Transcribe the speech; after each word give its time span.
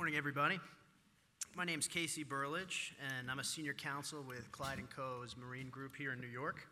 Morning, 0.00 0.16
everybody. 0.16 0.58
My 1.54 1.66
name 1.66 1.78
is 1.78 1.86
Casey 1.86 2.24
Burledge, 2.24 2.94
and 3.06 3.30
I'm 3.30 3.38
a 3.38 3.44
senior 3.44 3.74
counsel 3.74 4.24
with 4.26 4.50
Clyde 4.50 4.78
& 4.90 4.96
Co.'s 4.96 5.36
Marine 5.36 5.68
Group 5.68 5.94
here 5.94 6.14
in 6.14 6.20
New 6.22 6.26
York. 6.26 6.66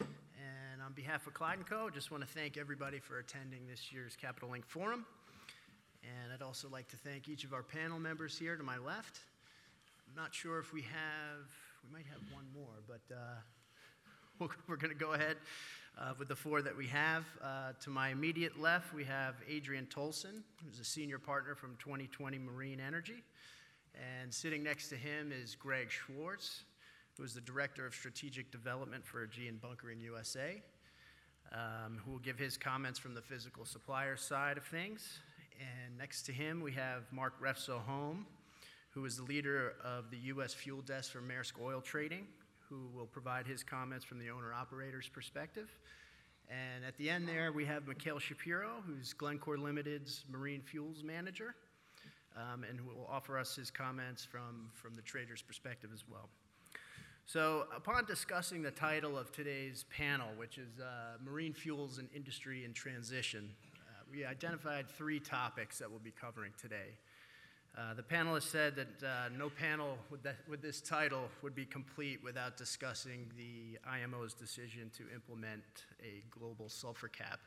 And 0.00 0.82
on 0.84 0.92
behalf 0.92 1.26
of 1.26 1.32
Clyde 1.32 1.66
& 1.66 1.66
Co., 1.66 1.86
I 1.86 1.94
just 1.94 2.10
want 2.10 2.22
to 2.24 2.28
thank 2.28 2.58
everybody 2.58 2.98
for 2.98 3.20
attending 3.20 3.66
this 3.66 3.90
year's 3.90 4.16
Capital 4.16 4.50
Link 4.50 4.66
Forum. 4.66 5.06
And 6.02 6.30
I'd 6.30 6.44
also 6.44 6.68
like 6.68 6.88
to 6.88 6.96
thank 6.98 7.26
each 7.26 7.42
of 7.42 7.54
our 7.54 7.62
panel 7.62 7.98
members 7.98 8.38
here 8.38 8.54
to 8.54 8.62
my 8.62 8.76
left. 8.76 9.20
I'm 10.06 10.22
not 10.22 10.34
sure 10.34 10.58
if 10.58 10.70
we 10.70 10.82
have, 10.82 11.48
we 11.82 11.90
might 11.90 12.06
have 12.12 12.20
one 12.34 12.44
more, 12.54 12.82
but 12.86 13.00
uh, 13.10 14.46
we're 14.68 14.76
going 14.76 14.92
to 14.92 15.04
go 15.04 15.14
ahead 15.14 15.38
uh, 16.00 16.12
with 16.18 16.28
the 16.28 16.36
four 16.36 16.62
that 16.62 16.76
we 16.76 16.86
have. 16.86 17.24
Uh, 17.42 17.72
to 17.80 17.90
my 17.90 18.10
immediate 18.10 18.60
left, 18.60 18.94
we 18.94 19.04
have 19.04 19.34
Adrian 19.48 19.86
Tolson, 19.86 20.42
who's 20.64 20.78
a 20.78 20.84
senior 20.84 21.18
partner 21.18 21.54
from 21.54 21.76
2020 21.78 22.38
Marine 22.38 22.80
Energy. 22.80 23.22
And 23.94 24.32
sitting 24.32 24.62
next 24.62 24.88
to 24.90 24.96
him 24.96 25.32
is 25.32 25.54
Greg 25.54 25.90
Schwartz, 25.90 26.62
who 27.16 27.24
is 27.24 27.34
the 27.34 27.40
Director 27.40 27.84
of 27.84 27.94
Strategic 27.94 28.52
Development 28.52 29.04
for 29.04 29.26
G 29.26 29.42
Aegean 29.42 29.60
Bunkering 29.60 30.00
USA, 30.00 30.62
um, 31.52 32.00
who 32.04 32.12
will 32.12 32.18
give 32.18 32.38
his 32.38 32.56
comments 32.56 32.98
from 32.98 33.14
the 33.14 33.22
physical 33.22 33.64
supplier 33.64 34.16
side 34.16 34.56
of 34.56 34.64
things. 34.64 35.18
And 35.58 35.98
next 35.98 36.22
to 36.26 36.32
him, 36.32 36.60
we 36.60 36.72
have 36.72 37.12
Mark 37.12 37.40
Refso 37.42 37.80
Home, 37.86 38.24
who 38.90 39.04
is 39.04 39.16
the 39.16 39.24
leader 39.24 39.74
of 39.82 40.10
the 40.12 40.18
U.S. 40.18 40.54
Fuel 40.54 40.82
Desk 40.82 41.10
for 41.10 41.20
Maersk 41.20 41.60
Oil 41.60 41.80
Trading, 41.80 42.28
who 42.68 42.88
will 42.94 43.06
provide 43.06 43.46
his 43.46 43.62
comments 43.62 44.04
from 44.04 44.18
the 44.18 44.30
owner 44.30 44.52
operator's 44.52 45.08
perspective. 45.08 45.68
And 46.48 46.84
at 46.84 46.96
the 46.96 47.10
end 47.10 47.28
there, 47.28 47.52
we 47.52 47.64
have 47.66 47.86
Mikhail 47.86 48.18
Shapiro, 48.18 48.82
who's 48.86 49.12
Glencore 49.12 49.58
Limited's 49.58 50.24
Marine 50.30 50.62
Fuels 50.62 51.02
Manager, 51.02 51.54
um, 52.36 52.64
and 52.64 52.78
who 52.78 52.86
will 52.86 53.08
offer 53.10 53.38
us 53.38 53.54
his 53.56 53.70
comments 53.70 54.24
from, 54.24 54.70
from 54.72 54.94
the 54.94 55.02
trader's 55.02 55.42
perspective 55.42 55.90
as 55.92 56.04
well. 56.10 56.28
So, 57.26 57.66
upon 57.76 58.06
discussing 58.06 58.62
the 58.62 58.70
title 58.70 59.18
of 59.18 59.30
today's 59.32 59.84
panel, 59.94 60.28
which 60.38 60.56
is 60.56 60.80
uh, 60.80 61.18
Marine 61.22 61.52
Fuels 61.52 61.98
and 61.98 62.08
Industry 62.16 62.64
in 62.64 62.72
Transition, 62.72 63.50
uh, 63.86 64.04
we 64.10 64.24
identified 64.24 64.88
three 64.88 65.20
topics 65.20 65.78
that 65.78 65.90
we'll 65.90 65.98
be 65.98 66.14
covering 66.18 66.52
today. 66.58 66.96
Uh, 67.78 67.94
the 67.94 68.02
panelists 68.02 68.50
said 68.50 68.74
that 68.74 69.06
uh, 69.06 69.28
no 69.38 69.48
panel 69.48 69.98
with, 70.10 70.20
that, 70.24 70.34
with, 70.48 70.60
this 70.60 70.80
title 70.80 71.28
would 71.42 71.54
be 71.54 71.64
complete 71.64 72.18
without 72.24 72.56
discussing 72.56 73.30
the 73.36 73.78
IMO's 73.88 74.34
decision 74.34 74.90
to 74.96 75.04
implement 75.14 75.62
a 76.02 76.24
global 76.28 76.68
sulfur 76.68 77.06
cap 77.06 77.38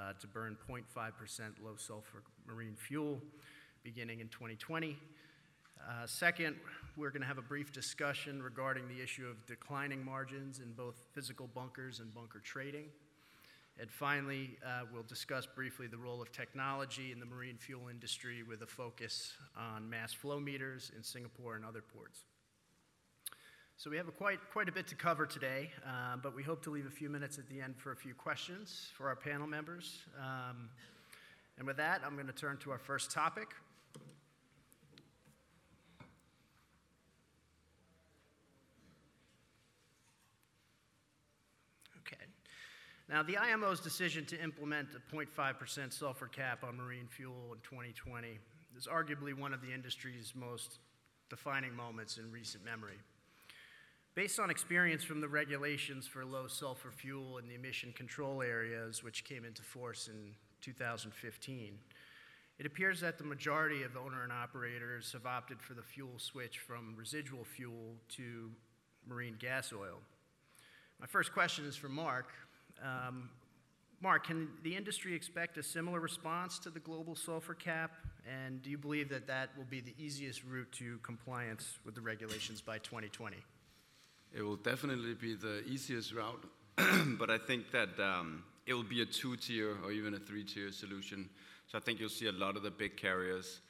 uh, 0.00 0.14
to 0.20 0.26
burn 0.26 0.56
0.5% 0.68 0.82
low 1.64 1.76
sulfur 1.76 2.24
marine 2.44 2.74
fuel 2.74 3.20
beginning 3.84 4.18
in 4.18 4.26
2020. 4.28 4.96
Uh, 5.80 6.06
second, 6.06 6.56
we're 6.96 7.10
going 7.10 7.22
to 7.22 7.28
have 7.28 7.38
a 7.38 7.42
brief 7.42 7.72
discussion 7.72 8.42
regarding 8.42 8.88
the 8.88 9.00
issue 9.00 9.28
of 9.28 9.46
declining 9.46 10.04
margins 10.04 10.58
in 10.58 10.72
both 10.72 11.06
physical 11.12 11.48
bunkers 11.54 12.00
and 12.00 12.12
bunker 12.12 12.40
trading. 12.40 12.86
And 13.80 13.90
finally, 13.90 14.58
uh, 14.64 14.82
we'll 14.92 15.02
discuss 15.02 15.46
briefly 15.46 15.86
the 15.86 15.96
role 15.96 16.20
of 16.20 16.30
technology 16.30 17.10
in 17.10 17.18
the 17.18 17.26
marine 17.26 17.56
fuel 17.56 17.88
industry 17.88 18.42
with 18.42 18.62
a 18.62 18.66
focus 18.66 19.32
on 19.56 19.88
mass 19.88 20.12
flow 20.12 20.38
meters 20.38 20.92
in 20.96 21.02
Singapore 21.02 21.56
and 21.56 21.64
other 21.64 21.80
ports. 21.80 22.20
So 23.78 23.90
we 23.90 23.96
have 23.96 24.06
a 24.06 24.12
quite, 24.12 24.38
quite 24.52 24.68
a 24.68 24.72
bit 24.72 24.86
to 24.88 24.94
cover 24.94 25.26
today, 25.26 25.70
uh, 25.84 26.16
but 26.22 26.36
we 26.36 26.42
hope 26.42 26.62
to 26.64 26.70
leave 26.70 26.86
a 26.86 26.90
few 26.90 27.08
minutes 27.08 27.38
at 27.38 27.48
the 27.48 27.60
end 27.60 27.76
for 27.76 27.90
a 27.92 27.96
few 27.96 28.14
questions 28.14 28.90
for 28.96 29.08
our 29.08 29.16
panel 29.16 29.46
members. 29.46 30.02
Um, 30.20 30.68
and 31.58 31.66
with 31.66 31.78
that, 31.78 32.02
I'm 32.06 32.14
going 32.14 32.28
to 32.28 32.32
turn 32.32 32.58
to 32.58 32.70
our 32.70 32.78
first 32.78 33.10
topic, 33.10 33.48
Now, 43.12 43.22
the 43.22 43.36
IMO's 43.36 43.78
decision 43.78 44.24
to 44.24 44.42
implement 44.42 44.88
a 44.96 45.14
0.5% 45.14 45.92
sulfur 45.92 46.28
cap 46.28 46.64
on 46.64 46.78
marine 46.78 47.06
fuel 47.06 47.52
in 47.52 47.58
2020 47.60 48.38
is 48.74 48.86
arguably 48.86 49.38
one 49.38 49.52
of 49.52 49.60
the 49.60 49.70
industry's 49.70 50.32
most 50.34 50.78
defining 51.28 51.76
moments 51.76 52.16
in 52.16 52.32
recent 52.32 52.64
memory. 52.64 52.96
Based 54.14 54.40
on 54.40 54.48
experience 54.48 55.04
from 55.04 55.20
the 55.20 55.28
regulations 55.28 56.06
for 56.06 56.24
low 56.24 56.46
sulfur 56.46 56.90
fuel 56.90 57.36
in 57.36 57.46
the 57.48 57.54
emission 57.54 57.92
control 57.92 58.40
areas, 58.40 59.04
which 59.04 59.24
came 59.24 59.44
into 59.44 59.60
force 59.60 60.08
in 60.08 60.32
2015, 60.62 61.78
it 62.58 62.64
appears 62.64 62.98
that 63.00 63.18
the 63.18 63.24
majority 63.24 63.82
of 63.82 63.94
owner 63.94 64.22
and 64.22 64.32
operators 64.32 65.12
have 65.12 65.26
opted 65.26 65.60
for 65.60 65.74
the 65.74 65.82
fuel 65.82 66.14
switch 66.16 66.60
from 66.60 66.94
residual 66.96 67.44
fuel 67.44 67.94
to 68.08 68.50
marine 69.06 69.36
gas 69.38 69.70
oil. 69.70 69.98
My 70.98 71.06
first 71.06 71.34
question 71.34 71.66
is 71.66 71.76
for 71.76 71.90
Mark. 71.90 72.28
Um, 72.82 73.30
Mark, 74.02 74.26
can 74.26 74.48
the 74.64 74.74
industry 74.74 75.14
expect 75.14 75.58
a 75.58 75.62
similar 75.62 76.00
response 76.00 76.58
to 76.60 76.70
the 76.70 76.80
global 76.80 77.14
sulfur 77.14 77.54
cap? 77.54 77.92
And 78.28 78.60
do 78.60 78.70
you 78.70 78.78
believe 78.78 79.08
that 79.10 79.28
that 79.28 79.50
will 79.56 79.64
be 79.64 79.80
the 79.80 79.94
easiest 79.96 80.42
route 80.44 80.70
to 80.72 80.98
compliance 81.04 81.78
with 81.84 81.94
the 81.94 82.00
regulations 82.00 82.60
by 82.60 82.78
2020? 82.78 83.36
It 84.34 84.42
will 84.42 84.56
definitely 84.56 85.14
be 85.14 85.34
the 85.34 85.62
easiest 85.64 86.12
route, 86.12 86.44
but 87.18 87.30
I 87.30 87.38
think 87.38 87.70
that 87.70 87.90
um, 88.00 88.42
it 88.66 88.74
will 88.74 88.82
be 88.82 89.02
a 89.02 89.06
two 89.06 89.36
tier 89.36 89.76
or 89.84 89.92
even 89.92 90.14
a 90.14 90.18
three 90.18 90.42
tier 90.42 90.72
solution. 90.72 91.28
So 91.68 91.78
I 91.78 91.80
think 91.80 92.00
you'll 92.00 92.08
see 92.08 92.26
a 92.26 92.32
lot 92.32 92.56
of 92.56 92.64
the 92.64 92.70
big 92.70 92.96
carriers 92.96 93.60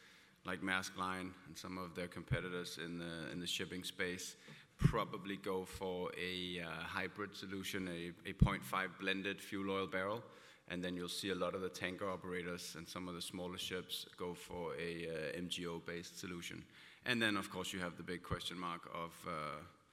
like 0.47 0.63
Maersk 0.63 0.97
Line 0.97 1.33
and 1.47 1.57
some 1.57 1.79
of 1.79 1.95
their 1.95 2.09
competitors 2.09 2.79
in 2.83 2.99
the, 2.99 3.31
in 3.33 3.39
the 3.39 3.47
shipping 3.47 3.85
space 3.85 4.37
probably 4.83 5.37
go 5.37 5.65
for 5.65 6.11
a 6.21 6.61
uh, 6.61 6.69
hybrid 6.85 7.35
solution, 7.35 7.89
a, 7.89 8.29
a 8.29 8.33
0.5 8.33 8.89
blended 9.01 9.41
fuel 9.41 9.71
oil 9.71 9.87
barrel. 9.87 10.23
And 10.69 10.83
then 10.83 10.97
you'll 10.97 11.09
see 11.09 11.31
a 11.31 11.35
lot 11.35 11.55
of 11.55 11.61
the 11.61 11.69
tanker 11.69 12.09
operators 12.09 12.75
and 12.77 12.89
some 12.89 13.09
of 13.09 13.15
the 13.15 13.23
smaller 13.23 13.59
ships 13.59 14.07
go 14.17 14.35
for 14.35 14.75
a 14.75 15.09
uh, 15.09 15.41
MGO 15.41 15.85
based 15.85 16.19
solution. 16.19 16.63
And 17.05 17.21
then, 17.21 17.37
of 17.37 17.51
course, 17.51 17.73
you 17.73 17.81
have 17.81 17.97
the 17.97 18.03
big 18.03 18.23
question 18.23 18.59
mark 18.59 18.89
of 18.95 19.13
uh, 19.27 19.31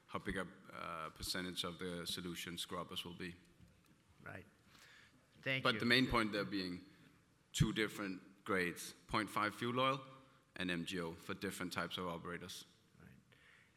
how 0.07 0.19
big 0.19 0.37
a 0.37 0.41
uh, 0.41 1.09
percentage 1.17 1.63
of 1.63 1.79
the 1.79 2.05
solution 2.05 2.57
scrubbers 2.57 3.03
will 3.03 3.17
be. 3.17 3.33
Right. 4.25 4.45
Thank 5.43 5.65
you. 5.65 5.71
But 5.71 5.79
the 5.79 5.85
main 5.85 6.07
point 6.07 6.33
there 6.33 6.45
being 6.45 6.79
two 7.53 7.73
different 7.73 8.19
grades 8.45 8.93
0.5 9.11 9.53
fuel 9.53 9.79
oil 9.79 9.99
and 10.57 10.69
MGO 10.69 11.17
for 11.17 11.33
different 11.35 11.71
types 11.71 11.97
of 11.97 12.07
operators. 12.07 12.65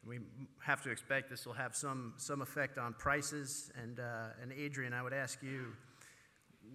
We 0.07 0.19
have 0.61 0.83
to 0.83 0.91
expect 0.91 1.31
this 1.31 1.47
will 1.47 1.53
have 1.53 1.77
some, 1.77 2.15
some 2.17 2.43
effect 2.43 2.77
on 2.79 2.95
prices. 2.95 3.71
And, 3.81 4.01
uh, 4.01 4.29
and 4.43 4.53
Adrian, 4.53 4.93
I 4.93 5.03
would 5.03 5.13
ask 5.13 5.43
you, 5.43 5.67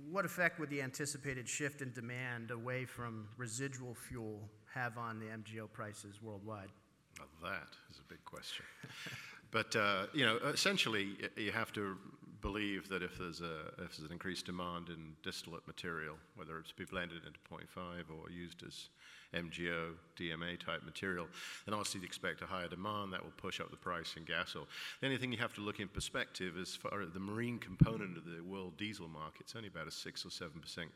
what 0.10 0.26
effect 0.26 0.60
would 0.60 0.70
the 0.70 0.82
anticipated 0.82 1.48
shift 1.48 1.82
in 1.82 1.92
demand 1.92 2.52
away 2.52 2.86
from 2.86 3.28
residual 3.38 3.96
fuel 3.96 4.50
have 4.74 4.98
on 4.98 5.20
the 5.20 5.26
MGO 5.26 5.72
prices 5.72 6.22
worldwide? 6.22 6.70
Well, 7.20 7.52
that 7.52 7.70
is 7.90 8.00
a 8.00 8.08
big 8.08 8.24
question. 8.24 8.66
but, 9.52 9.76
uh, 9.76 10.06
you 10.14 10.26
know, 10.26 10.38
essentially, 10.46 11.18
you 11.36 11.52
have 11.52 11.74
to 11.74 11.98
believe 12.48 12.88
that 12.88 13.04
if 13.04 13.18
there's, 13.18 13.42
a, 13.42 13.68
if 13.84 13.98
there's 13.98 14.08
an 14.08 14.12
increased 14.12 14.46
demand 14.46 14.88
in 14.88 15.14
distillate 15.22 15.68
material, 15.68 16.16
whether 16.36 16.58
it's 16.58 16.72
be 16.72 16.86
blended 16.86 17.22
into 17.26 17.40
0.5 17.52 18.04
or 18.10 18.32
used 18.32 18.64
as 18.66 18.88
MGO, 19.36 19.92
DMA 20.18 20.58
type 20.58 20.82
material, 20.86 21.28
then 21.66 21.74
obviously 21.74 22.00
you 22.00 22.06
expect 22.06 22.42
a 22.42 22.46
higher 22.46 22.70
demand 22.70 23.12
that 23.12 23.22
will 23.22 23.34
push 23.36 23.60
up 23.60 23.70
the 23.70 23.76
price 23.76 24.14
in 24.16 24.24
gas 24.24 24.56
oil. 24.56 24.66
The 25.02 25.08
only 25.08 25.18
thing 25.18 25.34
you 25.34 25.38
have 25.40 25.54
to 25.56 25.62
look 25.62 25.82
in 25.82 25.90
perspective 25.90 26.58
is 26.58 26.74
for 26.74 27.06
the 27.06 27.20
marine 27.20 27.60
component 27.60 28.18
of 28.18 28.24
the 28.24 28.42
world 28.42 28.78
diesel 28.78 29.10
market, 29.10 29.42
it's 29.42 29.56
only 29.56 29.68
about 29.68 29.88
a 29.88 29.92
6 29.92 30.26
or 30.26 30.30
7% 30.30 30.50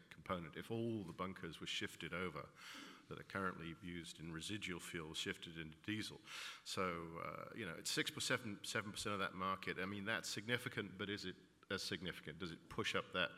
component. 0.09 0.55
If 0.55 0.71
all 0.71 1.03
the 1.05 1.13
bunkers 1.13 1.59
were 1.59 1.67
shifted 1.67 2.13
over, 2.13 2.45
that 3.11 3.19
are 3.19 3.39
currently 3.39 3.75
used 3.83 4.19
in 4.19 4.31
residual 4.31 4.79
fuel 4.79 5.13
shifted 5.13 5.57
into 5.57 5.75
diesel. 5.85 6.19
So, 6.63 6.81
uh, 6.81 7.45
you 7.55 7.65
know, 7.65 7.73
it's 7.77 7.91
6 7.91 8.11
7, 8.17 8.57
7% 8.63 9.05
of 9.07 9.19
that 9.19 9.35
market. 9.35 9.77
I 9.81 9.85
mean, 9.85 10.05
that's 10.05 10.29
significant, 10.29 10.91
but 10.97 11.09
is 11.09 11.25
it 11.25 11.35
as 11.71 11.83
significant? 11.83 12.39
Does 12.39 12.51
it 12.51 12.59
push 12.69 12.95
up 12.95 13.05
that 13.13 13.29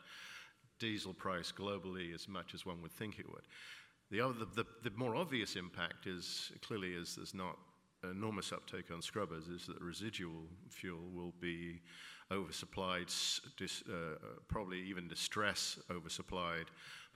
diesel 0.78 1.12
price 1.12 1.52
globally 1.52 2.14
as 2.14 2.28
much 2.28 2.54
as 2.54 2.64
one 2.64 2.80
would 2.82 2.92
think 2.92 3.18
it 3.18 3.28
would? 3.28 3.44
The, 4.10 4.20
other, 4.20 4.44
the, 4.54 4.64
the 4.82 4.90
more 4.96 5.16
obvious 5.16 5.56
impact 5.56 6.06
is 6.06 6.52
clearly 6.62 6.92
is 6.92 7.16
there's 7.16 7.34
not 7.34 7.58
enormous 8.10 8.52
uptake 8.52 8.90
on 8.92 9.02
scrubbers 9.02 9.48
is 9.48 9.66
that 9.66 9.80
residual 9.80 10.46
fuel 10.68 11.00
will 11.12 11.32
be 11.40 11.80
oversupplied, 12.30 13.08
dis, 13.56 13.82
uh, 13.88 14.16
probably 14.48 14.80
even 14.80 15.08
distress 15.08 15.78
oversupplied 15.90 16.66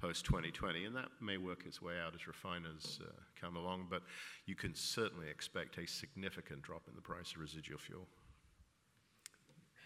post 0.01 0.25
2020, 0.25 0.85
and 0.85 0.95
that 0.95 1.09
may 1.21 1.37
work 1.37 1.65
its 1.67 1.83
way 1.83 1.95
out 1.99 2.15
as 2.15 2.27
refiners 2.27 3.01
uh, 3.03 3.11
come 3.41 3.57
along, 3.57 3.87
but 3.91 4.03
you 4.47 4.55
can 4.55 4.75
certainly 4.75 5.29
expect 5.29 5.77
a 5.79 5.87
significant 5.87 6.63
drop 6.63 6.83
in 6.89 6.95
the 6.95 7.03
price 7.03 7.33
of 7.33 7.41
residual 7.41 7.79
fuel. 7.79 8.07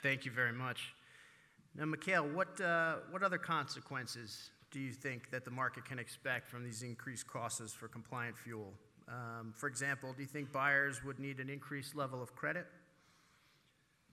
Thank 0.02 0.24
you 0.24 0.32
very 0.32 0.52
much. 0.52 0.94
Now, 1.74 1.86
Mikhail, 1.86 2.28
what, 2.28 2.60
uh, 2.60 2.96
what 3.10 3.22
other 3.22 3.38
consequences 3.38 4.50
do 4.70 4.80
you 4.80 4.92
think 4.92 5.30
that 5.30 5.44
the 5.44 5.50
market 5.50 5.84
can 5.84 5.98
expect 5.98 6.50
from 6.50 6.64
these 6.64 6.82
increased 6.82 7.26
costs 7.26 7.72
for 7.72 7.88
compliant 7.88 8.36
fuel? 8.36 8.72
Um, 9.08 9.54
For 9.56 9.68
example, 9.68 10.12
do 10.12 10.22
you 10.22 10.28
think 10.28 10.52
buyers 10.52 11.02
would 11.04 11.18
need 11.18 11.40
an 11.40 11.48
increased 11.48 11.94
level 11.94 12.22
of 12.22 12.34
credit? 12.34 12.66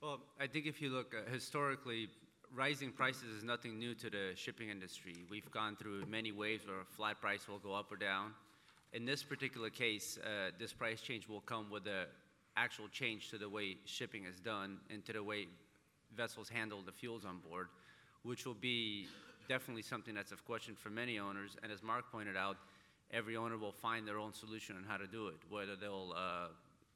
Well, 0.02 0.22
I 0.40 0.48
think 0.48 0.66
if 0.66 0.82
you 0.82 0.92
look 0.92 1.14
uh, 1.14 1.30
historically, 1.30 2.08
rising 2.56 2.94
prices 2.94 3.36
is 3.36 3.44
nothing 3.44 3.78
new 3.78 3.94
to 3.96 4.10
the 4.10 4.32
shipping 4.34 4.70
industry. 4.70 5.26
We've 5.30 5.52
gone 5.52 5.76
through 5.76 6.06
many 6.06 6.32
waves 6.32 6.66
where 6.66 6.80
a 6.80 6.86
flat 6.86 7.20
price 7.20 7.50
will 7.50 7.60
go 7.60 7.74
up 7.74 7.92
or 7.92 7.98
down. 7.98 8.32
In 8.94 9.04
this 9.04 9.24
particular 9.24 9.70
case, 9.70 10.18
uh, 10.24 10.52
this 10.58 10.72
price 10.72 11.02
change 11.02 11.28
will 11.28 11.42
come 11.42 11.70
with 11.70 11.86
a 11.86 12.06
actual 12.56 12.88
change 12.88 13.30
to 13.32 13.38
the 13.38 13.50
way 13.50 13.76
shipping 13.84 14.24
is 14.24 14.40
done 14.40 14.78
and 14.90 15.06
to 15.06 15.12
the 15.12 15.22
way 15.22 15.48
vessels 16.16 16.48
handle 16.48 16.82
the 16.82 16.94
fuels 16.94 17.26
on 17.26 17.40
board, 17.40 17.68
which 18.24 18.46
will 18.46 18.54
be 18.54 19.06
definitely 19.50 19.82
something 19.82 20.16
that's 20.16 20.32
of 20.32 20.46
question 20.46 20.76
for 20.76 20.90
many 20.90 21.20
owners. 21.20 21.58
And 21.62 21.74
as 21.74 21.84
Mark 21.84 22.10
pointed 22.10 22.38
out, 22.38 22.56
every 23.12 23.36
owner 23.36 23.58
will 23.58 23.74
find 23.74 24.08
their 24.08 24.18
own 24.18 24.34
solution 24.34 24.78
on 24.78 24.86
how 24.88 24.96
to 24.96 25.08
do 25.08 25.28
it, 25.28 25.40
whether 25.50 25.76
they'll 25.76 26.14
uh, 26.16 26.48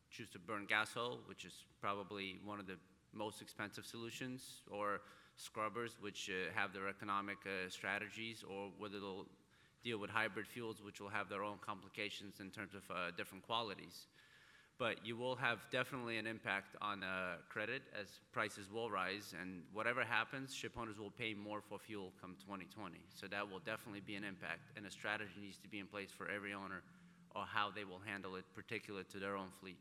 choose 0.09 0.29
to 0.29 0.39
burn 0.39 0.65
gas 0.69 0.95
oil, 0.95 1.19
which 1.25 1.43
is 1.43 1.65
probably 1.81 2.39
one 2.45 2.61
of 2.61 2.65
the 2.65 2.77
most 3.13 3.41
expensive 3.41 3.85
solutions, 3.85 4.61
or 4.69 5.01
scrubbers, 5.35 5.97
which 5.99 6.29
uh, 6.29 6.53
have 6.53 6.73
their 6.73 6.87
economic 6.87 7.37
uh, 7.45 7.69
strategies, 7.69 8.43
or 8.43 8.69
whether 8.77 8.99
they'll 8.99 9.25
deal 9.83 9.97
with 9.97 10.09
hybrid 10.09 10.47
fuels, 10.47 10.81
which 10.81 11.01
will 11.01 11.09
have 11.09 11.29
their 11.29 11.43
own 11.43 11.57
complications 11.65 12.39
in 12.39 12.49
terms 12.49 12.73
of 12.73 12.83
uh, 12.89 13.11
different 13.17 13.45
qualities. 13.45 14.07
But 14.79 15.05
you 15.05 15.15
will 15.15 15.35
have 15.35 15.59
definitely 15.71 16.17
an 16.17 16.25
impact 16.25 16.75
on 16.81 17.03
uh, 17.03 17.35
credit 17.47 17.83
as 17.99 18.07
prices 18.31 18.71
will 18.71 18.89
rise, 18.89 19.35
and 19.39 19.61
whatever 19.71 20.03
happens, 20.03 20.53
ship 20.53 20.73
owners 20.79 20.97
will 20.97 21.11
pay 21.11 21.33
more 21.33 21.61
for 21.61 21.77
fuel 21.77 22.11
come 22.19 22.35
2020. 22.39 22.97
So 23.13 23.27
that 23.27 23.49
will 23.49 23.59
definitely 23.59 24.01
be 24.01 24.15
an 24.15 24.23
impact, 24.23 24.71
and 24.75 24.85
a 24.85 24.91
strategy 24.91 25.31
needs 25.41 25.57
to 25.57 25.67
be 25.67 25.79
in 25.79 25.85
place 25.85 26.09
for 26.11 26.27
every 26.29 26.53
owner 26.53 26.81
or 27.35 27.45
how 27.45 27.71
they 27.73 27.83
will 27.83 28.01
handle 28.05 28.35
it, 28.35 28.45
particular 28.55 29.03
to 29.03 29.19
their 29.19 29.35
own 29.35 29.49
fleet. 29.59 29.77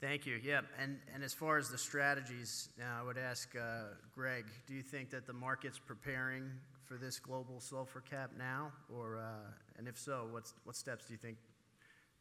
Thank 0.00 0.26
you. 0.26 0.38
Yeah, 0.42 0.60
and, 0.78 0.98
and 1.14 1.24
as 1.24 1.32
far 1.32 1.56
as 1.56 1.70
the 1.70 1.78
strategies, 1.78 2.68
now 2.78 2.98
I 3.00 3.02
would 3.04 3.16
ask 3.16 3.54
uh, 3.56 3.94
Greg, 4.14 4.44
do 4.66 4.74
you 4.74 4.82
think 4.82 5.10
that 5.10 5.26
the 5.26 5.32
market's 5.32 5.78
preparing 5.78 6.50
for 6.84 6.98
this 6.98 7.18
global 7.18 7.60
sulfur 7.60 8.02
cap 8.02 8.32
now? 8.36 8.72
Or, 8.94 9.18
uh, 9.18 9.50
and 9.78 9.88
if 9.88 9.96
so, 9.98 10.28
what's, 10.30 10.52
what 10.64 10.76
steps 10.76 11.06
do 11.06 11.14
you 11.14 11.18
think 11.18 11.38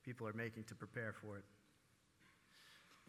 people 0.04 0.28
are 0.28 0.34
making 0.34 0.64
to 0.66 0.76
prepare 0.76 1.14
for 1.14 1.38
it? 1.38 1.44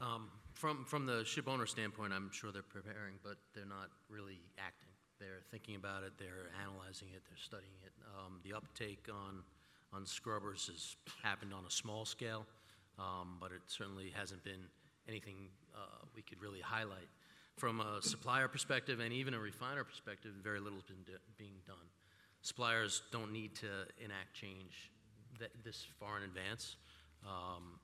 Um, 0.00 0.28
From, 0.54 0.84
from 0.84 1.06
the 1.06 1.24
ship 1.24 1.48
owner 1.48 1.66
standpoint, 1.66 2.12
I'm 2.12 2.30
sure 2.32 2.50
they're 2.50 2.62
preparing, 2.62 3.14
but 3.22 3.36
they're 3.54 3.64
not 3.66 3.90
really 4.08 4.40
acting. 4.58 4.90
They're 5.20 5.42
thinking 5.50 5.76
about 5.76 6.02
it, 6.02 6.12
they're 6.18 6.50
analyzing 6.60 7.08
it, 7.14 7.22
they're 7.28 7.38
studying 7.38 7.78
it. 7.84 7.92
Um, 8.18 8.40
The 8.42 8.54
uptake 8.54 9.08
on, 9.08 9.44
on 9.92 10.04
scrubbers 10.04 10.66
has 10.66 10.96
happened 11.22 11.52
on 11.54 11.64
a 11.64 11.70
small 11.70 12.04
scale, 12.04 12.44
um, 12.98 13.36
but 13.40 13.52
it 13.52 13.62
certainly 13.66 14.12
hasn't 14.14 14.42
been 14.44 14.68
anything 15.08 15.48
uh, 15.74 16.04
we 16.14 16.22
could 16.22 16.40
really 16.40 16.60
highlight. 16.60 17.08
From 17.56 17.80
a 17.80 18.02
supplier 18.02 18.48
perspective 18.48 19.00
and 19.00 19.12
even 19.12 19.34
a 19.34 19.38
refiner 19.38 19.84
perspective, 19.84 20.32
very 20.42 20.58
little's 20.60 20.84
been 20.84 21.04
being 21.38 21.54
done. 21.66 21.86
Suppliers 22.42 23.02
don't 23.12 23.32
need 23.32 23.54
to 23.56 23.68
enact 24.04 24.34
change 24.34 24.90
this 25.64 25.86
far 25.98 26.18
in 26.18 26.24
advance. 26.24 26.76
Um, 27.24 27.78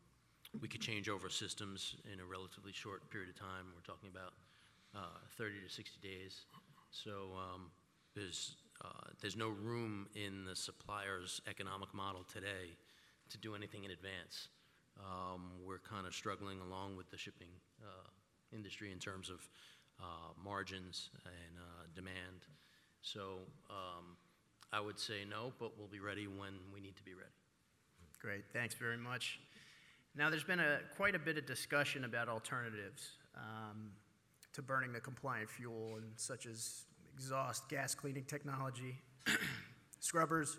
we 0.61 0.69
could 0.69 0.81
change 0.81 1.09
over 1.09 1.29
systems 1.29 1.97
in 2.13 2.21
a 2.21 2.25
relatively 2.25 2.73
short 2.73 3.09
period 3.11 3.31
of 3.31 3.39
time. 3.39 3.71
We're 3.75 3.83
talking 3.83 4.11
about 4.11 4.33
uh, 4.95 5.19
30 5.39 5.55
to 5.67 5.73
60 5.73 5.99
days. 6.07 6.47
So 6.91 7.31
um, 7.39 7.71
uh, 8.17 8.89
there's 9.21 9.37
no 9.37 9.49
room 9.49 10.09
in 10.15 10.45
the 10.45 10.57
supplier's 10.57 11.41
economic 11.49 11.95
model 11.95 12.25
today 12.25 12.77
to 13.31 13.39
do 13.39 13.55
anything 13.55 13.85
in 13.85 13.93
advance. 13.93 14.49
Um, 15.01 15.53
we're 15.67 15.79
kind 15.79 16.07
of 16.07 16.15
struggling 16.15 16.59
along 16.61 16.97
with 16.97 17.11
the 17.11 17.17
shipping 17.17 17.49
uh, 17.83 18.09
industry 18.53 18.93
in 18.93 18.99
terms 18.99 19.31
of 19.31 19.49
uh, 19.99 20.33
margins 20.43 21.11
and 21.25 21.59
uh, 21.59 21.87
demand. 21.95 22.47
So 23.03 23.39
um, 23.71 24.17
I 24.73 24.81
would 24.81 24.99
say 24.99 25.25
no, 25.29 25.53
but 25.59 25.73
we'll 25.79 25.89
be 25.89 26.01
ready 26.01 26.27
when 26.27 26.55
we 26.73 26.81
need 26.81 26.97
to 26.97 27.03
be 27.03 27.15
ready. 27.15 27.31
Great, 28.21 28.45
thanks 28.53 28.75
very 28.75 28.99
much. 28.99 29.41
Now, 30.15 30.29
there's 30.29 30.45
been 30.45 30.61
a, 30.61 30.81
quite 30.97 31.15
a 31.15 31.19
bit 31.19 31.39
of 31.39 31.47
discussion 31.47 32.05
about 32.05 32.29
alternatives 32.29 33.13
um, 33.35 33.93
to 34.53 34.61
burning 34.61 34.93
the 34.93 35.01
compliant 35.01 35.49
fuel, 35.49 35.97
and 35.97 36.07
such 36.17 36.47
as 36.47 36.83
exhaust 37.15 37.69
gas 37.69 37.95
cleaning 37.95 38.25
technology, 38.25 39.01
scrubbers, 40.01 40.59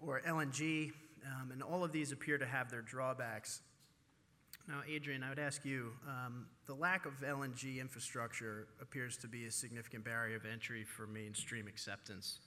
or 0.00 0.20
LNG, 0.26 0.92
um, 1.26 1.50
and 1.52 1.62
all 1.62 1.84
of 1.84 1.92
these 1.92 2.12
appear 2.12 2.38
to 2.38 2.46
have 2.46 2.70
their 2.70 2.82
drawbacks. 2.82 3.60
Now, 4.68 4.82
Adrian, 4.88 5.22
I 5.22 5.28
would 5.28 5.38
ask 5.38 5.64
you 5.64 5.92
um, 6.06 6.46
the 6.66 6.74
lack 6.74 7.04
of 7.04 7.14
LNG 7.20 7.80
infrastructure 7.80 8.68
appears 8.80 9.16
to 9.18 9.28
be 9.28 9.46
a 9.46 9.50
significant 9.50 10.04
barrier 10.04 10.36
of 10.36 10.46
entry 10.46 10.84
for 10.84 11.06
mainstream 11.06 11.66
acceptance. 11.66 12.38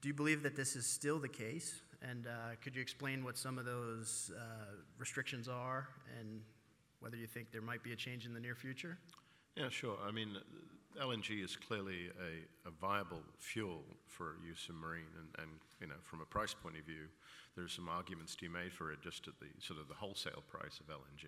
Do 0.00 0.08
you 0.08 0.14
believe 0.14 0.42
that 0.44 0.56
this 0.56 0.76
is 0.76 0.86
still 0.86 1.18
the 1.18 1.28
case? 1.28 1.82
And 2.02 2.26
uh, 2.26 2.56
could 2.62 2.74
you 2.74 2.80
explain 2.80 3.22
what 3.22 3.36
some 3.36 3.58
of 3.58 3.66
those 3.66 4.30
uh, 4.34 4.40
restrictions 4.98 5.46
are 5.46 5.88
and 6.18 6.40
whether 7.00 7.16
you 7.16 7.26
think 7.26 7.52
there 7.52 7.60
might 7.60 7.82
be 7.82 7.92
a 7.92 7.96
change 7.96 8.24
in 8.24 8.32
the 8.32 8.40
near 8.40 8.54
future? 8.54 8.96
Yeah, 9.56 9.68
sure. 9.68 9.98
I 10.06 10.10
mean, 10.10 10.36
LNG 10.98 11.44
is 11.44 11.56
clearly 11.56 12.10
a, 12.18 12.68
a 12.68 12.72
viable 12.80 13.22
fuel 13.38 13.84
for 14.08 14.36
use 14.46 14.66
in 14.68 14.76
marine, 14.76 15.12
and, 15.18 15.28
and 15.38 15.50
you 15.80 15.86
know, 15.86 16.00
from 16.02 16.20
a 16.20 16.24
price 16.24 16.54
point 16.54 16.76
of 16.76 16.84
view, 16.84 17.06
there 17.54 17.64
are 17.64 17.68
some 17.68 17.88
arguments 17.88 18.34
to 18.36 18.42
be 18.42 18.48
made 18.48 18.72
for 18.72 18.92
it 18.92 19.00
just 19.02 19.28
at 19.28 19.34
the 19.38 19.46
sort 19.62 19.80
of 19.80 19.88
the 19.88 19.94
wholesale 19.94 20.42
price 20.48 20.80
of 20.80 20.86
LNG. 20.86 21.26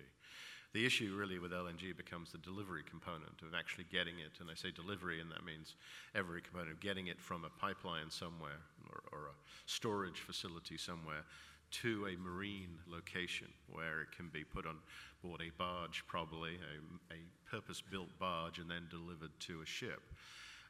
The 0.73 0.85
issue 0.85 1.15
really 1.15 1.37
with 1.37 1.51
LNG 1.51 1.95
becomes 1.95 2.31
the 2.31 2.39
delivery 2.39 2.81
component 2.89 3.41
of 3.43 3.53
actually 3.53 3.85
getting 3.91 4.17
it, 4.19 4.41
and 4.41 4.49
I 4.49 4.55
say 4.55 4.71
delivery, 4.71 5.21
and 5.21 5.29
that 5.31 5.45
means 5.45 5.75
every 6.15 6.41
component 6.41 6.71
of 6.71 6.79
getting 6.79 7.07
it 7.07 7.21
from 7.21 7.45
a 7.45 7.49
pipeline 7.61 8.09
somewhere 8.09 8.65
or, 8.89 9.03
or 9.11 9.25
a 9.27 9.35
storage 9.65 10.19
facility 10.19 10.77
somewhere 10.77 11.23
to 11.81 12.07
a 12.07 12.17
marine 12.17 12.77
location 12.87 13.47
where 13.67 14.01
it 14.01 14.11
can 14.15 14.29
be 14.29 14.43
put 14.43 14.65
on 14.65 14.77
board 15.23 15.41
a 15.41 15.51
barge, 15.57 16.03
probably 16.07 16.55
a, 16.55 17.13
a 17.13 17.17
purpose-built 17.49 18.09
barge, 18.19 18.59
and 18.59 18.69
then 18.69 18.87
delivered 18.89 19.31
to 19.39 19.61
a 19.61 19.65
ship. 19.65 20.01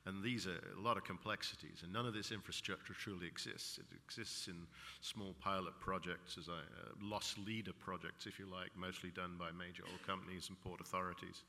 And 0.06 0.22
these 0.22 0.48
are 0.48 0.60
a 0.78 0.82
lot 0.82 0.98
of 0.98 1.06
complexities, 1.06 1.80
and 1.84 1.94
none 1.94 2.06
of 2.06 2.14
this 2.14 2.32
infrastructure 2.32 2.94
truly 2.94 3.26
exists. 3.26 3.78
It 3.78 3.86
exists 3.96 4.48
in 4.48 4.56
small 5.00 5.34
pilot 5.40 5.80
projects, 5.80 6.38
as 6.38 6.50
I, 6.50 6.60
uh, 6.60 6.92
loss 7.02 7.36
leader 7.46 7.72
projects, 7.80 8.26
if 8.26 8.38
you 8.38 8.46
like, 8.52 8.72
mostly 8.76 9.12
done 9.12 9.36
by 9.40 9.52
major 9.58 9.84
oil 9.84 10.00
companies 10.06 10.50
and 10.50 10.62
port 10.62 10.82
authorities. 10.82 11.44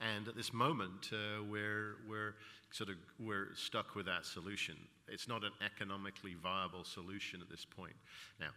And 0.00 0.26
at 0.28 0.36
this 0.36 0.52
moment, 0.52 1.10
uh, 1.12 1.44
we're, 1.44 1.96
we're 2.08 2.34
sort 2.70 2.90
of 2.90 2.96
we're 3.18 3.54
stuck 3.54 3.94
with 3.94 4.06
that 4.06 4.26
solution. 4.26 4.76
It's 5.08 5.28
not 5.28 5.44
an 5.44 5.52
economically 5.64 6.34
viable 6.42 6.84
solution 6.84 7.40
at 7.40 7.48
this 7.48 7.64
point. 7.64 7.94
Now, 8.40 8.50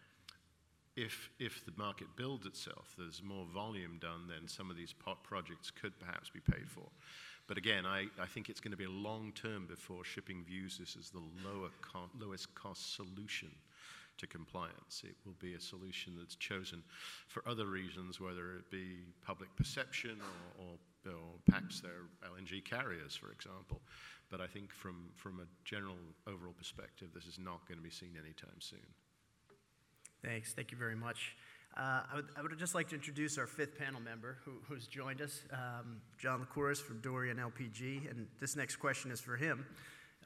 if, 0.96 1.30
if 1.40 1.66
the 1.66 1.74
market 1.78 2.08
builds 2.16 2.46
itself, 2.46 2.94
there's 2.98 3.22
more 3.24 3.46
volume 3.54 3.98
done, 4.00 4.28
then 4.28 4.48
some 4.48 4.70
of 4.70 4.78
these 4.78 4.94
pot 4.94 5.24
projects 5.24 5.72
could 5.72 5.98
perhaps 6.00 6.30
be 6.30 6.40
paid 6.40 6.70
for. 6.70 6.88
But 7.48 7.58
again, 7.58 7.86
I, 7.86 8.06
I 8.22 8.28
think 8.28 8.50
it's 8.50 8.60
going 8.60 8.72
to 8.72 8.78
be 8.78 8.84
a 8.86 8.90
long 8.90 9.32
term 9.34 9.66
before 9.66 10.04
shipping 10.04 10.44
views 10.44 10.78
this 10.78 10.96
as 11.00 11.10
the 11.10 11.24
lower 11.44 11.70
co- 11.82 12.10
lowest 12.20 12.54
cost 12.54 12.96
solution 12.96 13.50
to 14.20 14.28
compliance. 14.28 15.02
It 15.04 15.16
will 15.26 15.36
be 15.40 15.56
a 15.56 15.60
solution 15.60 16.14
that's 16.18 16.36
chosen 16.36 16.84
for 17.28 17.42
other 17.48 17.66
reasons, 17.66 18.20
whether 18.20 18.54
it 18.58 18.70
be 18.70 19.00
public 19.26 19.50
perception 19.56 20.18
or, 20.60 20.66
or, 20.66 21.14
or 21.14 21.40
perhaps 21.48 21.82
their 21.82 22.06
LNG 22.24 22.64
carriers, 22.64 23.16
for 23.16 23.32
example. 23.32 23.82
But 24.30 24.42
I 24.42 24.48
think 24.48 24.72
from, 24.72 25.10
from 25.16 25.40
a 25.40 25.48
general 25.66 25.98
overall 26.28 26.54
perspective, 26.56 27.08
this 27.16 27.26
is 27.26 27.40
not 27.40 27.68
going 27.68 27.80
to 27.80 27.84
be 27.84 27.90
seen 27.90 28.12
anytime 28.20 28.60
soon. 28.60 28.86
Thanks. 30.24 30.54
Thank 30.54 30.72
you 30.72 30.78
very 30.78 30.96
much. 30.96 31.36
Uh, 31.78 32.02
I, 32.12 32.16
would, 32.16 32.28
I 32.38 32.42
would 32.42 32.58
just 32.60 32.76
like 32.76 32.90
to 32.90 32.96
introduce 32.96 33.38
our 33.38 33.48
fifth 33.48 33.78
panel 33.78 34.02
member 34.02 34.38
who, 34.44 34.54
who's 34.68 34.88
joined 34.88 35.22
us, 35.22 35.44
um, 35.54 36.02
John 36.18 36.46
Lycouris 36.46 36.82
from 36.82 37.00
Dorian 37.00 37.38
LPG. 37.38 38.10
And 38.10 38.28
this 38.40 38.56
next 38.56 38.78
question 38.78 39.12
is 39.12 39.22
for 39.22 39.38
him, 39.38 39.66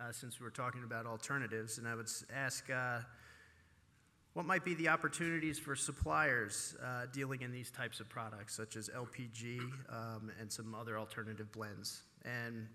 uh, 0.01 0.11
since 0.11 0.41
we're 0.41 0.49
talking 0.49 0.83
about 0.83 1.05
alternatives. 1.05 1.77
And 1.77 1.87
I 1.87 1.93
would 1.93 2.09
ask 2.33 2.67
uh, 2.71 2.99
what 4.33 4.47
might 4.47 4.65
be 4.65 4.73
the 4.73 4.87
opportunities 4.87 5.59
for 5.59 5.75
suppliers 5.75 6.75
uh, 6.83 7.05
dealing 7.11 7.41
in 7.43 7.51
these 7.51 7.69
types 7.69 7.99
of 7.99 8.09
products, 8.09 8.55
such 8.55 8.75
as 8.75 8.89
LPG 8.89 9.59
um, 9.89 10.31
and 10.39 10.51
some 10.51 10.73
other 10.73 10.97
alternative 10.97 11.51
blends? 11.51 12.01
And 12.25 12.67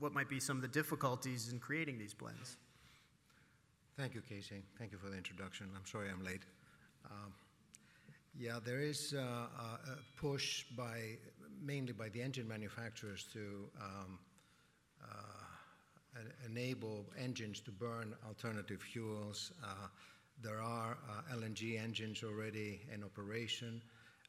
what 0.00 0.12
might 0.12 0.28
be 0.28 0.40
some 0.40 0.56
of 0.56 0.62
the 0.62 0.68
difficulties 0.68 1.52
in 1.52 1.60
creating 1.60 1.98
these 1.98 2.14
blends? 2.14 2.56
Thank 3.96 4.14
you, 4.14 4.20
Casey. 4.20 4.62
Thank 4.78 4.90
you 4.92 4.98
for 4.98 5.08
the 5.08 5.16
introduction. 5.16 5.68
I'm 5.76 5.86
sorry 5.86 6.08
I'm 6.10 6.24
late. 6.24 6.42
Um, 7.10 7.32
yeah, 8.38 8.58
there 8.64 8.80
is 8.80 9.14
uh, 9.16 9.20
a 9.20 9.78
push 10.16 10.64
by 10.76 11.18
mainly 11.62 11.92
by 11.92 12.08
the 12.08 12.20
engine 12.20 12.46
manufacturers 12.46 13.26
to 13.32 13.68
um, 13.80 14.18
uh, 15.02 16.20
enable 16.44 17.06
engines 17.18 17.60
to 17.60 17.70
burn 17.70 18.14
alternative 18.26 18.80
fuels. 18.80 19.52
Uh, 19.62 19.88
there 20.42 20.60
are 20.60 20.98
uh, 21.08 21.34
LNG 21.34 21.74
LNG 21.74 21.82
engines 21.82 22.22
already 22.22 22.80
in 22.92 23.02
operation, 23.02 23.80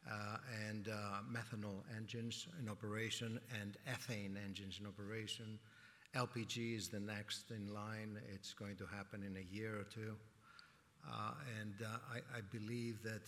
uh, 0.10 0.38
and 0.70 0.88
uh, 0.88 1.20
methanol 1.30 1.84
engines 1.96 2.48
in 2.62 2.70
operation, 2.70 3.40
and 3.62 3.78
ethane 3.90 4.36
engines 4.44 4.80
in 4.80 4.88
operation. 4.88 5.60
LPG 6.16 6.78
is 6.78 6.88
the 6.88 7.00
next 7.00 7.52
in 7.52 7.74
line. 7.74 8.18
It's 8.34 8.54
going 8.54 8.78
to 8.78 8.86
happen 8.86 9.22
in 9.24 9.36
a 9.36 9.54
year 9.54 9.80
or 9.80 9.84
two. 9.84 10.16
Uh, 11.08 11.32
and 11.62 11.74
uh, 11.82 11.98
I, 12.14 12.38
I 12.38 12.42
believe 12.52 13.02
that 13.04 13.24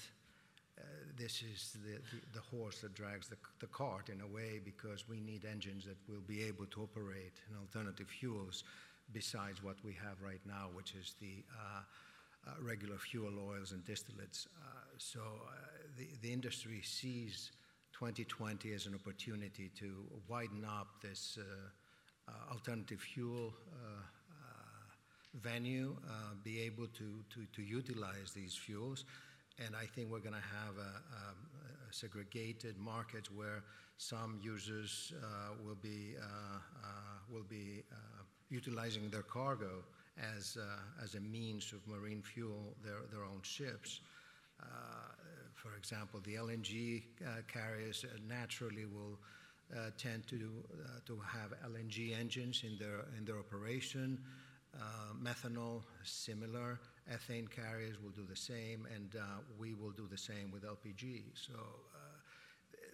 uh, 0.78 0.82
this 1.18 1.42
is 1.42 1.78
the, 1.86 1.94
the, 1.94 2.40
the 2.40 2.58
horse 2.58 2.80
that 2.82 2.94
drags 2.94 3.28
the, 3.28 3.38
the 3.60 3.68
cart 3.68 4.10
in 4.10 4.22
a 4.22 4.28
way 4.28 4.60
because 4.64 5.08
we 5.08 5.20
need 5.20 5.46
engines 5.46 5.86
that 5.86 5.98
will 6.08 6.24
be 6.28 6.44
able 6.44 6.66
to 6.68 6.82
operate 6.82 7.34
in 7.50 7.58
alternative 7.58 8.08
fuels 8.08 8.64
besides 9.14 9.64
what 9.64 9.76
we 9.84 9.94
have 9.94 10.22
right 10.22 10.42
now, 10.46 10.68
which 10.74 10.94
is 10.94 11.16
the 11.20 11.44
uh, 11.54 11.82
uh, 12.48 12.52
regular 12.62 12.98
fuel 12.98 13.34
oils 13.50 13.72
and 13.72 13.84
distillates. 13.86 14.48
Uh, 14.48 14.70
so 14.98 15.20
the, 15.98 16.08
the 16.22 16.32
industry 16.32 16.82
sees 16.84 17.52
2020 17.94 18.74
as 18.74 18.86
an 18.86 18.96
opportunity 18.96 19.70
to 19.78 20.06
widen 20.28 20.64
up 20.64 20.88
this 21.02 21.38
alternative 22.52 23.02
fuel 23.02 23.54
venue, 25.36 25.96
uh, 26.08 26.34
be 26.44 26.62
able 26.62 26.88
to, 26.88 27.24
to, 27.30 27.46
to 27.54 27.62
utilize 27.62 28.32
these 28.36 28.56
fuels. 28.56 29.06
And 29.64 29.76
I 29.76 29.86
think 29.86 30.12
we're 30.12 30.20
going 30.20 30.36
to 30.36 30.56
have 30.58 30.78
a, 30.78 31.28
um, 31.30 31.36
a 31.90 31.94
segregated 31.94 32.78
markets 32.78 33.30
where 33.30 33.64
some 34.00 34.40
users 34.42 35.14
uh, 35.22 35.54
will 35.66 35.76
be, 35.76 36.16
uh, 36.18 36.24
uh, 36.26 36.90
will 37.30 37.44
be 37.44 37.84
uh, 37.92 37.96
utilizing 38.50 39.10
their 39.10 39.24
cargo 39.24 39.84
as, 40.38 40.58
uh, 40.60 41.04
as 41.04 41.16
a 41.16 41.20
means 41.20 41.74
of 41.74 41.86
marine 41.86 42.22
fuel 42.22 42.74
their, 42.84 43.02
their 43.12 43.24
own 43.24 43.42
ships. 43.44 44.02
For 45.56 45.76
example, 45.76 46.22
the 46.24 46.36
LNG 46.36 47.04
carriers 47.52 48.06
naturally 48.30 48.86
will 48.86 49.20
tend 49.98 50.26
to, 50.28 50.38
to 51.06 51.20
have 51.28 51.52
LNG 51.70 52.18
engines 52.18 52.64
in 52.66 52.78
their, 52.78 53.06
in 53.18 53.26
their 53.26 53.38
operation. 53.38 54.18
Uh, 54.76 55.14
methanol, 55.22 55.82
similar. 56.04 56.80
Ethane 57.12 57.50
carriers 57.50 58.00
will 58.02 58.12
do 58.12 58.24
the 58.24 58.36
same, 58.36 58.88
and 58.94 59.16
uh, 59.16 59.42
we 59.58 59.74
will 59.74 59.92
do 59.92 60.08
the 60.10 60.18
same 60.18 60.52
with 60.52 60.64
LPG. 60.64 61.24
So 61.34 61.54
uh, 61.54 61.98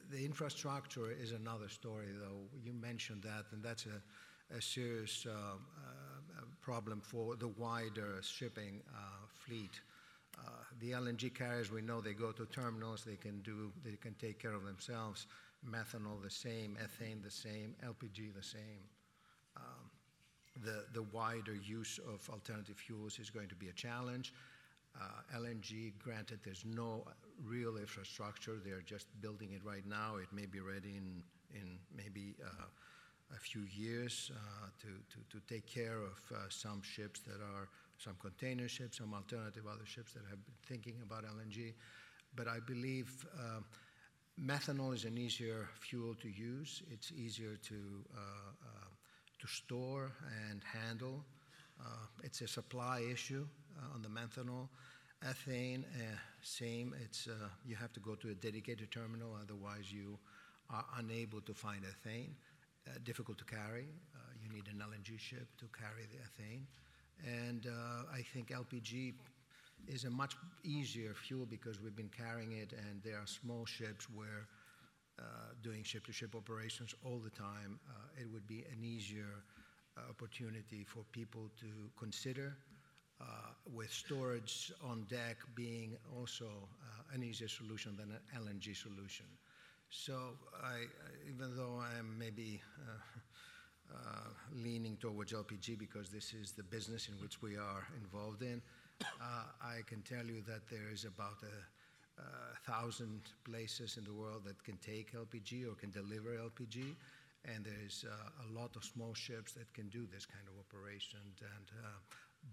the 0.09 0.23
infrastructure 0.23 1.11
is 1.11 1.31
another 1.31 1.67
story, 1.67 2.07
though. 2.17 2.47
You 2.63 2.73
mentioned 2.73 3.23
that, 3.23 3.45
and 3.51 3.61
that's 3.61 3.85
a, 3.87 4.55
a 4.55 4.61
serious 4.61 5.25
uh, 5.27 5.31
uh, 5.31 6.41
problem 6.61 7.01
for 7.01 7.35
the 7.35 7.49
wider 7.49 8.19
shipping 8.21 8.81
uh, 8.95 8.99
fleet. 9.27 9.81
The 10.81 10.91
LNG 10.91 11.33
carriers, 11.33 11.71
we 11.71 11.81
know 11.81 12.01
they 12.01 12.13
go 12.13 12.33
to 12.33 12.45
terminals, 12.47 13.05
they 13.05 13.15
can 13.15 13.39
do, 13.41 13.71
they 13.83 13.95
can 13.95 14.13
take 14.15 14.39
care 14.39 14.53
of 14.53 14.65
themselves. 14.65 15.25
Methanol, 15.65 16.21
the 16.21 16.29
same. 16.29 16.77
Ethane, 16.83 17.23
the 17.23 17.31
same. 17.31 17.75
LPG, 17.81 18.35
the 18.35 18.43
same. 18.43 18.83
Um, 19.55 19.89
the, 20.63 20.85
the 20.93 21.03
wider 21.03 21.55
use 21.55 21.99
of 22.13 22.27
alternative 22.29 22.77
fuels 22.77 23.19
is 23.19 23.29
going 23.29 23.47
to 23.49 23.55
be 23.55 23.69
a 23.69 23.73
challenge. 23.73 24.33
Uh, 24.99 25.37
LNG, 25.37 25.91
granted, 25.99 26.39
there's 26.43 26.63
no 26.65 27.05
real 27.43 27.77
infrastructure. 27.77 28.53
They're 28.63 28.81
just 28.85 29.07
building 29.21 29.51
it 29.51 29.61
right 29.65 29.85
now. 29.85 30.15
It 30.15 30.31
may 30.31 30.45
be 30.45 30.61
ready 30.61 30.95
in, 30.95 31.23
in 31.53 31.79
maybe 31.95 32.35
uh, 32.41 32.65
a 33.35 33.39
few 33.39 33.63
years 33.75 34.31
uh, 34.33 34.67
to, 34.81 34.87
to, 34.87 35.37
to 35.37 35.53
take 35.53 35.67
care 35.67 35.97
of 35.97 36.19
uh, 36.31 36.37
some 36.49 36.81
ships 36.81 37.19
that 37.21 37.41
are, 37.41 37.67
some 37.97 38.15
container 38.21 38.67
ships, 38.67 38.97
some 38.97 39.13
alternative 39.13 39.63
other 39.67 39.85
ships 39.85 40.13
that 40.13 40.23
have 40.29 40.39
been 40.45 40.55
thinking 40.65 40.95
about 41.03 41.23
LNG. 41.23 41.73
But 42.35 42.47
I 42.47 42.59
believe 42.59 43.25
uh, 43.37 43.61
methanol 44.41 44.93
is 44.93 45.05
an 45.05 45.17
easier 45.17 45.69
fuel 45.79 46.13
to 46.15 46.29
use. 46.29 46.83
It's 46.91 47.11
easier 47.11 47.55
to, 47.55 47.75
uh, 48.15 48.84
to 49.45 49.51
store 49.51 50.11
and 50.49 50.61
handle. 50.63 51.23
Uh, 51.79 52.07
it's 52.23 52.41
a 52.41 52.47
supply 52.47 53.03
issue 53.11 53.45
uh, 53.77 53.95
on 53.95 54.01
the 54.01 54.09
methanol. 54.09 54.67
Ethane, 55.23 55.83
uh, 55.83 56.17
same. 56.41 56.93
It's, 57.03 57.27
uh, 57.27 57.47
you 57.65 57.75
have 57.75 57.93
to 57.93 57.99
go 57.99 58.15
to 58.15 58.29
a 58.29 58.33
dedicated 58.33 58.91
terminal, 58.91 59.37
otherwise 59.41 59.91
you 59.91 60.17
are 60.69 60.85
unable 60.97 61.41
to 61.41 61.53
find 61.53 61.83
ethane. 61.83 62.33
Difficult 63.03 63.37
to 63.39 63.45
carry. 63.45 63.87
You 64.43 64.53
need 64.53 64.67
an 64.67 64.77
LNG 64.79 65.19
ship 65.19 65.47
to 65.57 65.65
carry 65.77 66.05
the 66.11 66.17
ethane. 66.17 66.65
And 67.25 67.67
I 68.13 68.21
think 68.21 68.49
LPG 68.49 69.13
is 69.87 70.03
a 70.05 70.09
much 70.09 70.35
easier 70.63 71.13
fuel 71.13 71.45
because 71.45 71.81
we've 71.81 71.95
been 71.95 72.11
carrying 72.15 72.51
it, 72.51 72.73
and 72.73 73.01
there 73.03 73.17
are 73.17 73.25
small 73.25 73.65
ships 73.65 74.07
where 74.13 74.47
doing 75.61 75.83
ship-to-ship 75.83 76.35
operations 76.35 76.93
all 77.03 77.19
the 77.19 77.29
time, 77.29 77.79
uh, 77.89 78.21
it 78.21 78.27
would 78.31 78.47
be 78.47 78.65
an 78.71 78.83
easier 78.83 79.43
uh, 79.97 80.01
opportunity 80.09 80.83
for 80.83 81.03
people 81.11 81.49
to 81.59 81.67
consider, 81.97 82.55
uh, 83.21 83.25
with 83.73 83.91
storage 83.91 84.71
on 84.83 85.05
deck 85.09 85.37
being 85.55 85.95
also 86.17 86.45
uh, 86.45 87.15
an 87.15 87.23
easier 87.23 87.47
solution 87.47 87.95
than 87.95 88.11
an 88.11 88.43
LNG 88.43 88.75
solution. 88.75 89.25
So 89.89 90.13
I, 90.61 90.85
even 91.29 91.55
though 91.55 91.81
I'm 91.97 92.17
maybe 92.19 92.61
uh, 92.87 93.95
uh, 93.95 94.29
leaning 94.53 94.97
towards 94.97 95.31
LPG 95.31 95.79
because 95.79 96.09
this 96.09 96.33
is 96.33 96.51
the 96.51 96.63
business 96.63 97.07
in 97.07 97.15
which 97.21 97.41
we 97.41 97.55
are 97.55 97.87
involved 98.01 98.41
in, 98.41 98.61
uh, 99.01 99.43
I 99.61 99.81
can 99.87 100.01
tell 100.01 100.25
you 100.25 100.41
that 100.47 100.67
there 100.69 100.89
is 100.91 101.05
about 101.05 101.37
a, 101.43 101.55
a 102.17 102.71
thousand 102.71 103.21
places 103.43 103.97
in 103.97 104.03
the 104.03 104.13
world 104.13 104.43
that 104.45 104.63
can 104.63 104.77
take 104.77 105.13
LPG 105.13 105.67
or 105.69 105.75
can 105.75 105.91
deliver 105.91 106.29
LPG, 106.31 106.95
and 107.45 107.63
there's 107.63 108.05
uh, 108.07 108.45
a 108.49 108.59
lot 108.59 108.75
of 108.75 108.83
small 108.83 109.13
ships 109.13 109.53
that 109.53 109.71
can 109.73 109.89
do 109.89 110.07
this 110.11 110.25
kind 110.25 110.45
of 110.47 110.53
operation 110.59 111.19
and 111.39 111.71
uh, 111.83 111.87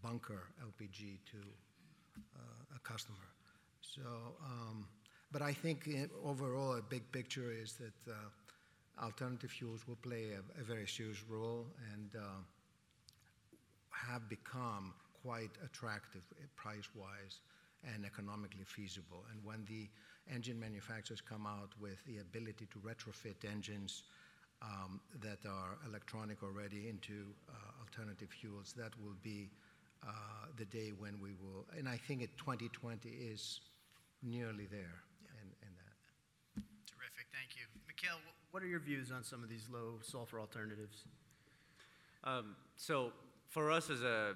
bunker 0.03 0.43
LPG 0.63 1.19
to 1.31 1.39
uh, 2.37 2.77
a 2.77 2.79
customer. 2.81 3.29
So, 3.81 4.03
um, 4.45 4.87
but 5.31 5.43
I 5.43 5.53
think 5.53 5.89
uh, 5.89 6.29
overall, 6.29 6.75
a 6.77 6.83
big 6.83 7.11
picture 7.13 7.51
is 7.53 7.75
that 7.75 8.13
uh, 8.13 9.05
alternative 9.05 9.51
fuels 9.51 9.87
will 9.89 9.97
play 9.97 10.33
a, 10.33 10.65
very 10.65 10.87
serious 10.87 11.23
role 11.29 11.67
and 11.93 12.11
uh, 12.17 12.21
have 13.91 14.29
become 14.29 14.93
quite 15.23 15.51
attractive 15.65 16.23
price-wise 16.57 17.41
and 17.85 18.05
economically 18.05 18.65
feasible. 18.65 19.25
And 19.31 19.45
when 19.45 19.65
the 19.69 19.89
engine 20.33 20.59
manufacturers 20.59 21.21
come 21.21 21.47
out 21.47 21.71
with 21.81 22.05
the 22.07 22.19
ability 22.19 22.67
to 22.73 22.79
retrofit 22.79 23.45
engines 23.51 24.05
um, 24.63 25.01
that 25.21 25.39
are 25.49 25.79
electronic 25.89 26.43
already 26.43 26.89
into 26.89 27.27
uh, 27.49 27.55
alternative 27.81 28.29
fuels, 28.31 28.73
that 28.77 28.93
will 29.03 29.17
be 29.23 29.51
uh, 30.07 30.11
the 30.57 30.65
day 30.67 30.93
when 30.97 31.19
we 31.21 31.31
will. 31.43 31.67
And 31.77 31.89
I 31.89 31.97
think 31.97 32.23
it 32.23 32.31
2020 32.39 33.09
is 33.09 33.61
nearly 34.23 34.67
there 34.67 35.03
in, 35.41 35.49
in 35.63 35.73
that. 35.83 36.63
Terrific, 36.87 37.27
thank 37.33 37.57
you. 37.57 37.67
Mikhail, 37.87 38.19
what 38.53 38.63
are 38.63 38.67
your 38.67 38.81
views 38.81 39.11
on 39.11 39.25
some 39.25 39.43
of 39.43 39.49
these 39.49 39.67
low 39.73 39.99
sulfur 40.03 40.39
alternatives? 40.39 41.05
Um, 42.25 42.55
so 42.77 43.13
for 43.49 43.71
us 43.71 43.91
as 43.91 44.03
a 44.03 44.35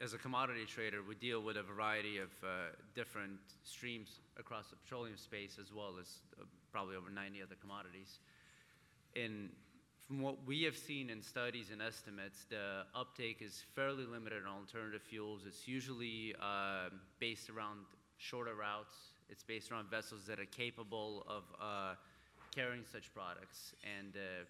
as 0.00 0.12
a 0.12 0.18
commodity 0.18 0.64
trader, 0.66 0.98
we 1.06 1.14
deal 1.14 1.40
with 1.40 1.56
a 1.56 1.62
variety 1.62 2.18
of 2.18 2.30
uh, 2.42 2.74
different 2.94 3.38
streams 3.62 4.20
across 4.38 4.68
the 4.68 4.76
petroleum 4.76 5.16
space, 5.16 5.58
as 5.60 5.72
well 5.72 5.94
as 6.00 6.18
uh, 6.40 6.44
probably 6.72 6.96
over 6.96 7.10
90 7.10 7.42
other 7.42 7.54
commodities. 7.60 8.18
And 9.14 9.50
from 10.06 10.20
what 10.20 10.36
we 10.46 10.62
have 10.64 10.76
seen 10.76 11.10
in 11.10 11.22
studies 11.22 11.70
and 11.72 11.80
estimates, 11.80 12.44
the 12.50 12.84
uptake 12.94 13.40
is 13.40 13.64
fairly 13.74 14.04
limited 14.04 14.42
on 14.46 14.60
alternative 14.60 15.02
fuels. 15.02 15.42
It's 15.46 15.66
usually 15.66 16.34
uh, 16.42 16.90
based 17.20 17.48
around 17.48 17.80
shorter 18.18 18.54
routes. 18.54 18.96
It's 19.30 19.42
based 19.42 19.70
around 19.70 19.90
vessels 19.90 20.26
that 20.26 20.38
are 20.38 20.44
capable 20.44 21.24
of 21.28 21.44
uh, 21.60 21.94
carrying 22.54 22.84
such 22.90 23.12
products. 23.14 23.74
And 23.98 24.14
uh, 24.16 24.44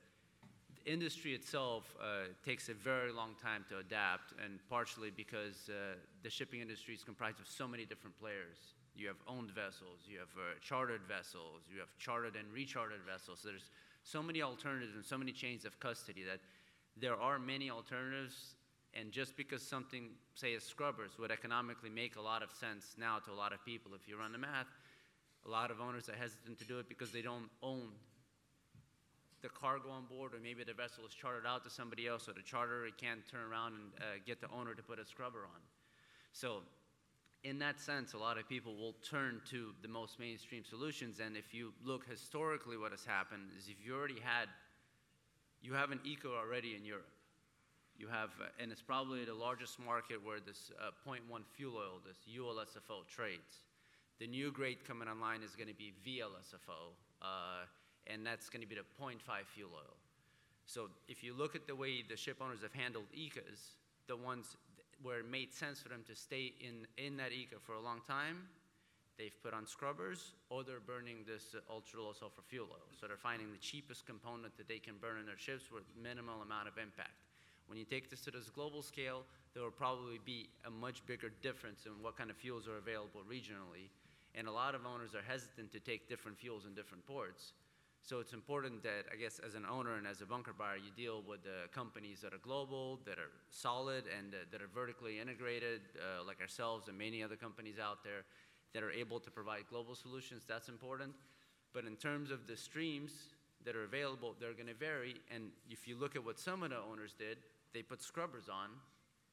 industry 0.86 1.34
itself 1.34 1.96
uh, 2.00 2.28
takes 2.44 2.68
a 2.68 2.74
very 2.74 3.12
long 3.12 3.34
time 3.42 3.64
to 3.70 3.78
adapt, 3.78 4.34
and 4.44 4.58
partially 4.68 5.10
because 5.10 5.68
uh, 5.68 5.96
the 6.22 6.30
shipping 6.30 6.60
industry 6.60 6.94
is 6.94 7.02
comprised 7.02 7.40
of 7.40 7.46
so 7.46 7.66
many 7.66 7.84
different 7.84 8.18
players. 8.18 8.74
You 8.94 9.08
have 9.08 9.16
owned 9.26 9.50
vessels, 9.50 10.00
you 10.06 10.18
have 10.18 10.28
uh, 10.36 10.58
chartered 10.60 11.02
vessels, 11.08 11.62
you 11.72 11.80
have 11.80 11.88
chartered 11.98 12.36
and 12.36 12.46
rechartered 12.52 13.04
vessels. 13.06 13.40
So 13.42 13.48
there's 13.48 13.70
so 14.04 14.22
many 14.22 14.42
alternatives 14.42 14.94
and 14.94 15.04
so 15.04 15.18
many 15.18 15.32
chains 15.32 15.64
of 15.64 15.80
custody 15.80 16.22
that 16.24 16.40
there 16.96 17.16
are 17.16 17.38
many 17.38 17.70
alternatives. 17.70 18.56
And 18.96 19.10
just 19.10 19.36
because 19.36 19.60
something, 19.60 20.10
say, 20.36 20.54
as 20.54 20.62
scrubbers, 20.62 21.18
would 21.18 21.32
economically 21.32 21.90
make 21.90 22.14
a 22.14 22.20
lot 22.20 22.44
of 22.44 22.52
sense 22.52 22.94
now 22.96 23.18
to 23.24 23.32
a 23.32 23.34
lot 23.34 23.52
of 23.52 23.64
people, 23.64 23.92
if 23.94 24.06
you 24.06 24.16
run 24.16 24.30
the 24.30 24.38
math, 24.38 24.68
a 25.44 25.50
lot 25.50 25.72
of 25.72 25.80
owners 25.80 26.08
are 26.08 26.14
hesitant 26.14 26.58
to 26.58 26.64
do 26.64 26.78
it 26.78 26.88
because 26.88 27.10
they 27.10 27.20
don't 27.22 27.50
own 27.60 27.88
the 29.44 29.50
cargo 29.50 29.90
on 29.90 30.04
board, 30.06 30.32
or 30.32 30.40
maybe 30.42 30.64
the 30.64 30.72
vessel 30.72 31.04
is 31.06 31.12
chartered 31.12 31.44
out 31.46 31.62
to 31.62 31.70
somebody 31.70 32.08
else, 32.08 32.24
so 32.24 32.32
the 32.32 32.40
charterer 32.40 32.88
can't 32.96 33.20
turn 33.28 33.44
around 33.44 33.74
and 33.74 33.84
uh, 34.00 34.04
get 34.24 34.40
the 34.40 34.48
owner 34.48 34.74
to 34.74 34.82
put 34.82 34.98
a 34.98 35.04
scrubber 35.04 35.44
on. 35.44 35.60
So 36.32 36.62
in 37.44 37.58
that 37.58 37.78
sense, 37.78 38.14
a 38.14 38.18
lot 38.18 38.38
of 38.38 38.48
people 38.48 38.74
will 38.74 38.96
turn 39.04 39.42
to 39.50 39.74
the 39.82 39.88
most 39.88 40.18
mainstream 40.18 40.64
solutions. 40.64 41.20
And 41.20 41.36
if 41.36 41.52
you 41.52 41.74
look 41.84 42.08
historically, 42.08 42.78
what 42.78 42.90
has 42.90 43.04
happened 43.04 43.52
is 43.58 43.68
if 43.68 43.84
you 43.84 43.94
already 43.94 44.18
had, 44.18 44.48
you 45.60 45.74
have 45.74 45.92
an 45.92 46.00
ECA 46.06 46.32
already 46.32 46.74
in 46.74 46.86
Europe. 46.86 47.06
You 47.98 48.08
have, 48.08 48.30
uh, 48.40 48.48
and 48.58 48.72
it's 48.72 48.82
probably 48.82 49.26
the 49.26 49.34
largest 49.34 49.78
market 49.78 50.24
where 50.24 50.40
this 50.40 50.72
uh, 50.80 50.90
0.1 51.06 51.20
fuel 51.52 51.76
oil, 51.76 52.00
this 52.04 52.16
ULSFO 52.26 53.06
trades. 53.06 53.68
The 54.18 54.26
new 54.26 54.50
grade 54.50 54.78
coming 54.88 55.06
online 55.06 55.42
is 55.42 55.54
going 55.54 55.68
to 55.68 55.74
be 55.74 55.92
VLSFO, 56.04 56.96
uh, 57.20 57.66
and 58.06 58.26
that's 58.26 58.48
going 58.48 58.62
to 58.62 58.68
be 58.68 58.74
the 58.74 58.86
0.5 59.00 59.18
fuel 59.54 59.70
oil. 59.74 59.94
So 60.66 60.88
if 61.08 61.22
you 61.22 61.34
look 61.34 61.54
at 61.54 61.66
the 61.66 61.74
way 61.74 62.02
the 62.08 62.16
ship 62.16 62.38
owners 62.40 62.62
have 62.62 62.72
handled 62.72 63.04
ECAs, 63.16 63.76
the 64.06 64.16
ones 64.16 64.56
where 65.02 65.20
it 65.20 65.30
made 65.30 65.52
sense 65.52 65.80
for 65.80 65.88
them 65.88 66.02
to 66.08 66.14
stay 66.14 66.52
in, 66.60 66.86
in 66.96 67.16
that 67.18 67.30
ECA 67.30 67.60
for 67.60 67.74
a 67.74 67.80
long 67.80 68.00
time, 68.08 68.48
they've 69.18 69.36
put 69.42 69.52
on 69.52 69.66
scrubbers 69.66 70.32
or 70.50 70.64
they're 70.64 70.80
burning 70.80 71.18
this 71.26 71.54
uh, 71.54 71.72
ultra 71.72 72.02
low 72.02 72.12
sulfur 72.12 72.42
fuel 72.48 72.66
oil. 72.70 72.88
So 72.98 73.06
they're 73.06 73.16
finding 73.16 73.52
the 73.52 73.58
cheapest 73.58 74.06
component 74.06 74.56
that 74.56 74.68
they 74.68 74.78
can 74.78 74.94
burn 75.00 75.18
in 75.20 75.26
their 75.26 75.38
ships 75.38 75.70
with 75.70 75.84
minimal 76.00 76.42
amount 76.42 76.68
of 76.68 76.78
impact. 76.78 77.24
When 77.66 77.78
you 77.78 77.84
take 77.84 78.10
this 78.10 78.20
to 78.22 78.30
this 78.30 78.50
global 78.50 78.82
scale, 78.82 79.22
there 79.54 79.62
will 79.62 79.70
probably 79.70 80.18
be 80.24 80.48
a 80.66 80.70
much 80.70 81.04
bigger 81.06 81.30
difference 81.42 81.86
in 81.86 81.92
what 82.02 82.16
kind 82.16 82.30
of 82.30 82.36
fuels 82.36 82.66
are 82.68 82.76
available 82.76 83.20
regionally. 83.28 83.88
And 84.34 84.48
a 84.48 84.52
lot 84.52 84.74
of 84.74 84.82
owners 84.84 85.14
are 85.14 85.22
hesitant 85.22 85.72
to 85.72 85.80
take 85.80 86.08
different 86.08 86.36
fuels 86.36 86.66
in 86.66 86.74
different 86.74 87.06
ports. 87.06 87.52
So 88.04 88.20
it's 88.20 88.34
important 88.34 88.82
that, 88.82 89.06
I 89.10 89.16
guess, 89.16 89.40
as 89.40 89.54
an 89.54 89.64
owner 89.64 89.94
and 89.94 90.06
as 90.06 90.20
a 90.20 90.26
bunker 90.26 90.52
buyer, 90.52 90.76
you 90.76 90.92
deal 90.94 91.22
with 91.26 91.42
the 91.42 91.72
companies 91.72 92.20
that 92.20 92.34
are 92.34 92.42
global, 92.42 93.00
that 93.06 93.18
are 93.18 93.32
solid, 93.48 94.04
and 94.18 94.34
uh, 94.34 94.44
that 94.52 94.60
are 94.60 94.68
vertically 94.74 95.20
integrated, 95.20 95.80
uh, 95.96 96.22
like 96.22 96.38
ourselves 96.42 96.88
and 96.88 96.98
many 96.98 97.22
other 97.22 97.36
companies 97.36 97.76
out 97.82 98.04
there 98.04 98.28
that 98.74 98.82
are 98.82 98.90
able 98.90 99.20
to 99.20 99.30
provide 99.30 99.62
global 99.70 99.94
solutions. 99.94 100.42
That's 100.46 100.68
important. 100.68 101.14
But 101.72 101.86
in 101.86 101.96
terms 101.96 102.30
of 102.30 102.46
the 102.46 102.58
streams 102.58 103.30
that 103.64 103.74
are 103.74 103.84
available, 103.84 104.36
they're 104.38 104.52
going 104.52 104.66
to 104.66 104.74
vary. 104.74 105.16
And 105.34 105.44
if 105.70 105.88
you 105.88 105.96
look 105.96 106.14
at 106.14 106.22
what 106.22 106.38
some 106.38 106.62
of 106.62 106.68
the 106.68 106.78
owners 106.78 107.14
did, 107.18 107.38
they 107.72 107.80
put 107.80 108.02
scrubbers 108.02 108.50
on, 108.50 108.68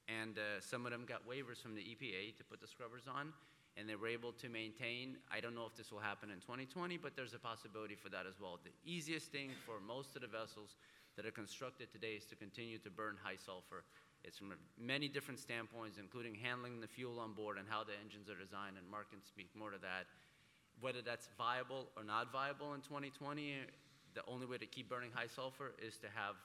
and 0.08 0.38
uh, 0.38 0.62
some 0.62 0.86
of 0.86 0.94
them 0.94 1.04
got 1.06 1.28
waivers 1.28 1.62
from 1.62 1.76
the 1.76 1.82
EPA 1.82 2.38
to 2.38 2.44
put 2.46 2.62
the 2.62 2.68
scrubbers 2.68 3.04
on 3.14 3.34
and 3.78 3.88
they 3.88 3.96
were 3.96 4.08
able 4.08 4.32
to 4.34 4.50
maintain. 4.50 5.18
I 5.32 5.40
don't 5.40 5.56
know 5.56 5.66
if 5.66 5.76
this 5.76 5.92
will 5.92 6.00
happen 6.00 6.30
in 6.30 6.40
2020, 6.40 6.98
but 6.98 7.16
there's 7.16 7.34
a 7.34 7.40
possibility 7.40 7.96
for 7.96 8.10
that 8.10 8.26
as 8.26 8.40
well. 8.40 8.60
The 8.64 8.76
easiest 8.84 9.32
thing 9.32 9.50
for 9.66 9.80
most 9.80 10.16
of 10.16 10.22
the 10.22 10.28
vessels 10.28 10.76
that 11.16 11.26
are 11.26 11.32
constructed 11.32 11.92
today 11.92 12.14
is 12.14 12.26
to 12.26 12.36
continue 12.36 12.78
to 12.80 12.90
burn 12.90 13.18
high 13.22 13.36
sulfur. 13.36 13.84
It's 14.24 14.38
from 14.38 14.54
many 14.80 15.08
different 15.08 15.40
standpoints, 15.40 15.98
including 15.98 16.36
handling 16.36 16.80
the 16.80 16.88
fuel 16.88 17.20
on 17.20 17.34
board 17.34 17.58
and 17.58 17.68
how 17.68 17.84
the 17.84 17.94
engines 18.04 18.30
are 18.30 18.38
designed, 18.38 18.78
and 18.78 18.90
Mark 18.90 19.10
can 19.10 19.24
speak 19.24 19.50
more 19.56 19.72
to 19.72 19.80
that. 19.82 20.06
Whether 20.80 21.02
that's 21.02 21.30
viable 21.38 21.90
or 21.98 22.04
not 22.04 22.32
viable 22.32 22.74
in 22.74 22.82
2020, 22.82 23.56
the 24.14 24.22
only 24.28 24.46
way 24.46 24.58
to 24.58 24.66
keep 24.66 24.90
burning 24.90 25.12
high 25.14 25.28
sulfur 25.28 25.74
is 25.82 25.98
to 25.98 26.08
have 26.14 26.36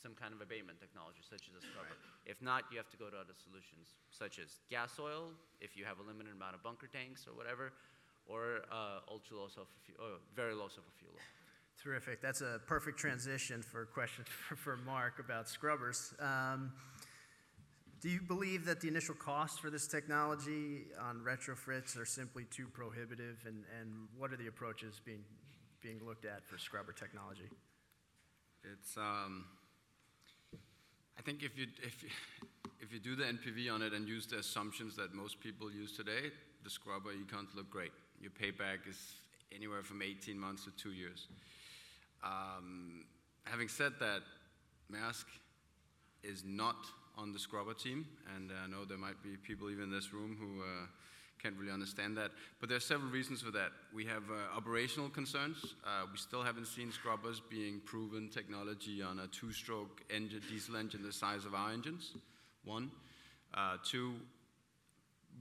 some 0.00 0.14
kind 0.14 0.32
of 0.32 0.40
abatement 0.40 0.78
technology, 0.78 1.20
such 1.24 1.48
as 1.48 1.54
a 1.56 1.62
scrubber. 1.64 1.96
If 2.24 2.42
not, 2.42 2.64
you 2.70 2.76
have 2.76 2.90
to 2.90 2.96
go 2.96 3.08
to 3.08 3.16
other 3.16 3.34
solutions, 3.36 3.96
such 4.10 4.38
as 4.38 4.60
gas 4.68 4.98
oil, 5.00 5.32
if 5.60 5.76
you 5.76 5.84
have 5.84 5.98
a 5.98 6.04
limited 6.04 6.32
amount 6.32 6.54
of 6.54 6.62
bunker 6.62 6.86
tanks 6.86 7.26
or 7.26 7.36
whatever, 7.36 7.72
or 8.26 8.66
uh, 8.70 9.00
ultra 9.10 9.36
low 9.36 9.48
sulfur, 9.48 9.78
fu- 9.86 10.02
uh, 10.02 10.18
very 10.34 10.54
low 10.54 10.68
sulfur 10.68 10.92
fuel 10.98 11.12
oil. 11.14 11.24
Terrific. 11.82 12.20
That's 12.20 12.40
a 12.40 12.60
perfect 12.66 12.98
transition 12.98 13.62
for 13.62 13.82
a 13.82 13.86
question 13.86 14.24
for, 14.48 14.56
for 14.56 14.76
Mark 14.78 15.18
about 15.18 15.48
scrubbers. 15.48 16.14
Um, 16.20 16.72
do 18.00 18.10
you 18.10 18.20
believe 18.20 18.66
that 18.66 18.80
the 18.80 18.88
initial 18.88 19.14
costs 19.14 19.58
for 19.58 19.70
this 19.70 19.86
technology 19.86 20.84
on 21.00 21.20
retrofits 21.24 21.98
are 21.98 22.04
simply 22.04 22.44
too 22.44 22.66
prohibitive? 22.72 23.44
And, 23.46 23.64
and 23.80 24.08
what 24.16 24.32
are 24.32 24.36
the 24.36 24.48
approaches 24.48 25.00
being, 25.04 25.24
being 25.82 26.00
looked 26.04 26.24
at 26.24 26.44
for 26.46 26.58
scrubber 26.58 26.92
technology? 26.92 27.48
It's, 28.64 28.96
um, 28.96 29.44
I 31.18 31.22
think 31.22 31.42
if 31.42 31.56
you, 31.58 31.66
if, 31.82 32.02
you- 32.02 32.08
if 32.80 32.92
you 32.92 32.98
do 33.00 33.16
the 33.16 33.24
NPV 33.24 33.72
on 33.72 33.82
it 33.82 33.92
and 33.92 34.06
use 34.08 34.26
the 34.26 34.38
assumptions 34.38 34.94
that 34.96 35.14
most 35.14 35.40
people 35.40 35.70
use 35.72 35.92
today, 35.96 36.30
the 36.62 36.70
scrubber 36.70 37.10
econs 37.12 37.54
look 37.54 37.68
great. 37.70 37.90
Your 38.20 38.30
payback 38.30 38.88
is 38.88 38.96
anywhere 39.54 39.82
from 39.82 40.02
18 40.02 40.38
months 40.38 40.64
to 40.64 40.70
two 40.72 40.92
years. 40.92 41.26
Um, 42.22 43.04
having 43.44 43.68
said 43.68 43.92
that, 44.00 44.22
Maersk 44.92 45.24
is 46.22 46.42
not 46.44 46.76
on 47.16 47.32
the 47.32 47.38
scrubber 47.38 47.74
team, 47.74 48.06
and 48.36 48.50
I 48.64 48.68
know 48.68 48.84
there 48.84 48.98
might 48.98 49.22
be 49.22 49.36
people 49.36 49.70
even 49.70 49.84
in 49.84 49.90
this 49.90 50.12
room 50.12 50.36
who 50.38 50.60
uh, 50.62 50.86
can't 51.42 51.56
really 51.58 51.72
understand 51.72 52.16
that. 52.16 52.30
But 52.60 52.68
there 52.68 52.76
are 52.76 52.80
several 52.80 53.10
reasons 53.10 53.42
for 53.42 53.50
that. 53.52 53.72
We 53.94 54.04
have 54.06 54.24
uh, 54.30 54.56
operational 54.56 55.08
concerns. 55.08 55.74
Uh, 55.84 56.06
we 56.10 56.18
still 56.18 56.42
haven't 56.42 56.66
seen 56.66 56.90
scrubbers 56.92 57.40
being 57.50 57.80
proven 57.84 58.28
technology 58.28 59.02
on 59.02 59.20
a 59.20 59.26
two-stroke 59.28 60.02
engine, 60.10 60.42
diesel 60.48 60.76
engine 60.76 61.02
the 61.02 61.12
size 61.12 61.44
of 61.44 61.54
our 61.54 61.70
engines. 61.70 62.14
One, 62.64 62.90
uh, 63.54 63.76
two. 63.84 64.14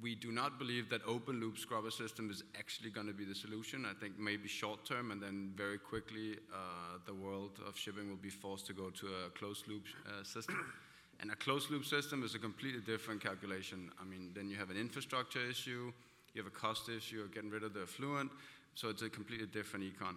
We 0.02 0.14
do 0.14 0.32
not 0.32 0.60
believe 0.60 0.90
that 0.90 1.02
open 1.08 1.40
loop 1.40 1.58
scrubber 1.58 1.90
system 1.90 2.30
is 2.30 2.44
actually 2.60 2.90
going 2.90 3.08
to 3.08 3.14
be 3.14 3.24
the 3.24 3.34
solution. 3.34 3.86
I 3.86 3.94
think 3.98 4.20
maybe 4.20 4.50
short 4.50 4.84
term, 4.84 5.12
and 5.12 5.22
then 5.22 5.54
very 5.56 5.78
quickly, 5.78 6.36
uh, 6.54 6.98
the 7.06 7.14
world 7.14 7.60
of 7.66 7.78
shipping 7.78 8.10
will 8.10 8.18
be 8.18 8.30
forced 8.30 8.68
to 8.68 8.74
go 8.74 8.90
to 8.90 9.08
a 9.08 9.30
closed 9.30 9.70
loop 9.70 9.84
uh, 10.06 10.24
system. 10.24 10.74
And 11.20 11.32
a 11.32 11.36
closed 11.36 11.72
loop 11.72 11.86
system 11.86 12.24
is 12.24 12.36
a 12.36 12.40
completely 12.40 12.82
different 12.82 13.24
calculation. 13.24 13.92
I 14.02 14.06
mean, 14.06 14.32
then 14.36 14.50
you 14.50 14.58
have 14.58 14.70
an 14.70 14.78
infrastructure 14.78 15.40
issue, 15.50 15.92
you 16.34 16.44
have 16.44 16.52
a 16.52 16.56
cost 16.56 16.90
issue 16.90 17.22
of 17.22 17.34
getting 17.34 17.50
rid 17.50 17.64
of 17.64 17.74
the 17.74 17.84
effluent, 17.84 18.32
so 18.76 18.90
it's 18.90 19.02
a 19.02 19.10
completely 19.10 19.48
different 19.48 19.86
econ. 19.86 20.16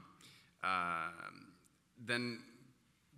Um, 0.65 1.47
then 2.07 2.41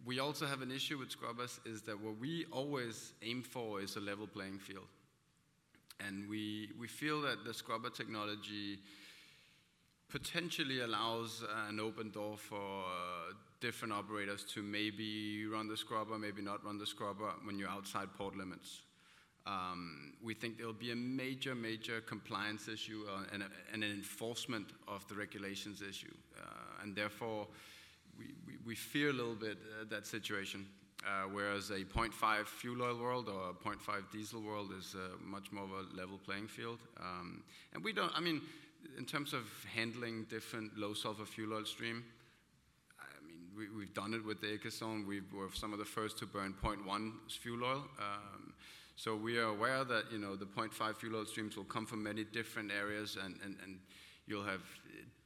we 0.04 0.18
also 0.18 0.46
have 0.46 0.62
an 0.62 0.70
issue 0.70 0.98
with 0.98 1.10
scrubbers 1.10 1.60
is 1.64 1.82
that 1.82 2.00
what 2.00 2.18
we 2.18 2.46
always 2.52 3.12
aim 3.22 3.42
for 3.42 3.80
is 3.80 3.96
a 3.96 4.00
level 4.00 4.26
playing 4.26 4.58
field. 4.58 4.86
And 6.06 6.28
we, 6.28 6.70
we 6.78 6.88
feel 6.88 7.20
that 7.22 7.44
the 7.44 7.52
scrubber 7.52 7.90
technology 7.90 8.78
potentially 10.10 10.80
allows 10.80 11.44
an 11.68 11.80
open 11.80 12.10
door 12.10 12.36
for 12.36 12.56
uh, 12.56 13.32
different 13.60 13.92
operators 13.94 14.44
to 14.44 14.62
maybe 14.62 15.46
run 15.46 15.68
the 15.68 15.76
scrubber, 15.76 16.18
maybe 16.18 16.42
not 16.42 16.64
run 16.64 16.78
the 16.78 16.86
scrubber 16.86 17.30
when 17.44 17.58
you're 17.58 17.68
outside 17.68 18.08
port 18.16 18.36
limits. 18.36 18.82
Um, 19.46 20.12
we 20.22 20.34
think 20.34 20.58
there 20.58 20.66
will 20.66 20.74
be 20.74 20.92
a 20.92 20.96
major, 20.96 21.54
major 21.54 22.00
compliance 22.02 22.68
issue 22.68 23.04
uh, 23.08 23.22
and, 23.32 23.42
a, 23.42 23.46
and, 23.72 23.82
an 23.82 23.90
enforcement 23.90 24.68
of 24.86 25.06
the 25.08 25.14
regulations 25.14 25.82
issue. 25.82 26.14
Uh, 26.38 26.82
and 26.82 26.94
therefore, 26.94 27.46
we, 28.18 28.26
we, 28.46 28.58
we, 28.66 28.74
fear 28.74 29.10
a 29.10 29.12
little 29.12 29.34
bit 29.34 29.56
uh, 29.80 29.84
that 29.88 30.06
situation. 30.06 30.66
Uh, 31.06 31.22
whereas 31.32 31.70
a 31.70 31.78
0.5 31.78 32.44
fuel 32.44 32.82
oil 32.82 32.98
world 32.98 33.28
or 33.30 33.50
a 33.50 33.52
0.5 33.54 34.02
diesel 34.12 34.42
world 34.42 34.70
is 34.78 34.94
uh, 34.94 35.16
much 35.24 35.50
more 35.50 35.64
of 35.64 35.70
a 35.70 35.96
level 35.96 36.18
playing 36.18 36.46
field. 36.46 36.78
Um, 37.00 37.42
and 37.72 37.82
we 37.82 37.94
don't, 37.94 38.12
I 38.14 38.20
mean, 38.20 38.42
in 38.98 39.04
terms 39.04 39.32
of 39.32 39.42
handling 39.74 40.24
different 40.24 40.76
low 40.76 40.94
sulfur 40.94 41.24
fuel 41.24 41.54
oil 41.54 41.64
stream, 41.64 42.04
I 42.98 43.26
mean, 43.26 43.70
we, 43.76 43.84
have 43.84 43.94
done 43.94 44.14
it 44.14 44.24
with 44.24 44.40
the 44.40 44.48
Ecozone. 44.48 45.06
We 45.06 45.20
were 45.32 45.48
some 45.54 45.72
of 45.72 45.78
the 45.78 45.84
first 45.84 46.18
to 46.18 46.26
burn 46.26 46.54
0.1 46.62 47.12
fuel 47.30 47.64
oil. 47.64 47.84
Um, 47.98 48.54
so 48.96 49.16
we 49.16 49.38
are 49.38 49.48
aware 49.48 49.84
that, 49.84 50.04
you 50.12 50.18
know, 50.18 50.36
the 50.36 50.44
0.5 50.44 50.96
fuel 50.96 51.16
oil 51.16 51.24
streams 51.24 51.56
will 51.56 51.64
come 51.64 51.86
from 51.86 52.02
many 52.02 52.24
different 52.24 52.70
areas 52.70 53.16
and, 53.22 53.38
and, 53.42 53.56
and 53.64 53.78
you'll 54.26 54.44
have 54.44 54.60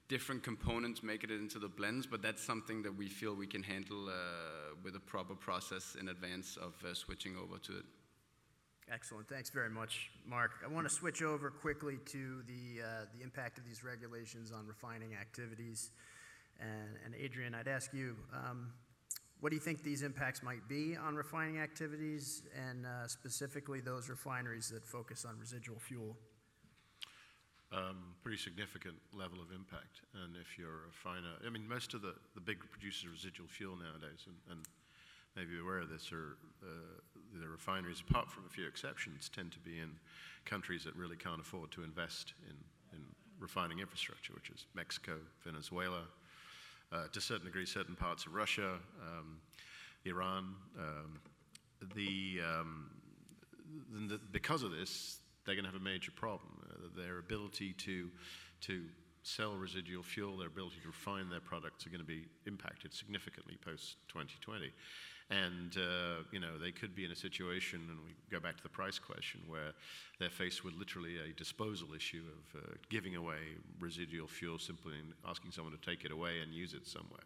different 0.08 0.42
components 0.42 1.02
making 1.02 1.30
it 1.30 1.40
into 1.40 1.58
the 1.58 1.68
blends, 1.68 2.06
but 2.06 2.22
that's 2.22 2.42
something 2.42 2.82
that 2.82 2.94
we 2.96 3.08
feel 3.08 3.34
we 3.34 3.46
can 3.46 3.62
handle 3.62 4.08
uh, 4.08 4.12
with 4.82 4.94
a 4.96 5.00
proper 5.00 5.34
process 5.34 5.96
in 5.98 6.08
advance 6.08 6.56
of 6.56 6.74
uh, 6.84 6.94
switching 6.94 7.36
over 7.36 7.58
to 7.58 7.78
it. 7.78 7.84
Excellent. 8.92 9.26
Thanks 9.28 9.48
very 9.48 9.70
much, 9.70 10.10
Mark. 10.26 10.52
I 10.64 10.68
want 10.68 10.86
to 10.86 10.94
switch 10.94 11.22
over 11.22 11.50
quickly 11.50 11.98
to 12.06 12.42
the, 12.46 12.82
uh, 12.82 12.86
the 13.16 13.24
impact 13.24 13.58
of 13.58 13.64
these 13.64 13.82
regulations 13.82 14.52
on 14.52 14.66
refining 14.66 15.14
activities. 15.14 15.90
And, 16.60 17.14
Adrian, 17.18 17.54
I'd 17.54 17.66
ask 17.66 17.92
you, 17.94 18.14
um, 18.32 18.72
what 19.40 19.50
do 19.50 19.56
you 19.56 19.60
think 19.60 19.82
these 19.82 20.02
impacts 20.02 20.42
might 20.42 20.68
be 20.68 20.96
on 20.96 21.16
refining 21.16 21.58
activities 21.58 22.42
and 22.54 22.86
uh, 22.86 23.08
specifically 23.08 23.80
those 23.80 24.08
refineries 24.08 24.68
that 24.68 24.84
focus 24.84 25.24
on 25.24 25.38
residual 25.38 25.78
fuel? 25.78 26.16
Um, 27.72 28.14
pretty 28.22 28.38
significant 28.38 28.94
level 29.12 29.40
of 29.40 29.50
impact. 29.50 30.02
And 30.22 30.36
if 30.36 30.58
you're 30.58 30.68
a 30.68 30.86
refiner, 30.86 31.34
I 31.44 31.50
mean, 31.50 31.66
most 31.66 31.94
of 31.94 32.02
the, 32.02 32.14
the 32.34 32.40
big 32.40 32.58
producers 32.70 33.06
of 33.06 33.12
residual 33.12 33.48
fuel 33.48 33.76
nowadays, 33.76 34.28
and, 34.50 34.60
and 35.36 35.46
maybe 35.46 35.60
aware 35.60 35.78
of 35.78 35.88
this, 35.88 36.12
are 36.12 36.36
uh, 36.62 36.66
the 37.40 37.48
refineries, 37.48 38.02
apart 38.08 38.30
from 38.30 38.44
a 38.46 38.48
few 38.48 38.66
exceptions, 38.66 39.28
tend 39.28 39.52
to 39.52 39.58
be 39.58 39.78
in 39.78 39.90
countries 40.44 40.84
that 40.84 40.94
really 40.94 41.16
can't 41.16 41.40
afford 41.40 41.70
to 41.72 41.82
invest 41.82 42.34
in, 42.48 42.56
in 42.96 43.04
refining 43.38 43.80
infrastructure, 43.80 44.32
which 44.34 44.50
is 44.50 44.66
Mexico, 44.74 45.18
Venezuela, 45.44 46.02
uh, 46.92 47.06
to 47.12 47.18
a 47.18 47.22
certain 47.22 47.46
degree, 47.46 47.66
certain 47.66 47.96
parts 47.96 48.26
of 48.26 48.34
Russia, 48.34 48.74
um, 49.02 49.38
Iran. 50.04 50.54
Um, 50.78 51.20
the, 51.94 52.40
um, 52.44 52.90
the, 54.08 54.20
because 54.32 54.62
of 54.62 54.70
this, 54.70 55.18
they're 55.44 55.54
going 55.54 55.64
to 55.64 55.70
have 55.70 55.80
a 55.80 55.84
major 55.84 56.12
problem. 56.12 56.60
Uh, 56.70 56.88
their 56.96 57.18
ability 57.18 57.72
to, 57.72 58.10
to 58.62 58.84
sell 59.22 59.54
residual 59.54 60.02
fuel, 60.02 60.36
their 60.36 60.48
ability 60.48 60.76
to 60.82 60.88
refine 60.88 61.28
their 61.28 61.40
products 61.40 61.86
are 61.86 61.90
going 61.90 62.00
to 62.00 62.06
be 62.06 62.26
impacted 62.46 62.92
significantly 62.92 63.58
post 63.64 63.96
2020. 64.08 64.70
And, 65.30 65.76
uh, 65.76 66.22
you 66.32 66.38
know, 66.38 66.58
they 66.58 66.70
could 66.70 66.94
be 66.94 67.04
in 67.04 67.10
a 67.10 67.16
situation, 67.16 67.80
and 67.88 67.98
we 68.04 68.14
go 68.30 68.40
back 68.40 68.56
to 68.58 68.62
the 68.62 68.68
price 68.68 68.98
question, 68.98 69.40
where 69.48 69.72
they're 70.18 70.28
faced 70.28 70.64
with 70.64 70.74
literally 70.74 71.16
a 71.18 71.32
disposal 71.32 71.94
issue 71.94 72.22
of 72.28 72.60
uh, 72.60 72.66
giving 72.90 73.16
away 73.16 73.38
residual 73.80 74.28
fuel 74.28 74.58
simply 74.58 74.94
asking 75.26 75.50
someone 75.50 75.72
to 75.72 75.90
take 75.90 76.04
it 76.04 76.12
away 76.12 76.40
and 76.40 76.52
use 76.52 76.74
it 76.74 76.86
somewhere 76.86 77.24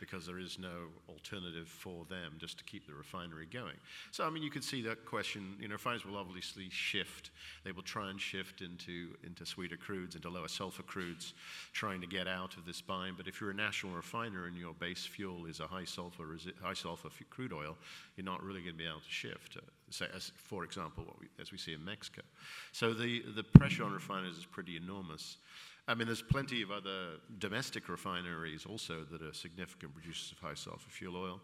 because 0.00 0.26
there 0.26 0.38
is 0.38 0.58
no 0.58 0.88
alternative 1.08 1.68
for 1.68 2.04
them 2.06 2.32
just 2.38 2.58
to 2.58 2.64
keep 2.64 2.86
the 2.86 2.94
refinery 2.94 3.46
going. 3.46 3.76
So, 4.10 4.24
I 4.24 4.30
mean, 4.30 4.42
you 4.42 4.50
could 4.50 4.64
see 4.64 4.82
that 4.82 5.04
question. 5.04 5.56
You 5.60 5.68
know, 5.68 5.74
refiners 5.74 6.04
will 6.04 6.16
obviously 6.16 6.68
shift. 6.70 7.30
They 7.64 7.72
will 7.72 7.82
try 7.82 8.10
and 8.10 8.20
shift 8.20 8.62
into, 8.62 9.10
into 9.24 9.44
sweeter 9.44 9.76
crudes, 9.76 10.16
into 10.16 10.30
lower 10.30 10.48
sulfur 10.48 10.82
crudes, 10.82 11.34
trying 11.72 12.00
to 12.00 12.06
get 12.06 12.26
out 12.26 12.56
of 12.56 12.64
this 12.64 12.80
bind. 12.80 13.16
But 13.18 13.28
if 13.28 13.40
you're 13.40 13.50
a 13.50 13.54
national 13.54 13.92
refiner 13.92 14.46
and 14.46 14.56
your 14.56 14.72
base 14.74 15.04
fuel 15.04 15.46
is 15.46 15.60
a 15.60 15.66
high 15.66 15.84
sulfur, 15.84 16.24
resi- 16.24 16.58
high 16.62 16.74
sulfur 16.74 17.08
f- 17.08 17.28
crude 17.28 17.52
oil, 17.52 17.76
you're 18.16 18.24
not 18.24 18.42
really 18.42 18.60
going 18.60 18.72
to 18.72 18.78
be 18.78 18.86
able 18.86 19.00
to 19.00 19.10
shift. 19.10 19.56
Uh, 19.56 19.60
say, 19.90 20.06
as, 20.14 20.32
for 20.36 20.64
example, 20.64 21.04
we, 21.20 21.26
as 21.40 21.52
we 21.52 21.58
see 21.58 21.74
in 21.74 21.84
Mexico. 21.84 22.22
So 22.72 22.94
the, 22.94 23.22
the 23.36 23.44
pressure 23.44 23.84
on 23.84 23.92
refiners 23.92 24.38
is 24.38 24.46
pretty 24.46 24.76
enormous. 24.76 25.36
I 25.90 25.94
mean, 25.96 26.06
there's 26.06 26.22
plenty 26.22 26.62
of 26.62 26.70
other 26.70 27.18
domestic 27.40 27.88
refineries 27.88 28.64
also 28.64 29.04
that 29.10 29.22
are 29.22 29.34
significant 29.34 29.92
producers 29.92 30.30
of 30.30 30.38
high 30.38 30.54
sulfur 30.54 30.88
fuel 30.88 31.16
oil. 31.16 31.40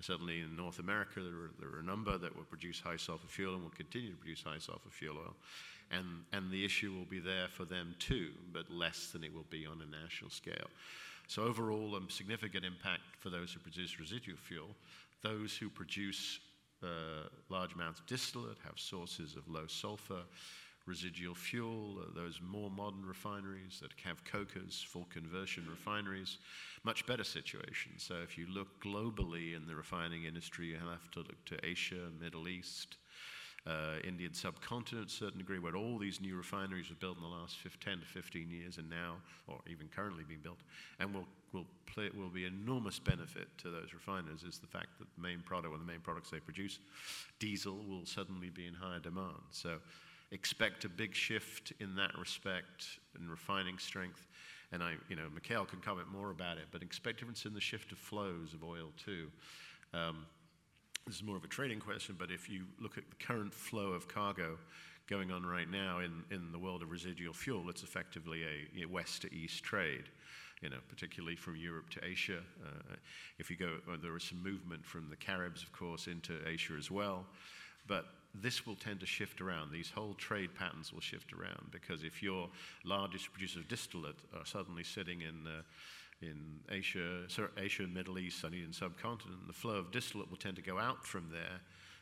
Certainly 0.00 0.42
in 0.42 0.54
North 0.54 0.78
America, 0.78 1.20
there 1.20 1.32
are, 1.32 1.50
there 1.58 1.68
are 1.76 1.80
a 1.80 1.84
number 1.84 2.16
that 2.16 2.36
will 2.36 2.44
produce 2.44 2.78
high 2.78 2.96
sulfur 2.96 3.26
fuel 3.26 3.54
and 3.54 3.64
will 3.64 3.70
continue 3.70 4.12
to 4.12 4.16
produce 4.16 4.44
high 4.44 4.58
sulfur 4.58 4.90
fuel 4.90 5.16
oil. 5.16 5.34
And, 5.90 6.06
and 6.32 6.48
the 6.52 6.64
issue 6.64 6.92
will 6.92 7.06
be 7.06 7.18
there 7.18 7.48
for 7.48 7.64
them 7.64 7.96
too, 7.98 8.28
but 8.52 8.70
less 8.70 9.08
than 9.08 9.24
it 9.24 9.34
will 9.34 9.46
be 9.50 9.66
on 9.66 9.82
a 9.82 10.02
national 10.02 10.30
scale. 10.30 10.68
So, 11.26 11.42
overall, 11.42 11.96
a 11.96 12.00
significant 12.08 12.64
impact 12.64 13.16
for 13.18 13.30
those 13.30 13.52
who 13.52 13.58
produce 13.58 13.98
residual 13.98 14.38
fuel. 14.38 14.68
Those 15.24 15.56
who 15.56 15.68
produce 15.68 16.38
uh, 16.84 17.26
large 17.48 17.74
amounts 17.74 17.98
of 17.98 18.06
distillate 18.06 18.58
have 18.64 18.78
sources 18.78 19.34
of 19.34 19.48
low 19.48 19.66
sulfur 19.66 20.22
residual 20.88 21.34
fuel, 21.34 21.98
uh, 22.00 22.06
those 22.14 22.40
more 22.42 22.70
modern 22.70 23.04
refineries 23.04 23.78
that 23.80 23.90
have 24.04 24.24
cokers, 24.24 24.84
for 24.88 25.06
conversion 25.10 25.66
refineries, 25.68 26.38
much 26.82 27.06
better 27.06 27.24
situation. 27.24 27.92
So 27.98 28.14
if 28.24 28.38
you 28.38 28.46
look 28.48 28.82
globally 28.82 29.54
in 29.54 29.66
the 29.66 29.76
refining 29.76 30.24
industry, 30.24 30.68
you 30.68 30.76
have 30.76 31.10
to 31.12 31.20
look 31.20 31.44
to 31.46 31.64
Asia, 31.64 32.08
Middle 32.20 32.48
East, 32.48 32.96
uh, 33.66 33.98
Indian 34.02 34.32
subcontinent, 34.32 35.10
certain 35.10 35.38
degree, 35.38 35.58
where 35.58 35.76
all 35.76 35.98
these 35.98 36.20
new 36.20 36.36
refineries 36.36 36.88
were 36.88 36.96
built 36.96 37.18
in 37.18 37.22
the 37.22 37.28
last 37.28 37.58
10 37.84 37.98
to 38.00 38.06
15 38.06 38.50
years 38.50 38.78
and 38.78 38.88
now, 38.88 39.16
or 39.46 39.58
even 39.70 39.88
currently 39.94 40.24
being 40.26 40.40
built, 40.40 40.58
and 41.00 41.12
will, 41.12 41.26
will, 41.52 41.66
play, 41.86 42.08
will 42.16 42.30
be 42.30 42.46
enormous 42.46 42.98
benefit 42.98 43.48
to 43.58 43.70
those 43.70 43.92
refiners 43.92 44.42
is 44.42 44.58
the 44.58 44.66
fact 44.66 44.98
that 44.98 45.06
the 45.14 45.22
main 45.22 45.40
product, 45.40 45.74
or 45.74 45.78
the 45.78 45.84
main 45.84 46.00
products 46.00 46.30
they 46.30 46.40
produce, 46.40 46.78
diesel, 47.38 47.84
will 47.86 48.06
suddenly 48.06 48.48
be 48.48 48.66
in 48.66 48.74
higher 48.74 49.00
demand. 49.00 49.36
So 49.50 49.78
expect 50.30 50.84
a 50.84 50.88
big 50.88 51.14
shift 51.14 51.72
in 51.80 51.94
that 51.96 52.16
respect 52.18 52.86
in 53.18 53.28
refining 53.28 53.78
strength. 53.78 54.26
And 54.72 54.82
I, 54.82 54.94
you 55.08 55.16
know, 55.16 55.28
Mikhail 55.34 55.64
can 55.64 55.80
comment 55.80 56.08
more 56.12 56.30
about 56.30 56.58
it, 56.58 56.66
but 56.70 56.82
expect 56.82 57.18
difference 57.18 57.46
in 57.46 57.54
the 57.54 57.60
shift 57.60 57.92
of 57.92 57.98
flows 57.98 58.52
of 58.52 58.62
oil 58.62 58.92
too. 59.02 59.28
Um, 59.94 60.26
this 61.06 61.16
is 61.16 61.22
more 61.22 61.36
of 61.36 61.44
a 61.44 61.48
trading 61.48 61.80
question, 61.80 62.16
but 62.18 62.30
if 62.30 62.50
you 62.50 62.64
look 62.78 62.98
at 62.98 63.04
the 63.08 63.16
current 63.16 63.54
flow 63.54 63.92
of 63.92 64.08
cargo 64.08 64.58
going 65.08 65.30
on 65.30 65.44
right 65.46 65.70
now 65.70 66.00
in, 66.00 66.22
in 66.30 66.52
the 66.52 66.58
world 66.58 66.82
of 66.82 66.90
residual 66.90 67.32
fuel, 67.32 67.70
it's 67.70 67.82
effectively 67.82 68.42
a, 68.44 68.84
west 68.84 69.22
to 69.22 69.34
east 69.34 69.64
trade, 69.64 70.04
you 70.60 70.68
know, 70.68 70.76
particularly 70.90 71.34
from 71.34 71.56
Europe 71.56 71.88
to 71.88 72.04
Asia. 72.04 72.40
Uh, 72.62 72.94
if 73.38 73.48
you 73.48 73.56
go, 73.56 73.78
well, 73.86 73.96
there 74.02 74.14
is 74.18 74.24
some 74.24 74.42
movement 74.42 74.84
from 74.84 75.08
the 75.08 75.16
Caribs, 75.16 75.62
of 75.62 75.72
course, 75.72 76.08
into 76.08 76.46
Asia 76.46 76.74
as 76.78 76.90
well. 76.90 77.24
But 77.86 78.04
this 78.34 78.66
will 78.66 78.76
tend 78.76 79.00
to 79.00 79.06
shift 79.06 79.40
around. 79.40 79.72
These 79.72 79.90
whole 79.90 80.14
trade 80.14 80.54
patterns 80.54 80.92
will 80.92 81.00
shift 81.00 81.32
around 81.32 81.70
because 81.70 82.02
if 82.04 82.22
your 82.22 82.48
largest 82.84 83.32
producer 83.32 83.60
of 83.60 83.68
distillate 83.68 84.16
are 84.36 84.46
suddenly 84.46 84.84
sitting 84.84 85.22
in 85.22 85.46
uh, 85.46 85.62
in 86.20 86.58
Asia, 86.68 87.26
Asia 87.56 87.86
Middle 87.86 88.18
East, 88.18 88.42
and 88.42 88.52
even 88.52 88.72
subcontinent, 88.72 89.46
the 89.46 89.52
flow 89.52 89.76
of 89.76 89.92
distillate 89.92 90.28
will 90.28 90.36
tend 90.36 90.56
to 90.56 90.62
go 90.62 90.76
out 90.76 91.06
from 91.06 91.30
there 91.30 91.60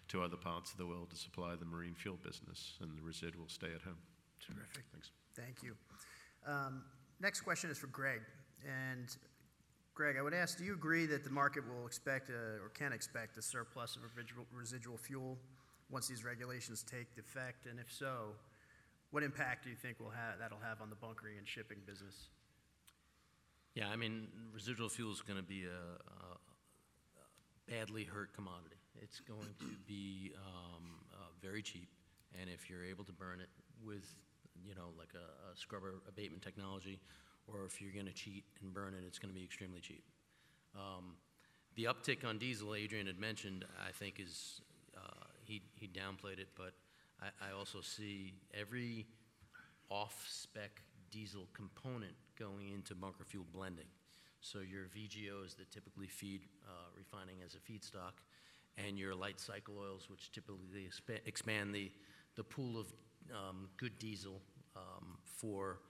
to 0.08 0.22
other 0.22 0.38
parts 0.38 0.72
of 0.72 0.78
the 0.78 0.86
world 0.86 1.10
to 1.10 1.16
supply 1.16 1.54
the 1.54 1.66
marine 1.66 1.94
fuel 1.94 2.16
business, 2.24 2.78
and 2.80 2.96
the 2.96 3.02
resid 3.02 3.36
will 3.36 3.48
stay 3.48 3.66
at 3.74 3.82
home. 3.82 3.98
Terrific. 4.40 4.84
Thanks. 4.90 5.10
Thank 5.34 5.62
you. 5.62 5.74
Um, 6.46 6.82
Next 7.20 7.40
question 7.40 7.70
is 7.70 7.78
for 7.78 7.86
Greg. 7.86 8.20
And 8.66 9.14
Greg, 9.94 10.16
I 10.18 10.22
would 10.22 10.34
ask, 10.34 10.58
do 10.58 10.64
you 10.64 10.74
agree 10.74 11.06
that 11.06 11.24
the 11.24 11.30
market 11.30 11.64
will 11.66 11.86
expect 11.86 12.28
a- 12.28 12.58
or 12.62 12.70
can 12.74 12.92
expect 12.92 13.38
a 13.38 13.42
surplus 13.42 13.96
of 13.96 14.02
residual- 14.04 14.46
residual 14.52 14.98
fuel 14.98 15.38
once 15.90 16.08
these 16.08 16.24
regulations 16.24 16.82
take 16.82 17.08
effect? 17.18 17.66
And 17.66 17.78
if 17.78 17.92
so, 17.92 18.32
what 19.10 19.22
impact 19.22 19.64
do 19.64 19.70
you 19.70 19.76
think 19.76 20.00
will 20.00 20.10
have, 20.10 20.38
that'll 20.38 20.58
have 20.58 20.80
on 20.80 20.90
the 20.90 20.96
bunkering 20.96 21.38
and 21.38 21.46
shipping 21.46 21.78
business? 21.86 22.28
Yeah, 23.74 23.90
I 23.90 23.96
mean, 23.96 24.28
residual 24.54 24.88
fuel 24.88 25.12
is 25.12 25.20
going 25.20 25.38
to 25.38 25.46
be 25.46 25.64
a, 25.64 25.68
a 25.68 27.70
badly 27.70 28.04
hurt 28.04 28.34
commodity. 28.34 28.76
It's 29.02 29.20
going 29.20 29.54
to 29.60 29.66
be 29.86 30.32
um, 30.36 31.04
uh, 31.12 31.28
very 31.42 31.62
cheap, 31.62 31.88
and 32.40 32.48
if 32.48 32.70
you're 32.70 32.84
able 32.84 33.04
to 33.04 33.12
burn 33.12 33.40
it 33.40 33.50
with, 33.84 34.14
you 34.66 34.74
know, 34.74 34.88
like 34.98 35.12
a, 35.14 35.52
a 35.52 35.56
scrubber 35.56 35.96
abatement 36.08 36.42
technology, 36.42 36.98
or 37.46 37.66
if 37.66 37.80
you're 37.80 37.92
going 37.92 38.06
to 38.06 38.14
cheat 38.14 38.44
and 38.62 38.72
burn 38.72 38.94
it, 38.94 39.04
it's 39.06 39.18
going 39.18 39.32
to 39.32 39.38
be 39.38 39.44
extremely 39.44 39.80
cheap. 39.80 40.04
Um, 40.74 41.16
the 41.74 41.84
uptick 41.84 42.24
on 42.24 42.38
diesel, 42.38 42.74
Adrian 42.74 43.06
had 43.06 43.18
mentioned, 43.18 43.66
I 43.86 43.92
think 43.92 44.18
is 44.18 44.62
he 45.46 45.62
he 45.74 45.86
downplayed 45.86 46.38
it, 46.38 46.48
but 46.56 46.72
I, 47.20 47.48
I 47.48 47.52
also 47.56 47.80
see 47.80 48.34
every 48.52 49.06
off-spec 49.88 50.82
diesel 51.10 51.48
component 51.54 52.14
going 52.38 52.70
into 52.70 52.94
bunker 52.94 53.24
fuel 53.24 53.46
blending. 53.52 53.86
So 54.40 54.58
your 54.58 54.84
VGOs 54.84 55.56
that 55.56 55.70
typically 55.70 56.08
feed 56.08 56.42
uh, 56.66 56.90
refining 56.96 57.36
as 57.44 57.54
a 57.54 57.58
feedstock, 57.58 58.12
and 58.76 58.98
your 58.98 59.14
light 59.14 59.40
cycle 59.40 59.74
oils, 59.78 60.08
which 60.10 60.30
typically 60.32 60.88
expa- 60.88 61.26
expand 61.26 61.74
the, 61.74 61.90
the 62.36 62.44
pool 62.44 62.78
of 62.78 62.86
um, 63.32 63.68
good 63.76 63.98
diesel 63.98 64.40
um, 64.76 65.16
for 65.24 65.80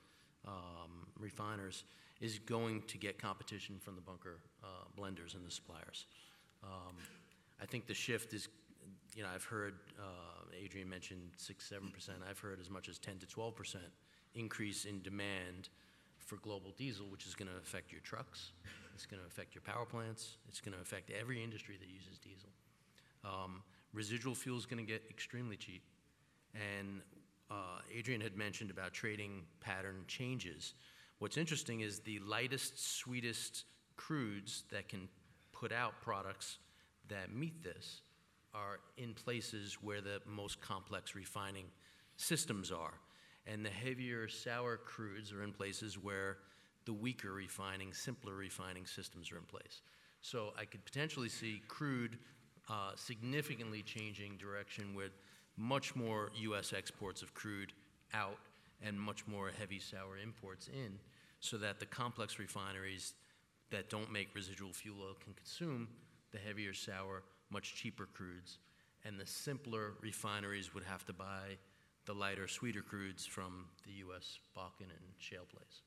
um, 0.47 1.07
refiners, 1.19 1.85
is 2.21 2.39
going 2.39 2.83
to 2.83 2.97
get 2.97 3.19
competition 3.19 3.77
from 3.79 3.95
the 3.95 4.01
bunker 4.01 4.41
uh, 4.63 4.67
blenders 4.99 5.35
and 5.35 5.45
the 5.45 5.51
suppliers. 5.51 6.07
Um, 6.63 6.97
I 7.61 7.67
think 7.67 7.87
the 7.87 7.95
shift 7.95 8.33
is, 8.33 8.49
you 9.17 9.23
know, 9.23 9.31
I've 9.35 9.45
heard 9.45 9.75
uh, 9.99 10.45
Adrian 10.63 10.89
mentioned 10.89 11.31
six, 11.37 11.67
seven 11.67 11.89
percent. 11.89 12.19
I've 12.29 12.39
heard 12.39 12.61
as 12.61 12.69
much 12.69 12.89
as 12.89 12.99
ten 12.99 13.19
to 13.19 13.27
twelve 13.27 13.57
percent 13.57 13.85
increase 14.35 14.85
in 14.85 15.01
demand 15.01 15.71
for 16.19 16.37
global 16.37 16.73
diesel, 16.77 17.07
which 17.07 17.27
is 17.27 17.35
going 17.35 17.51
to 17.51 17.57
affect 17.57 17.91
your 17.91 18.03
trucks. 18.03 18.53
It's 18.95 19.07
going 19.07 19.21
to 19.21 19.27
affect 19.27 19.55
your 19.55 19.63
power 19.63 19.87
plants. 19.87 20.37
It's 20.49 20.61
going 20.61 20.75
to 20.75 20.81
affect 20.81 21.11
every 21.11 21.43
industry 21.43 21.77
that 21.79 21.89
uses 21.89 22.19
diesel. 22.19 22.51
Um, 23.25 23.63
residual 23.93 24.35
fuel 24.35 24.59
is 24.59 24.67
going 24.67 24.85
to 24.85 24.93
get 24.93 25.03
extremely 25.11 25.57
cheap, 25.57 25.83
and 26.55 27.01
uh, 27.51 27.81
Adrian 27.95 28.21
had 28.21 28.37
mentioned 28.37 28.71
about 28.71 28.93
trading 28.93 29.45
pattern 29.61 30.05
changes. 30.09 30.75
What's 31.19 31.39
interesting 31.39 31.81
is 31.81 32.01
the 32.01 32.19
lightest, 32.19 32.99
sweetest 32.99 33.65
crudes 33.97 34.65
that 34.71 34.89
can 34.89 35.09
put 35.53 35.73
out 35.73 35.95
products 36.03 36.59
that 37.09 37.35
meet 37.35 37.63
this 37.63 38.03
are 38.57 38.79
in 38.97 39.13
places 39.13 39.79
where 39.83 40.01
the 40.01 40.21
most 40.27 40.61
complex 40.61 41.15
refining 41.15 41.67
systems 42.17 42.73
are. 42.73 42.95
And 43.47 43.65
the 43.65 43.71
heavier, 43.71 44.29
sour 44.29 44.79
crudes 44.79 45.33
are 45.33 45.43
in 45.43 45.53
places 45.53 45.97
where 46.03 46.39
the 46.87 46.93
weaker 46.93 47.33
refining, 47.33 47.93
simpler 47.93 48.35
refining 48.35 48.87
systems 48.87 49.31
are 49.31 49.37
in 49.37 49.45
place. 49.45 49.83
So 50.21 50.53
I 50.59 50.65
could 50.65 50.85
potentially 50.85 51.29
see 51.29 51.63
crude 51.69 52.19
uh, 52.69 52.93
significantly 52.97 53.83
changing 53.83 54.37
direction 54.37 54.95
with 54.95 55.13
much 55.57 55.95
more 55.95 56.31
U.S. 56.37 56.73
exports 56.73 57.23
of 57.23 57.35
crude 57.35 57.73
out 58.15 58.39
and 58.83 58.99
much 58.99 59.27
more 59.27 59.51
heavy 59.59 59.79
sour 59.79 60.19
imports 60.23 60.69
in, 60.69 60.99
so 61.41 61.57
that 61.59 61.81
the 61.81 61.87
complex 61.87 62.39
refineries 62.39 63.15
that 63.71 63.89
don't 63.89 64.13
make 64.13 64.35
residual 64.35 64.73
fuel 64.73 64.97
oil 65.03 65.17
can 65.23 65.33
consume 65.35 65.89
the 66.33 66.39
heavier 66.39 66.75
sour, 66.75 67.23
much 67.51 67.75
cheaper 67.75 68.09
crudes, 68.19 68.59
and 69.05 69.19
the 69.19 69.27
simpler 69.27 69.93
refineries 70.01 70.75
would 70.75 70.85
have 70.85 71.05
to 71.07 71.13
buy 71.13 71.59
the 72.07 72.15
lighter, 72.15 72.47
sweeter 72.47 72.83
crudes 72.83 73.27
from 73.27 73.67
the 73.85 73.93
U.S. 73.99 74.39
Bakken 74.57 74.83
and 74.91 75.15
shale 75.19 75.47
plays. 75.51 75.83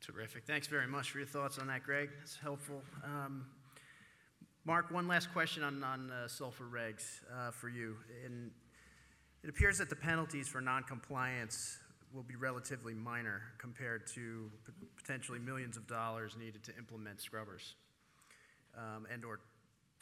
Terrific. 0.00 0.44
Thanks 0.46 0.66
very 0.66 0.86
much 0.86 1.10
for 1.10 1.18
your 1.18 1.26
thoughts 1.26 1.58
on 1.58 1.66
that, 1.66 1.82
Greg. 1.82 2.08
It's 2.22 2.36
helpful. 2.36 2.82
Um, 3.04 3.44
Mark, 4.64 4.90
one 4.90 5.06
last 5.06 5.32
question 5.32 5.62
on, 5.62 5.84
on 5.84 6.10
uh, 6.10 6.26
sulfur 6.26 6.64
regs 6.64 7.20
uh, 7.34 7.50
for 7.50 7.68
you. 7.68 7.96
And 8.24 8.50
It 9.42 9.50
appears 9.50 9.78
that 9.78 9.90
the 9.90 9.96
penalties 9.96 10.48
for 10.48 10.60
noncompliance 10.60 11.78
will 12.14 12.22
be 12.22 12.36
relatively 12.36 12.94
minor 12.94 13.42
compared 13.58 14.06
to 14.14 14.50
potentially 14.96 15.38
millions 15.38 15.76
of 15.76 15.86
dollars 15.86 16.36
needed 16.38 16.62
to 16.64 16.76
implement 16.76 17.20
scrubbers 17.20 17.74
um, 18.76 19.06
and/or 19.12 19.40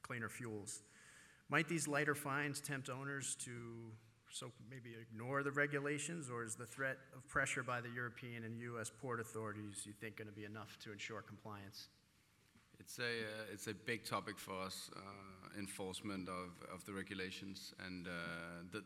cleaner 0.09 0.29
fuels. 0.29 0.83
Might 1.49 1.69
these 1.69 1.87
lighter 1.87 2.15
fines 2.15 2.61
tempt 2.61 2.91
owners 2.91 3.37
to 3.45 3.53
so 4.31 4.53
maybe 4.71 4.91
ignore 5.01 5.43
the 5.43 5.51
regulations, 5.51 6.29
or 6.31 6.45
is 6.45 6.55
the 6.55 6.67
threat 6.67 6.99
of 7.17 7.27
pressure 7.29 7.63
by 7.63 7.81
the 7.81 7.89
European 7.89 8.45
and 8.45 8.59
U.S. 8.61 8.91
port 9.01 9.21
authorities, 9.21 9.85
you 9.87 9.93
think, 9.93 10.17
going 10.17 10.29
to 10.29 10.35
be 10.35 10.45
enough 10.45 10.79
to 10.85 10.93
ensure 10.93 11.23
compliance? 11.23 11.89
It's 12.79 12.99
a, 12.99 13.03
uh, 13.03 13.53
it's 13.53 13.67
a 13.67 13.75
big 13.75 14.05
topic 14.05 14.39
for 14.39 14.61
us, 14.61 14.91
uh, 14.95 15.59
enforcement 15.59 16.29
of, 16.29 16.51
of 16.73 16.85
the 16.85 16.93
regulations. 16.93 17.75
And 17.85 18.07
uh, 18.07 18.11
the, 18.71 18.85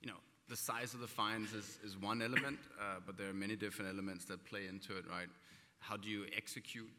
you 0.00 0.08
know, 0.08 0.18
the 0.48 0.56
size 0.56 0.94
of 0.94 1.00
the 1.00 1.08
fines 1.08 1.52
is, 1.52 1.78
is 1.84 1.96
one 1.96 2.22
element, 2.22 2.58
uh, 2.80 2.96
but 3.04 3.16
there 3.16 3.28
are 3.28 3.34
many 3.34 3.56
different 3.56 3.90
elements 3.90 4.26
that 4.26 4.44
play 4.44 4.66
into 4.68 4.96
it, 4.96 5.04
right? 5.10 5.28
How 5.80 5.96
do 5.96 6.08
you 6.08 6.26
execute? 6.36 6.90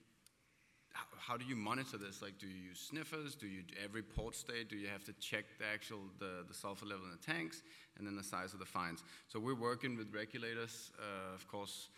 How, 0.93 1.35
do 1.35 1.45
you 1.45 1.55
monitor 1.55 1.97
this? 1.97 2.21
Like, 2.21 2.37
do 2.39 2.47
you 2.47 2.69
use 2.69 2.79
sniffers? 2.79 3.35
Do 3.35 3.47
you, 3.47 3.63
every 3.83 4.01
port 4.01 4.35
state, 4.35 4.69
do 4.69 4.77
you 4.77 4.87
have 4.87 5.03
to 5.05 5.13
check 5.13 5.45
the 5.59 5.65
actual, 5.65 5.99
the, 6.19 6.45
the 6.47 6.53
sulfur 6.53 6.85
level 6.85 7.03
in 7.05 7.11
the 7.11 7.33
tanks? 7.33 7.63
And 7.97 8.07
then 8.07 8.15
the 8.15 8.23
size 8.23 8.53
of 8.53 8.59
the 8.59 8.65
fines. 8.65 9.03
So 9.27 9.39
we're 9.39 9.55
working 9.55 9.97
with 9.97 10.13
regulators, 10.13 10.91
uh, 10.99 11.35
of 11.35 11.47
course, 11.47 11.89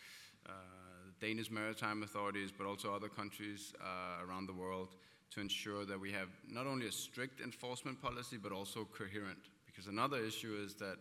uh, 0.47 0.51
Danish 1.21 1.51
maritime 1.51 2.03
authorities, 2.03 2.51
but 2.51 2.65
also 2.65 2.93
other 2.93 3.09
countries 3.09 3.73
uh, 3.81 4.25
around 4.25 4.47
the 4.47 4.53
world 4.53 4.95
to 5.31 5.41
ensure 5.41 5.85
that 5.85 5.99
we 5.99 6.11
have 6.11 6.29
not 6.49 6.65
only 6.65 6.87
a 6.87 6.91
strict 6.91 7.41
enforcement 7.41 8.01
policy, 8.01 8.37
but 8.37 8.51
also 8.51 8.87
coherent. 8.97 9.49
Because 9.65 9.87
another 9.87 10.17
issue 10.17 10.57
is 10.63 10.73
that 10.75 10.97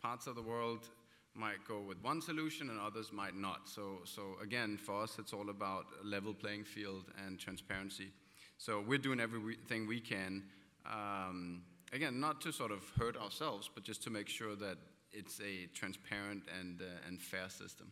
parts 0.00 0.26
of 0.26 0.36
the 0.36 0.42
world 0.42 0.88
might 1.34 1.66
go 1.66 1.80
with 1.80 2.02
one 2.02 2.20
solution 2.20 2.70
and 2.70 2.78
others 2.78 3.10
might 3.12 3.34
not. 3.36 3.68
So, 3.68 4.00
so 4.04 4.36
again, 4.42 4.76
for 4.76 5.02
us, 5.02 5.16
it's 5.18 5.32
all 5.32 5.50
about 5.50 5.86
a 6.02 6.06
level 6.06 6.34
playing 6.34 6.64
field 6.64 7.04
and 7.24 7.38
transparency. 7.38 8.12
So 8.58 8.84
we're 8.86 8.98
doing 8.98 9.20
everything 9.20 9.86
we 9.86 10.00
can. 10.00 10.42
Um, 10.86 11.62
again, 11.92 12.20
not 12.20 12.40
to 12.42 12.52
sort 12.52 12.70
of 12.70 12.82
hurt 12.98 13.16
ourselves, 13.16 13.70
but 13.74 13.82
just 13.82 14.02
to 14.04 14.10
make 14.10 14.28
sure 14.28 14.54
that 14.56 14.76
it's 15.12 15.40
a 15.40 15.66
transparent 15.74 16.42
and, 16.60 16.80
uh, 16.80 17.08
and 17.08 17.20
fair 17.20 17.48
system. 17.48 17.90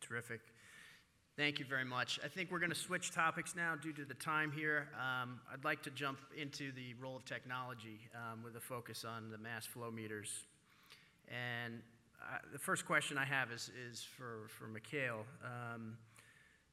Terrific. 0.00 0.40
Thank 1.36 1.58
you 1.58 1.64
very 1.64 1.84
much. 1.84 2.20
I 2.22 2.28
think 2.28 2.50
we're 2.50 2.58
going 2.58 2.72
to 2.72 2.76
switch 2.76 3.10
topics 3.10 3.56
now 3.56 3.74
due 3.74 3.92
to 3.94 4.04
the 4.04 4.14
time 4.14 4.52
here. 4.52 4.88
Um, 4.94 5.40
I'd 5.50 5.64
like 5.64 5.82
to 5.84 5.90
jump 5.90 6.18
into 6.36 6.72
the 6.72 6.94
role 7.00 7.16
of 7.16 7.24
technology 7.24 8.00
um, 8.14 8.42
with 8.42 8.54
a 8.56 8.60
focus 8.60 9.04
on 9.04 9.30
the 9.30 9.38
mass 9.38 9.64
flow 9.64 9.90
meters. 9.90 10.44
And 11.28 11.80
the 12.52 12.58
first 12.58 12.86
question 12.86 13.18
I 13.18 13.24
have 13.24 13.50
is, 13.50 13.70
is 13.90 14.02
for, 14.02 14.48
for 14.48 14.66
Mikhail. 14.66 15.24
Um, 15.44 15.96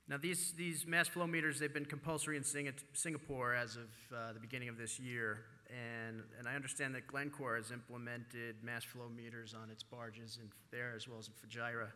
now, 0.08 0.18
these, 0.18 0.54
these 0.58 0.88
mass 0.88 1.08
flow 1.08 1.28
meters, 1.28 1.60
they've 1.60 1.74
been 1.74 1.86
compulsory 1.86 2.36
in 2.36 2.44
Singa- 2.44 2.84
Singapore 2.94 3.54
as 3.54 3.76
of 3.76 3.90
uh, 4.12 4.34
the 4.34 4.40
beginning 4.40 4.70
of 4.70 4.78
this 4.78 5.00
year. 5.00 5.42
And, 5.70 6.24
and 6.40 6.48
I 6.48 6.56
understand 6.56 6.96
that 6.96 7.06
Glencore 7.06 7.56
has 7.58 7.72
implemented 7.72 8.56
mass 8.64 8.84
flow 8.84 9.08
meters 9.08 9.54
on 9.54 9.70
its 9.70 9.84
barges 9.84 10.40
in 10.42 10.50
there 10.72 10.94
as 10.96 11.08
well 11.08 11.20
as 11.20 11.28
in 11.28 11.34
Fujairah. 11.34 11.92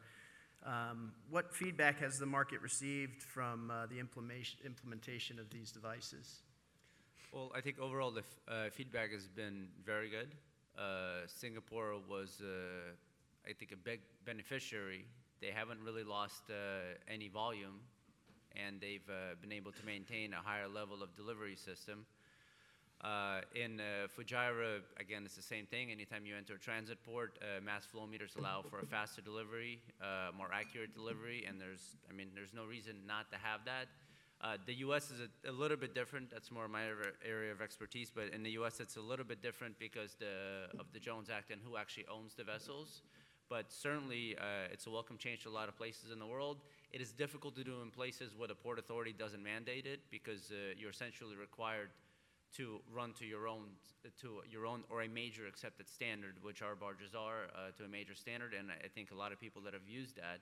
Um, 0.65 1.11
what 1.29 1.53
feedback 1.53 1.99
has 1.99 2.19
the 2.19 2.25
market 2.25 2.61
received 2.61 3.23
from 3.23 3.71
uh, 3.71 3.87
the 3.87 3.99
implementation, 3.99 4.59
implementation 4.63 5.39
of 5.39 5.49
these 5.49 5.71
devices? 5.71 6.41
Well, 7.33 7.51
I 7.55 7.61
think 7.61 7.79
overall 7.79 8.11
the 8.11 8.21
f- 8.21 8.39
uh, 8.47 8.69
feedback 8.69 9.11
has 9.11 9.27
been 9.27 9.67
very 9.83 10.09
good. 10.09 10.35
Uh, 10.77 11.25
Singapore 11.25 11.95
was, 12.07 12.41
uh, 12.41 12.93
I 13.47 13.53
think, 13.53 13.71
a 13.71 13.77
big 13.77 13.99
beneficiary. 14.25 15.05
They 15.41 15.51
haven't 15.51 15.81
really 15.83 16.03
lost 16.03 16.43
uh, 16.49 16.53
any 17.11 17.27
volume, 17.27 17.79
and 18.55 18.79
they've 18.79 19.07
uh, 19.09 19.35
been 19.41 19.51
able 19.51 19.71
to 19.71 19.85
maintain 19.85 20.33
a 20.33 20.41
higher 20.41 20.67
level 20.67 21.03
of 21.03 21.15
delivery 21.15 21.55
system. 21.55 22.05
Uh, 23.01 23.41
in 23.53 23.81
uh, 23.81 24.07
Fujairah, 24.17 24.79
again, 24.97 25.23
it's 25.25 25.35
the 25.35 25.41
same 25.41 25.65
thing. 25.65 25.91
Anytime 25.91 26.25
you 26.25 26.37
enter 26.37 26.53
a 26.53 26.57
transit 26.59 27.03
port, 27.03 27.37
uh, 27.41 27.59
mass 27.61 27.85
flow 27.85 28.07
meters 28.07 28.31
allow 28.37 28.61
for 28.61 28.79
a 28.79 28.85
faster 28.85 29.21
delivery, 29.21 29.81
uh, 30.01 30.31
more 30.37 30.47
accurate 30.53 30.95
delivery, 30.95 31.43
and 31.45 31.59
there's, 31.59 31.97
I 32.09 32.13
mean, 32.13 32.29
there's 32.33 32.53
no 32.53 32.63
reason 32.63 32.95
not 33.05 33.29
to 33.33 33.37
have 33.37 33.65
that. 33.65 33.87
Uh, 34.39 34.57
the 34.65 34.73
U.S. 34.87 35.11
is 35.11 35.19
a, 35.19 35.49
a 35.49 35.51
little 35.51 35.77
bit 35.77 35.93
different. 35.93 36.29
That's 36.31 36.51
more 36.51 36.67
my 36.67 36.87
ar- 36.87 37.15
area 37.25 37.51
of 37.51 37.61
expertise. 37.61 38.11
But 38.13 38.33
in 38.33 38.43
the 38.43 38.51
U.S., 38.51 38.79
it's 38.79 38.97
a 38.97 39.01
little 39.01 39.25
bit 39.25 39.41
different 39.41 39.79
because 39.79 40.15
the, 40.15 40.67
of 40.79 40.85
the 40.93 40.99
Jones 40.99 41.29
Act 41.29 41.51
and 41.51 41.61
who 41.61 41.77
actually 41.77 42.05
owns 42.11 42.35
the 42.35 42.43
vessels. 42.43 43.03
But 43.53 43.71
certainly, 43.71 44.35
uh, 44.35 44.73
it's 44.73 44.87
a 44.87 44.89
welcome 44.89 45.15
change 45.15 45.43
to 45.43 45.49
a 45.49 45.53
lot 45.53 45.69
of 45.69 45.77
places 45.77 46.09
in 46.11 46.17
the 46.17 46.25
world. 46.25 46.57
It 46.91 47.01
is 47.01 47.11
difficult 47.11 47.53
to 47.57 47.63
do 47.63 47.83
in 47.83 47.91
places 47.91 48.31
where 48.35 48.47
the 48.47 48.55
port 48.55 48.79
authority 48.79 49.13
doesn't 49.13 49.43
mandate 49.43 49.85
it 49.85 49.99
because 50.09 50.49
uh, 50.49 50.73
you're 50.75 50.89
essentially 50.89 51.35
required 51.35 51.89
to 52.57 52.81
run 52.91 53.13
to 53.19 53.25
your 53.25 53.47
own 53.47 53.65
to 54.21 54.41
your 54.49 54.65
own 54.65 54.83
or 54.89 55.03
a 55.03 55.07
major 55.07 55.45
accepted 55.45 55.87
standard, 55.87 56.33
which 56.41 56.63
our 56.63 56.73
barges 56.73 57.13
are 57.13 57.45
uh, 57.53 57.69
to 57.77 57.83
a 57.83 57.87
major 57.87 58.15
standard. 58.15 58.55
And 58.57 58.71
I 58.71 58.87
think 58.87 59.11
a 59.11 59.15
lot 59.15 59.31
of 59.31 59.39
people 59.39 59.61
that 59.65 59.73
have 59.73 59.87
used 59.87 60.15
that 60.15 60.39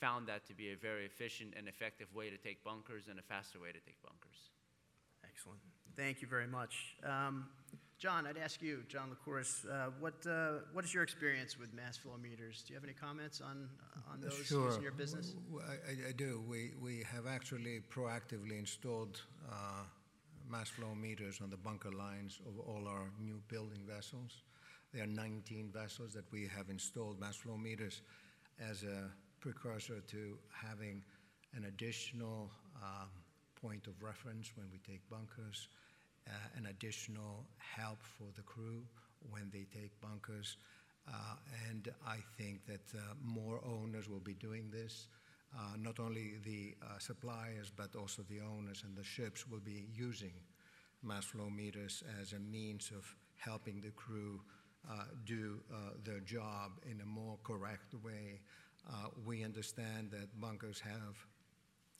found 0.00 0.26
that 0.26 0.44
to 0.48 0.54
be 0.54 0.72
a 0.72 0.76
very 0.76 1.06
efficient 1.06 1.54
and 1.56 1.68
effective 1.68 2.12
way 2.16 2.30
to 2.30 2.36
take 2.36 2.64
bunkers 2.64 3.04
and 3.08 3.20
a 3.20 3.22
faster 3.22 3.60
way 3.60 3.68
to 3.68 3.78
take 3.78 4.02
bunkers. 4.02 4.50
Excellent. 5.22 5.60
Thank 5.94 6.20
you 6.20 6.26
very 6.26 6.48
much. 6.48 6.96
Um, 7.04 7.46
John, 7.98 8.28
I'd 8.28 8.38
ask 8.38 8.62
you, 8.62 8.84
John 8.88 9.10
Lycouris, 9.10 9.68
uh, 9.68 9.90
what, 9.98 10.24
uh, 10.24 10.60
what 10.72 10.84
is 10.84 10.94
your 10.94 11.02
experience 11.02 11.58
with 11.58 11.74
mass 11.74 11.96
flow 11.96 12.16
meters? 12.16 12.62
Do 12.64 12.72
you 12.72 12.76
have 12.76 12.84
any 12.84 12.92
comments 12.92 13.40
on, 13.40 13.68
on 14.08 14.20
those 14.20 14.34
Sure. 14.34 14.66
using 14.66 14.82
your 14.82 14.92
business? 14.92 15.34
i 16.08 16.12
do. 16.12 16.40
We, 16.46 16.74
we 16.80 17.02
have 17.12 17.26
actually 17.26 17.80
proactively 17.90 18.56
installed 18.56 19.20
uh, 19.50 19.82
mass 20.48 20.68
flow 20.68 20.94
meters 20.94 21.40
on 21.42 21.50
the 21.50 21.56
bunker 21.56 21.90
lines 21.90 22.38
of 22.46 22.60
all 22.68 22.86
our 22.86 23.10
new 23.20 23.40
building 23.48 23.82
vessels. 23.84 24.42
There 24.94 25.02
are 25.02 25.08
19 25.08 25.72
vessels 25.74 26.14
that 26.14 26.30
we 26.30 26.48
have 26.56 26.70
installed 26.70 27.18
mass 27.18 27.34
flow 27.34 27.56
meters 27.56 28.02
as 28.60 28.84
a 28.84 29.10
precursor 29.40 30.00
to 30.06 30.38
having 30.52 31.02
an 31.52 31.64
additional 31.64 32.48
um, 32.80 33.08
point 33.60 33.88
of 33.88 34.00
reference 34.00 34.52
when 34.54 34.66
we 34.70 34.78
take 34.78 35.00
bunkers, 35.10 35.66
uh, 35.72 35.87
an 36.56 36.66
additional 36.66 37.44
help 37.58 38.02
for 38.02 38.28
the 38.36 38.42
crew 38.42 38.82
when 39.30 39.50
they 39.52 39.66
take 39.72 40.00
bunkers. 40.00 40.56
Uh, 41.08 41.36
and 41.68 41.88
I 42.06 42.18
think 42.36 42.66
that 42.66 42.94
uh, 42.94 43.14
more 43.24 43.60
owners 43.64 44.08
will 44.08 44.20
be 44.20 44.34
doing 44.34 44.70
this. 44.70 45.08
Uh, 45.56 45.76
not 45.78 45.98
only 45.98 46.34
the 46.44 46.74
uh, 46.82 46.98
suppliers, 46.98 47.72
but 47.74 47.96
also 47.96 48.22
the 48.28 48.40
owners 48.40 48.84
and 48.86 48.94
the 48.94 49.04
ships 49.04 49.48
will 49.48 49.60
be 49.60 49.86
using 49.94 50.32
mass 51.02 51.24
flow 51.24 51.48
meters 51.48 52.02
as 52.20 52.32
a 52.32 52.38
means 52.38 52.90
of 52.94 53.06
helping 53.36 53.80
the 53.80 53.90
crew 53.90 54.40
uh, 54.90 55.04
do 55.24 55.60
uh, 55.72 55.90
their 56.04 56.20
job 56.20 56.72
in 56.90 57.00
a 57.00 57.04
more 57.04 57.38
correct 57.44 57.94
way. 58.04 58.40
Uh, 58.88 59.08
we 59.26 59.44
understand 59.44 60.10
that 60.10 60.28
bunkers 60.40 60.80
have 60.80 61.16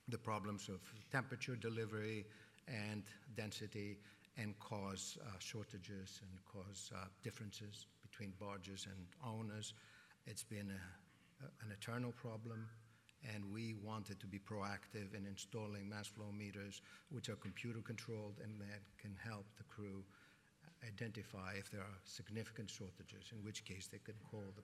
the 0.08 0.18
problems 0.18 0.68
of 0.68 0.80
temperature 1.10 1.56
delivery 1.56 2.24
and 2.66 3.04
density 3.36 3.98
and 4.38 4.58
cause 4.60 5.18
uh, 5.26 5.30
shortages 5.38 6.20
and 6.22 6.38
cause 6.44 6.90
uh, 6.94 7.06
differences 7.22 7.86
between 8.02 8.32
barges 8.40 8.86
and 8.86 9.06
owners. 9.26 9.74
It's 10.26 10.44
been 10.44 10.70
a, 10.70 11.44
a- 11.44 11.64
an 11.64 11.72
eternal 11.72 12.12
problem, 12.12 12.66
and 13.34 13.42
we 13.52 13.74
wanted 13.82 14.20
to 14.20 14.26
be 14.26 14.38
proactive 14.38 15.14
in 15.16 15.26
installing 15.26 15.88
mass 15.88 16.06
flow 16.06 16.30
meters, 16.32 16.80
which 17.10 17.28
are 17.28 17.36
computer 17.36 17.80
controlled 17.80 18.38
and 18.42 18.60
that 18.60 18.80
can 19.00 19.14
help 19.22 19.44
the 19.56 19.64
crew 19.64 20.04
identify 20.86 21.54
if 21.58 21.70
there 21.70 21.80
are 21.80 21.98
significant 22.04 22.70
shortages, 22.70 23.32
in 23.32 23.44
which 23.44 23.64
case 23.64 23.88
they 23.90 23.98
can 23.98 24.14
call 24.30 24.54
the, 24.54 24.62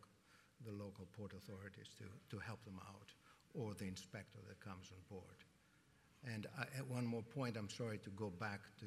the 0.71 0.77
local 0.77 1.07
port 1.17 1.33
authorities 1.33 1.89
to, 1.99 2.05
to 2.31 2.39
help 2.41 2.65
them 2.65 2.79
out, 2.89 3.11
or 3.55 3.75
the 3.75 3.87
inspector 3.87 4.39
that 4.49 4.61
comes 4.61 4.91
on 4.93 5.03
board. 5.11 5.39
And 6.33 6.47
I, 6.59 6.63
at 6.79 6.87
one 6.87 7.05
more 7.05 7.23
point, 7.23 7.57
I'm 7.57 7.69
sorry 7.69 7.99
to 7.99 8.11
go 8.11 8.31
back 8.31 8.61
to, 8.81 8.87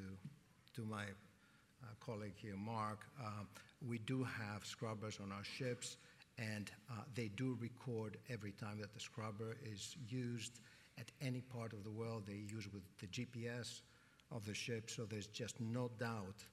to 0.77 0.85
my 0.85 1.01
uh, 1.01 1.87
colleague 1.99 2.35
here, 2.35 2.55
Mark. 2.55 2.99
Uh, 3.19 3.43
we 3.87 3.97
do 3.97 4.23
have 4.23 4.63
scrubbers 4.63 5.17
on 5.19 5.31
our 5.31 5.43
ships, 5.43 5.97
and 6.37 6.69
uh, 6.91 7.01
they 7.15 7.29
do 7.29 7.57
record 7.59 8.17
every 8.29 8.51
time 8.51 8.79
that 8.79 8.93
the 8.93 8.99
scrubber 8.99 9.57
is 9.65 9.95
used 10.07 10.59
at 10.99 11.07
any 11.19 11.41
part 11.41 11.73
of 11.73 11.83
the 11.83 11.89
world. 11.89 12.25
They 12.27 12.43
use 12.53 12.67
with 12.71 12.83
the 12.99 13.07
GPS 13.07 13.81
of 14.31 14.45
the 14.45 14.53
ship, 14.53 14.91
so 14.91 15.05
there's 15.05 15.25
just 15.25 15.59
no 15.59 15.89
doubt 15.97 16.45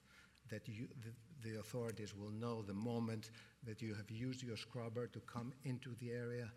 that 0.49 0.67
you, 0.67 0.87
the, 1.03 1.47
the 1.47 1.59
authorities 1.59 2.15
will 2.15 2.31
know 2.31 2.63
the 2.63 2.73
moment 2.73 3.29
that 3.63 3.79
you 3.79 3.93
have 3.93 4.09
used 4.09 4.41
your 4.41 4.57
scrubber 4.57 5.05
to 5.05 5.19
come 5.19 5.53
into 5.65 5.91
the 5.99 6.11
area 6.11 6.49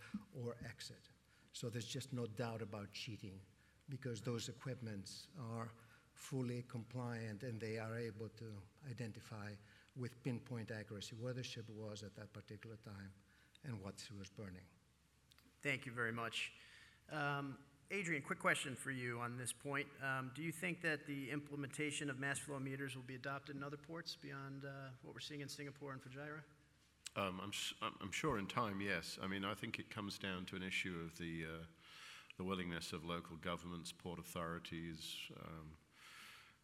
or 0.42 0.56
exit. 0.66 1.10
So 1.52 1.68
there's 1.68 1.84
just 1.84 2.14
no 2.14 2.24
doubt 2.38 2.62
about 2.62 2.94
cheating 2.94 3.38
because 3.90 4.22
those 4.22 4.48
equipments 4.48 5.26
are 5.54 5.68
fully 6.18 6.64
compliant 6.68 7.42
and 7.42 7.60
they 7.60 7.78
are 7.78 7.96
able 7.96 8.28
to 8.36 8.44
identify 8.90 9.50
with 9.96 10.22
pinpoint 10.22 10.70
accuracy 10.70 11.16
where 11.20 11.32
the 11.32 11.42
ship 11.42 11.64
was 11.70 12.02
at 12.02 12.14
that 12.16 12.32
particular 12.32 12.76
time 12.84 13.10
and 13.64 13.80
what 13.82 13.94
she 14.04 14.12
was 14.18 14.28
burning. 14.28 14.62
Thank 15.62 15.86
you 15.86 15.92
very 15.92 16.12
much. 16.12 16.52
Um, 17.12 17.56
Adrian, 17.90 18.22
quick 18.22 18.38
question 18.38 18.76
for 18.76 18.90
you 18.90 19.18
on 19.18 19.38
this 19.38 19.52
point. 19.52 19.86
Um, 20.04 20.30
do 20.34 20.42
you 20.42 20.52
think 20.52 20.82
that 20.82 21.06
the 21.06 21.30
implementation 21.30 22.10
of 22.10 22.18
mass 22.18 22.38
flow 22.38 22.58
meters 22.58 22.94
will 22.94 23.02
be 23.04 23.14
adopted 23.14 23.56
in 23.56 23.64
other 23.64 23.78
ports 23.78 24.16
beyond 24.20 24.64
uh, 24.64 24.90
what 25.02 25.14
we're 25.14 25.20
seeing 25.20 25.40
in 25.40 25.48
Singapore 25.48 25.92
and 25.92 26.00
Fujairah? 26.02 26.42
Um, 27.16 27.40
I'm, 27.42 27.48
s- 27.50 27.72
I'm- 27.80 27.94
I'm 28.02 28.12
sure 28.12 28.38
in 28.38 28.46
time, 28.46 28.80
yes. 28.80 29.18
I 29.22 29.26
mean, 29.26 29.44
I 29.44 29.54
think 29.54 29.78
it 29.78 29.88
comes 29.90 30.18
down 30.18 30.44
to 30.46 30.56
an 30.56 30.62
issue 30.62 30.94
of 31.04 31.16
the, 31.18 31.44
uh, 31.46 31.64
the 32.36 32.44
willingness 32.44 32.92
of 32.92 33.04
local 33.04 33.36
governments, 33.36 33.90
port 33.90 34.18
authorities, 34.20 35.14
um, 35.42 35.70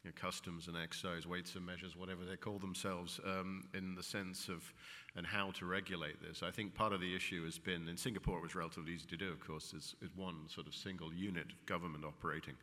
you 0.04 0.10
know, 0.10 0.14
customs 0.20 0.68
and 0.68 0.76
excise, 0.76 1.26
weights 1.26 1.54
and 1.54 1.64
measures, 1.64 1.96
whatever 1.96 2.24
they 2.24 2.36
call 2.36 2.58
themselves, 2.58 3.18
um, 3.24 3.64
in 3.74 3.94
the 3.94 4.02
sense 4.02 4.48
of 4.48 4.72
and 5.16 5.26
how 5.26 5.52
to 5.52 5.64
regulate 5.64 6.20
this. 6.20 6.42
I 6.42 6.50
think 6.50 6.74
part 6.74 6.92
of 6.92 7.00
the 7.00 7.14
issue 7.14 7.44
has 7.44 7.58
been 7.58 7.88
in 7.88 7.96
Singapore. 7.96 8.38
It 8.38 8.42
was 8.42 8.54
relatively 8.54 8.92
easy 8.92 9.06
to 9.06 9.16
do, 9.16 9.30
of 9.30 9.40
course. 9.40 9.72
Is, 9.72 9.94
is 10.02 10.10
one 10.16 10.48
sort 10.48 10.66
of 10.66 10.74
single 10.74 11.12
unit 11.12 11.46
of 11.46 11.66
government 11.66 12.04
operating. 12.04 12.54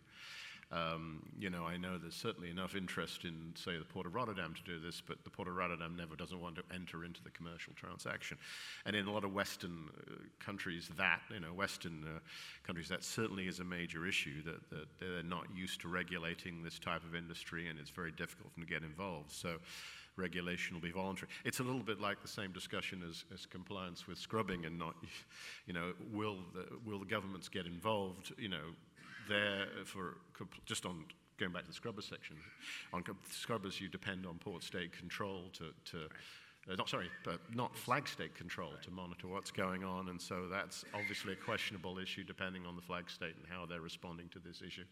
Um, 0.72 1.24
you 1.38 1.50
know, 1.50 1.66
I 1.66 1.76
know 1.76 1.98
there's 1.98 2.16
certainly 2.16 2.50
enough 2.50 2.76
interest 2.76 3.26
in, 3.26 3.54
say, 3.56 3.78
the 3.78 3.84
Port 3.84 4.06
of 4.06 4.16
Rotterdam 4.16 4.54
to 4.54 4.64
do 4.64 4.80
this, 4.80 5.02
but 5.06 5.24
the 5.26 5.30
Port 5.30 5.50
of 5.50 5.56
Rotterdam 5.56 5.96
never 5.98 6.16
doesn't 6.16 6.40
want 6.40 6.56
to 6.56 6.64
enter 6.74 7.04
into 7.04 7.22
the 7.24 7.30
commercial 7.30 7.74
transaction. 7.74 8.38
And 8.86 8.96
in 8.96 9.08
a 9.08 9.12
lot 9.12 9.26
of 9.26 9.34
Western 9.34 9.90
uh, 9.90 10.14
countries, 10.40 10.90
that, 10.98 11.20
you 11.30 11.42
know, 11.42 11.54
Western 11.54 12.06
uh, 12.06 12.20
countries, 12.66 12.88
that 12.88 13.04
certainly 13.04 13.48
is 13.48 13.60
a 13.60 13.66
major 13.66 14.08
issue, 14.08 14.42
that, 14.44 14.70
that 14.70 14.88
they're 15.00 15.24
not 15.24 15.46
used 15.54 15.82
to 15.82 15.90
regulating 15.90 16.64
this 16.64 16.80
type 16.80 17.04
of 17.04 17.16
industry, 17.16 17.68
and 17.68 17.78
it's 17.78 17.90
very 17.90 18.12
difficult 18.12 18.54
to 18.58 18.66
get 18.66 18.84
involved. 18.84 19.32
So 19.32 19.58
regulation 20.16 20.76
will 20.76 20.82
be 20.82 20.92
voluntary. 20.92 21.30
It's 21.44 21.60
a 21.60 21.64
little 21.64 21.84
bit 21.84 22.00
like 22.00 22.22
the 22.22 22.28
same 22.28 22.52
discussion 22.52 23.04
as, 23.08 23.26
as 23.34 23.46
compliance 23.46 24.08
with 24.08 24.18
scrubbing 24.18 24.66
and 24.66 24.78
not, 24.78 24.96
you 25.66 25.74
know, 25.74 25.94
will 26.14 26.38
the, 26.54 26.66
will 26.86 27.00
the 27.00 27.06
governments 27.06 27.50
get 27.50 27.66
involved, 27.66 28.34
you 28.38 28.50
know, 28.50 28.72
there 29.28 29.68
for 29.86 30.18
just 30.66 30.86
on 30.86 31.06
going 31.38 31.52
back 31.52 31.64
to 31.64 31.70
the 31.70 31.74
scrubber 31.74 32.02
section. 32.02 32.36
On 32.94 33.04
scrubbers, 33.30 33.82
you 33.82 33.88
depend 33.90 34.26
on 34.26 34.38
port 34.38 34.64
state 34.64 34.92
control 34.98 35.50
to, 35.54 35.74
to 35.92 36.08
uh, 36.70 36.76
not 36.76 36.88
sorry, 36.88 37.10
but 37.24 37.40
not 37.56 37.76
flag 37.76 38.08
state 38.08 38.36
control 38.36 38.72
to 38.84 38.92
monitor 38.92 39.28
what's 39.28 39.50
going 39.50 39.84
on, 39.84 40.10
and 40.10 40.22
so 40.22 40.48
that's 40.48 40.86
obviously 40.94 41.34
a 41.34 41.36
questionable 41.36 41.98
issue 41.98 42.24
depending 42.24 42.68
on 42.68 42.76
the 42.76 42.82
flag 42.82 43.10
state 43.10 43.34
and 43.36 43.46
how 43.50 43.66
they're 43.66 43.82
responding 43.82 44.30
to 44.30 44.38
this 44.38 44.62
issue. 44.62 44.84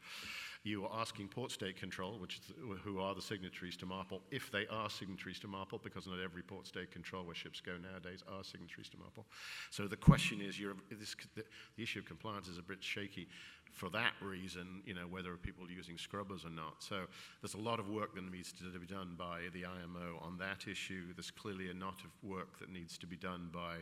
You 0.63 0.85
are 0.85 0.99
asking 0.99 1.27
port 1.27 1.51
state 1.51 1.77
control, 1.77 2.17
which 2.17 2.41
the, 2.47 2.53
who 2.83 2.99
are 2.99 3.13
the 3.13 3.21
signatories 3.21 3.77
to 3.77 3.85
MARPOL, 3.85 4.21
if 4.31 4.51
they 4.51 4.65
are 4.71 4.89
signatories 4.89 5.39
to 5.39 5.47
MARPOL, 5.47 5.81
because 5.83 6.07
not 6.07 6.19
every 6.19 6.41
port 6.41 6.65
state 6.65 6.91
control 6.91 7.23
where 7.23 7.35
ships 7.35 7.61
go 7.61 7.73
nowadays 7.77 8.23
are 8.27 8.43
signatories 8.43 8.89
to 8.89 8.97
MARPOL. 8.97 9.25
So 9.69 9.87
the 9.87 9.95
question 9.95 10.41
is, 10.41 10.59
this, 10.89 11.15
the, 11.35 11.43
the 11.77 11.83
issue 11.83 11.99
of 11.99 12.05
compliance 12.05 12.47
is 12.47 12.57
a 12.57 12.63
bit 12.63 12.83
shaky 12.83 13.27
for 13.71 13.89
that 13.89 14.13
reason, 14.21 14.81
you 14.85 14.93
know, 14.93 15.07
whether 15.09 15.35
people 15.37 15.65
are 15.65 15.71
using 15.71 15.97
scrubbers 15.97 16.45
or 16.45 16.49
not. 16.49 16.75
So 16.79 17.05
there's 17.41 17.53
a 17.53 17.59
lot 17.61 17.79
of 17.79 17.89
work 17.89 18.15
that 18.15 18.29
needs 18.31 18.51
to 18.53 18.79
be 18.79 18.85
done 18.85 19.15
by 19.17 19.41
the 19.53 19.65
IMO 19.65 20.19
on 20.21 20.37
that 20.39 20.67
issue. 20.69 21.13
There's 21.15 21.31
clearly 21.31 21.69
a 21.69 21.73
lot 21.73 22.01
of 22.03 22.11
work 22.29 22.59
that 22.59 22.71
needs 22.71 22.97
to 22.99 23.07
be 23.07 23.15
done 23.15 23.49
by 23.53 23.77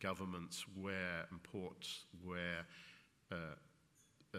governments 0.00 0.64
where 0.80 1.26
and 1.30 1.42
ports 1.42 2.04
where 2.24 2.66
uh, 3.30 3.54
uh, 4.34 4.38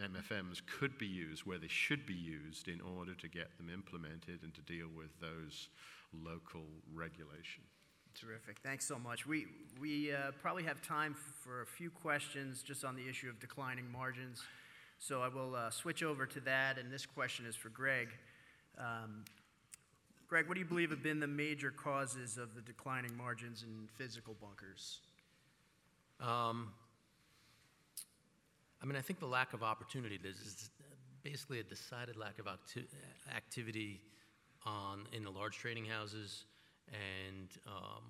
MFMs 0.00 0.62
could 0.66 0.96
be 0.98 1.06
used, 1.06 1.44
where 1.44 1.58
they 1.58 1.68
should 1.68 2.06
be 2.06 2.14
used 2.14 2.68
in 2.68 2.80
order 2.80 3.14
to 3.14 3.28
get 3.28 3.56
them 3.58 3.68
implemented 3.72 4.40
and 4.42 4.54
to 4.54 4.62
deal 4.62 4.88
with 4.94 5.10
those 5.20 5.68
local 6.12 6.64
regulations. 6.92 7.79
Terrific. 8.18 8.58
Thanks 8.62 8.84
so 8.86 8.98
much. 8.98 9.26
We, 9.26 9.46
we 9.80 10.12
uh, 10.12 10.32
probably 10.42 10.64
have 10.64 10.82
time 10.82 11.14
for 11.14 11.62
a 11.62 11.66
few 11.66 11.90
questions 11.90 12.62
just 12.62 12.84
on 12.84 12.96
the 12.96 13.08
issue 13.08 13.28
of 13.28 13.38
declining 13.40 13.90
margins. 13.90 14.42
So 14.98 15.22
I 15.22 15.28
will 15.28 15.54
uh, 15.54 15.70
switch 15.70 16.02
over 16.02 16.26
to 16.26 16.40
that, 16.40 16.78
and 16.78 16.92
this 16.92 17.06
question 17.06 17.46
is 17.46 17.56
for 17.56 17.70
Greg. 17.70 18.08
Um, 18.78 19.24
Greg, 20.28 20.46
what 20.46 20.54
do 20.54 20.60
you 20.60 20.66
believe 20.66 20.90
have 20.90 21.02
been 21.02 21.20
the 21.20 21.26
major 21.26 21.70
causes 21.70 22.36
of 22.36 22.54
the 22.54 22.60
declining 22.60 23.16
margins 23.16 23.62
in 23.62 23.88
physical 23.96 24.36
bunkers? 24.40 25.00
Um, 26.20 26.72
I 28.82 28.86
mean, 28.86 28.96
I 28.96 29.00
think 29.00 29.20
the 29.20 29.26
lack 29.26 29.54
of 29.54 29.62
opportunity, 29.62 30.18
there's 30.22 30.36
is 30.36 30.70
basically 31.22 31.60
a 31.60 31.62
decided 31.62 32.16
lack 32.16 32.38
of 32.38 32.46
acti- 32.46 32.86
activity 33.34 34.00
on, 34.64 35.06
in 35.12 35.24
the 35.24 35.30
large 35.30 35.56
trading 35.56 35.84
houses, 35.84 36.44
and 36.92 37.48
um, 37.66 38.02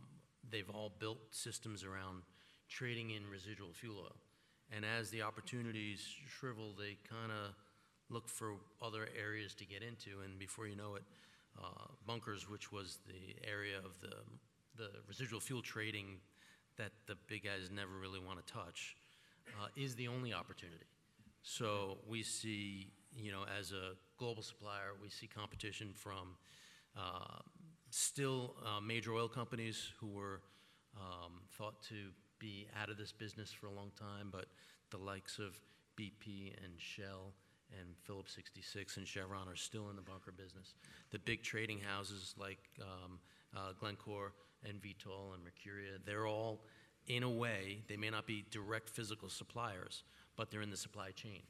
they've 0.51 0.71
all 0.71 0.93
built 0.99 1.19
systems 1.31 1.85
around 1.85 2.23
trading 2.69 3.11
in 3.11 3.29
residual 3.29 3.73
fuel 3.73 3.99
oil. 3.99 4.16
And 4.73 4.85
as 4.85 5.11
the 5.11 5.23
opportunities 5.23 6.07
shrivel, 6.29 6.75
they 6.79 6.97
kind 7.09 7.33
of 7.33 7.55
look 8.09 8.29
for 8.29 8.55
other 8.81 9.09
areas 9.19 9.55
to 9.55 9.64
get 9.64 9.83
into, 9.83 10.21
and 10.25 10.38
before 10.38 10.66
you 10.66 10.77
know 10.77 10.95
it, 10.97 11.03
uh, 11.59 11.87
bunkers, 12.07 12.49
which 12.49 12.73
was 12.73 12.99
the 13.07 13.35
area 13.49 13.79
of 13.79 14.01
the, 14.01 14.14
the 14.77 14.90
residual 15.09 15.40
fuel 15.40 15.62
trading 15.62 16.19
that 16.77 16.93
the 17.07 17.16
big 17.27 17.45
guys 17.45 17.71
never 17.73 17.99
really 18.01 18.21
want 18.21 18.45
to 18.45 18.53
touch, 18.53 18.97
uh, 19.61 19.66
is 19.77 19.95
the 19.97 20.09
only 20.09 20.33
opportunity. 20.33 20.87
So 21.43 21.99
we 22.09 22.23
see, 22.23 22.93
you 23.16 23.33
know, 23.33 23.45
as 23.59 23.73
a 23.73 23.93
global 24.19 24.43
supplier, 24.43 24.93
we 25.03 25.09
see 25.09 25.27
competition 25.27 25.93
from 25.95 26.37
uh, 26.97 27.40
still 27.90 28.57
uh, 28.64 28.81
major 28.81 29.12
oil 29.12 29.29
companies 29.29 29.92
who 30.00 30.09
were 30.09 30.40
um, 30.96 31.40
thought 31.57 31.83
to 31.88 32.11
be 32.38 32.66
out 32.81 32.88
of 32.88 32.96
this 32.96 33.12
business 33.12 33.53
for 33.53 33.66
a 33.66 33.72
long 33.72 33.90
time, 33.98 34.29
but 34.31 34.46
the 34.90 34.98
likes 34.98 35.38
of 35.38 35.59
BP 35.96 36.55
and 36.64 36.72
Shell 36.79 37.35
and 37.79 37.94
Phillips 38.05 38.35
66 38.35 38.96
and 38.96 39.07
Chevron 39.07 39.48
are 39.48 39.57
still 39.57 39.90
in 39.90 39.96
the 39.96 40.03
bunker 40.03 40.33
business. 40.33 40.74
The 41.11 41.18
big 41.18 41.42
trading 41.42 41.79
houses 41.79 42.35
like 42.38 42.59
um, 42.81 43.18
uh, 43.57 43.72
Glencore 43.79 44.33
and 44.68 44.81
Vitol 44.81 45.35
and 45.35 45.42
Mercuria, 45.44 45.98
they're 46.05 46.26
all, 46.26 46.64
in 47.07 47.22
a 47.22 47.31
way, 47.31 47.83
they 47.88 47.96
may 47.96 48.11
not 48.11 48.26
be 48.26 48.44
direct 48.50 48.90
physical 48.90 49.29
suppliers, 49.29 50.03
but 50.37 50.50
they're 50.50 50.62
in 50.62 50.70
the 50.70 50.76
supply 50.76 51.11
chain. 51.11 51.42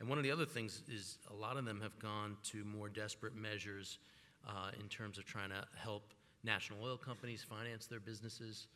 And 0.00 0.08
one 0.08 0.18
of 0.18 0.24
the 0.24 0.30
other 0.30 0.46
things 0.46 0.82
is 0.88 1.18
a 1.30 1.34
lot 1.34 1.56
of 1.56 1.64
them 1.64 1.80
have 1.80 1.98
gone 1.98 2.36
to 2.44 2.64
more 2.64 2.88
desperate 2.88 3.34
measures 3.34 3.98
uh, 4.46 4.70
in 4.80 4.88
terms 4.88 5.18
of 5.18 5.24
trying 5.24 5.50
to 5.50 5.64
help 5.76 6.12
national 6.44 6.82
oil 6.82 6.96
companies 6.96 7.42
finance 7.42 7.86
their 7.86 8.00
businesses. 8.00 8.68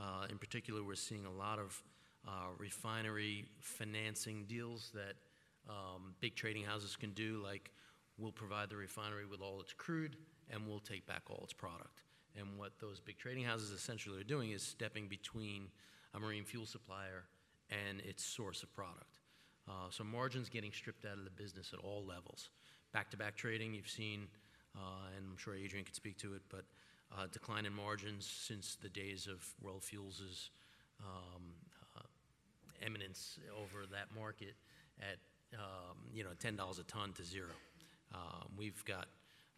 Uh, 0.00 0.26
in 0.30 0.38
particular, 0.38 0.82
we're 0.84 0.94
seeing 0.94 1.26
a 1.26 1.32
lot 1.32 1.58
of 1.58 1.82
uh, 2.26 2.48
refinery 2.58 3.46
financing 3.60 4.44
deals 4.48 4.90
that 4.94 5.14
um, 5.68 6.14
big 6.20 6.34
trading 6.34 6.64
houses 6.64 6.96
can 6.96 7.10
do, 7.12 7.42
like 7.44 7.70
we'll 8.16 8.32
provide 8.32 8.70
the 8.70 8.76
refinery 8.76 9.26
with 9.26 9.40
all 9.40 9.60
its 9.60 9.72
crude 9.72 10.16
and 10.50 10.66
we'll 10.66 10.80
take 10.80 11.06
back 11.06 11.22
all 11.28 11.40
its 11.44 11.52
product. 11.52 12.02
And 12.36 12.58
what 12.58 12.72
those 12.80 13.00
big 13.00 13.18
trading 13.18 13.44
houses 13.44 13.70
essentially 13.70 14.20
are 14.20 14.24
doing 14.24 14.52
is 14.52 14.62
stepping 14.62 15.08
between 15.08 15.68
a 16.14 16.20
marine 16.20 16.44
fuel 16.44 16.66
supplier 16.66 17.24
and 17.70 18.00
its 18.00 18.24
source 18.24 18.62
of 18.62 18.74
product. 18.74 19.18
Uh, 19.68 19.90
so 19.90 20.04
margins 20.04 20.48
getting 20.48 20.72
stripped 20.72 21.04
out 21.04 21.18
of 21.18 21.24
the 21.24 21.30
business 21.30 21.72
at 21.72 21.80
all 21.80 22.04
levels. 22.06 22.50
Back-to-back 22.92 23.36
trading, 23.36 23.74
you've 23.74 23.88
seen, 23.88 24.26
and 25.16 25.26
I'm 25.30 25.36
sure 25.36 25.54
Adrian 25.54 25.84
could 25.84 25.94
speak 25.94 26.18
to 26.18 26.34
it, 26.34 26.42
but 26.48 26.64
uh, 27.16 27.26
decline 27.32 27.66
in 27.66 27.72
margins 27.72 28.26
since 28.26 28.76
the 28.80 28.88
days 28.88 29.26
of 29.26 29.44
World 29.62 29.82
Fuels' 29.82 30.50
um, 31.00 31.42
uh, 31.96 32.02
eminence 32.84 33.38
over 33.56 33.86
that 33.90 34.14
market 34.14 34.54
at 35.00 35.18
um, 35.54 35.96
you 36.12 36.22
know 36.22 36.30
ten 36.38 36.56
dollars 36.56 36.78
a 36.78 36.84
ton 36.84 37.12
to 37.14 37.24
zero. 37.24 37.54
Um, 38.14 38.48
we've 38.56 38.84
got 38.84 39.06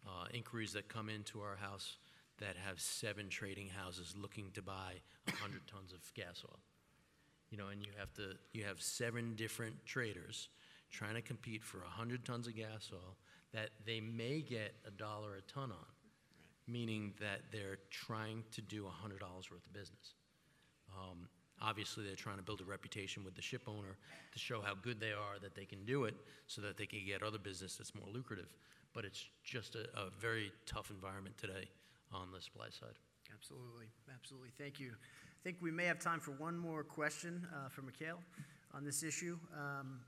uh, 0.05 0.25
inquiries 0.33 0.73
that 0.73 0.87
come 0.87 1.09
into 1.09 1.41
our 1.41 1.55
house 1.55 1.97
that 2.39 2.55
have 2.57 2.79
seven 2.79 3.29
trading 3.29 3.69
houses 3.69 4.15
looking 4.19 4.49
to 4.53 4.61
buy 4.61 4.99
100 5.25 5.61
tons 5.67 5.93
of 5.93 5.99
gas 6.15 6.43
oil. 6.43 6.59
You 7.51 7.57
know, 7.57 7.67
and 7.67 7.81
you 7.81 7.91
have 7.97 8.13
to 8.13 8.33
you 8.53 8.63
have 8.63 8.81
seven 8.81 9.35
different 9.35 9.85
traders 9.85 10.49
trying 10.89 11.15
to 11.15 11.21
compete 11.21 11.63
for 11.63 11.77
100 11.79 12.25
tons 12.25 12.47
of 12.47 12.55
gas 12.55 12.89
oil 12.93 13.15
that 13.53 13.69
they 13.85 13.99
may 13.99 14.41
get 14.41 14.73
a 14.87 14.91
dollar 14.91 15.35
a 15.35 15.41
ton 15.51 15.71
on, 15.71 15.87
meaning 16.67 17.13
that 17.19 17.41
they're 17.51 17.77
trying 17.89 18.43
to 18.51 18.61
do 18.61 18.83
$100 18.83 19.21
worth 19.21 19.65
of 19.65 19.73
business. 19.73 20.15
Um, 20.97 21.27
obviously, 21.61 22.05
they're 22.05 22.15
trying 22.15 22.37
to 22.37 22.43
build 22.43 22.61
a 22.61 22.65
reputation 22.65 23.23
with 23.23 23.35
the 23.35 23.41
ship 23.41 23.63
owner 23.67 23.97
to 24.31 24.39
show 24.39 24.61
how 24.61 24.73
good 24.75 24.99
they 24.99 25.11
are 25.11 25.39
that 25.41 25.55
they 25.55 25.65
can 25.65 25.83
do 25.85 26.05
it 26.05 26.15
so 26.47 26.61
that 26.61 26.77
they 26.77 26.85
can 26.85 26.99
get 27.05 27.23
other 27.23 27.39
business 27.39 27.75
that's 27.75 27.93
more 27.95 28.07
lucrative. 28.11 28.53
But 28.93 29.05
it's 29.05 29.25
just 29.43 29.75
a, 29.75 29.83
a 29.97 30.09
very 30.19 30.51
tough 30.65 30.89
environment 30.89 31.37
today 31.37 31.69
on 32.13 32.31
the 32.31 32.41
supply 32.41 32.67
side. 32.69 32.95
Absolutely, 33.33 33.87
absolutely. 34.13 34.49
Thank 34.57 34.79
you. 34.79 34.91
I 34.91 35.43
think 35.43 35.57
we 35.61 35.71
may 35.71 35.85
have 35.85 35.99
time 35.99 36.19
for 36.19 36.31
one 36.31 36.57
more 36.57 36.83
question 36.83 37.47
uh, 37.53 37.69
for 37.69 37.81
Mikhail 37.81 38.19
on 38.73 38.83
this 38.83 39.03
issue. 39.03 39.37
Um, 39.55 39.99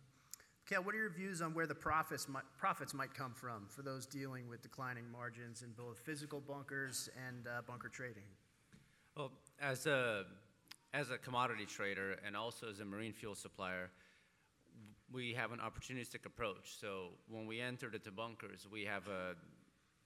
Cal, 0.66 0.82
what 0.82 0.96
are 0.96 0.98
your 0.98 1.10
views 1.10 1.42
on 1.42 1.54
where 1.54 1.68
the 1.68 1.76
profits 1.76 2.30
might, 2.30 2.44
profits 2.58 2.94
might 2.94 3.14
come 3.14 3.34
from 3.34 3.66
for 3.68 3.82
those 3.82 4.06
dealing 4.06 4.48
with 4.48 4.62
declining 4.62 5.04
margins 5.12 5.62
in 5.62 5.72
both 5.72 6.00
physical 6.00 6.40
bunkers 6.40 7.10
and 7.28 7.48
uh, 7.48 7.62
bunker 7.68 7.90
trading? 7.90 8.24
Well, 9.18 9.32
as 9.62 9.88
a, 9.88 10.24
as 10.94 11.12
a 11.12 11.18
commodity 11.18 11.66
trader 11.66 12.16
and 12.26 12.38
also 12.38 12.70
as 12.70 12.80
a 12.80 12.86
marine 12.86 13.12
fuel 13.12 13.36
supplier, 13.36 13.90
we 15.12 15.34
have 15.34 15.52
an 15.52 15.60
opportunistic 15.60 16.26
approach. 16.26 16.78
So 16.80 17.10
when 17.30 17.46
we 17.46 17.60
enter 17.60 17.90
the 17.90 18.12
bunkers, 18.12 18.66
we 18.72 18.86
have 18.86 19.08
a 19.10 19.36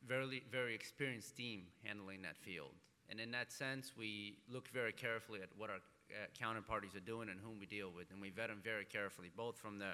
very, 0.08 0.42
very 0.52 0.74
experienced 0.74 1.38
team 1.38 1.66
handling 1.86 2.24
that 2.24 2.36
field. 2.36 2.72
And 3.10 3.20
in 3.20 3.30
that 3.32 3.52
sense, 3.52 3.94
we 3.96 4.40
look 4.52 4.70
very 4.70 4.92
carefully 4.92 5.42
at 5.42 5.50
what 5.56 5.70
our 5.70 5.78
uh, 5.78 6.26
counterparties 6.38 6.96
are 6.96 7.06
doing 7.06 7.30
and 7.30 7.40
whom 7.40 7.60
we 7.60 7.68
deal 7.68 7.92
with. 7.96 8.10
And 8.12 8.20
we 8.20 8.32
vet 8.32 8.48
them 8.48 8.60
very 8.64 8.86
carefully, 8.86 9.30
both 9.38 9.56
from 9.56 9.78
the 9.78 9.94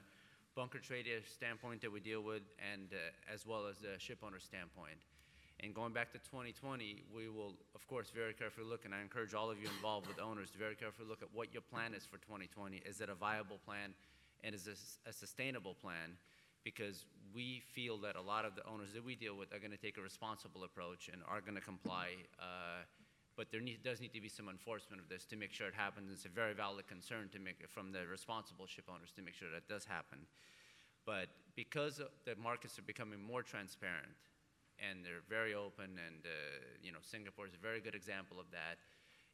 bunker 0.55 0.79
trader 0.79 1.19
standpoint 1.25 1.81
that 1.81 1.91
we 1.91 1.99
deal 1.99 2.21
with 2.21 2.43
and 2.71 2.93
uh, 2.93 3.33
as 3.33 3.45
well 3.45 3.65
as 3.65 3.77
the 3.79 3.99
ship 3.99 4.19
owner 4.23 4.39
standpoint. 4.39 4.97
And 5.59 5.73
going 5.73 5.93
back 5.93 6.11
to 6.11 6.19
2020, 6.19 7.03
we 7.15 7.29
will, 7.29 7.55
of 7.73 7.87
course, 7.87 8.11
very 8.13 8.33
carefully 8.33 8.67
look, 8.67 8.85
and 8.85 8.93
I 8.93 9.01
encourage 9.01 9.33
all 9.33 9.49
of 9.49 9.61
you 9.61 9.67
involved 9.77 10.07
with 10.07 10.19
owners 10.19 10.49
to 10.51 10.57
very 10.57 10.75
carefully 10.75 11.07
look 11.07 11.21
at 11.21 11.29
what 11.31 11.53
your 11.53 11.61
plan 11.61 11.93
is 11.93 12.05
for 12.05 12.17
2020. 12.17 12.81
Is 12.85 12.99
it 13.01 13.09
a 13.09 13.15
viable 13.15 13.59
plan, 13.65 13.93
and 14.43 14.53
is 14.53 14.65
this 14.65 14.99
a 15.07 15.13
sustainable 15.13 15.73
plan? 15.75 16.17
Because 16.63 17.05
we 17.33 17.61
feel 17.73 17.97
that 17.99 18.15
a 18.15 18.21
lot 18.21 18.45
of 18.45 18.55
the 18.55 18.65
owners 18.67 18.93
that 18.93 19.03
we 19.05 19.15
deal 19.15 19.37
with 19.37 19.53
are 19.53 19.59
going 19.59 19.71
to 19.71 19.77
take 19.77 19.97
a 19.97 20.01
responsible 20.01 20.63
approach 20.63 21.09
and 21.11 21.21
are 21.27 21.39
going 21.39 21.55
to 21.55 21.61
comply. 21.61 22.09
Uh, 22.39 22.83
but 23.35 23.51
there 23.51 23.61
need, 23.61 23.83
does 23.83 23.99
need 23.99 24.13
to 24.13 24.21
be 24.21 24.29
some 24.29 24.49
enforcement 24.49 25.01
of 25.01 25.09
this 25.09 25.25
to 25.25 25.35
make 25.35 25.51
sure 25.51 25.67
it 25.67 25.73
happens. 25.73 26.11
It's 26.11 26.25
a 26.25 26.29
very 26.29 26.53
valid 26.53 26.87
concern 26.87 27.29
to 27.33 27.39
make 27.39 27.67
from 27.69 27.91
the 27.91 28.05
responsible 28.05 28.67
ship 28.67 28.85
owners 28.89 29.11
to 29.15 29.21
make 29.21 29.33
sure 29.33 29.49
that 29.51 29.67
does 29.67 29.85
happen. 29.85 30.19
But 31.05 31.27
because 31.55 32.01
the 32.25 32.35
markets 32.35 32.79
are 32.79 32.83
becoming 32.83 33.21
more 33.21 33.43
transparent 33.43 34.15
and 34.79 35.03
they're 35.03 35.25
very 35.29 35.53
open, 35.53 35.99
and 35.99 36.25
uh, 36.25 36.29
you 36.81 36.91
know 36.91 36.99
Singapore 37.01 37.45
is 37.45 37.53
a 37.53 37.61
very 37.61 37.79
good 37.79 37.95
example 37.95 38.39
of 38.39 38.45
that. 38.51 38.77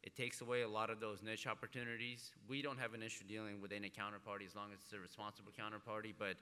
It 0.02 0.16
takes 0.16 0.40
away 0.40 0.62
a 0.62 0.68
lot 0.68 0.88
of 0.88 0.98
those 0.98 1.22
niche 1.22 1.46
opportunities. 1.46 2.32
We 2.48 2.62
don't 2.62 2.78
have 2.78 2.94
an 2.94 3.02
issue 3.02 3.24
dealing 3.28 3.60
with 3.60 3.72
any 3.72 3.90
counterparty 3.90 4.46
as 4.46 4.56
long 4.56 4.72
as 4.72 4.80
it's 4.80 4.92
a 4.92 4.98
responsible 4.98 5.52
counterparty, 5.52 6.14
but 6.18 6.36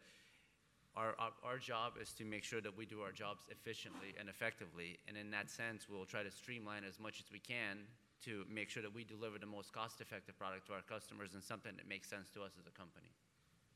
our, 0.99 1.15
our, 1.19 1.31
our 1.45 1.59
job 1.59 1.93
is 2.03 2.13
to 2.15 2.25
make 2.25 2.43
sure 2.43 2.61
that 2.61 2.77
we 2.77 2.85
do 2.85 3.01
our 3.01 3.13
jobs 3.13 3.47
efficiently 3.51 4.15
and 4.19 4.29
effectively, 4.29 4.99
and 5.07 5.17
in 5.17 5.31
that 5.31 5.49
sense, 5.49 5.87
we'll 5.89 6.05
try 6.05 6.25
to 6.25 6.31
streamline 6.31 6.83
as 6.83 6.99
much 6.99 7.21
as 7.21 7.31
we 7.31 7.39
can 7.39 7.79
to 8.25 8.45
make 8.51 8.69
sure 8.69 8.83
that 8.83 8.93
we 8.93 9.05
deliver 9.05 9.39
the 9.39 9.47
most 9.47 9.73
cost-effective 9.73 10.37
product 10.37 10.67
to 10.67 10.73
our 10.73 10.83
customers 10.83 11.35
and 11.35 11.43
something 11.43 11.71
that 11.77 11.89
makes 11.89 12.11
sense 12.11 12.29
to 12.35 12.43
us 12.43 12.51
as 12.59 12.67
a 12.67 12.77
company. 12.77 13.07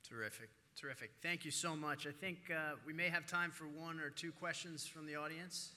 Terrific, 0.02 0.50
terrific. 0.76 1.12
Thank 1.22 1.44
you 1.44 1.52
so 1.52 1.76
much. 1.76 2.08
I 2.08 2.10
think 2.10 2.50
uh, 2.50 2.74
we 2.84 2.92
may 2.92 3.08
have 3.08 3.24
time 3.24 3.52
for 3.52 3.66
one 3.66 4.00
or 4.00 4.10
two 4.10 4.32
questions 4.32 4.84
from 4.84 5.06
the 5.06 5.14
audience. 5.14 5.70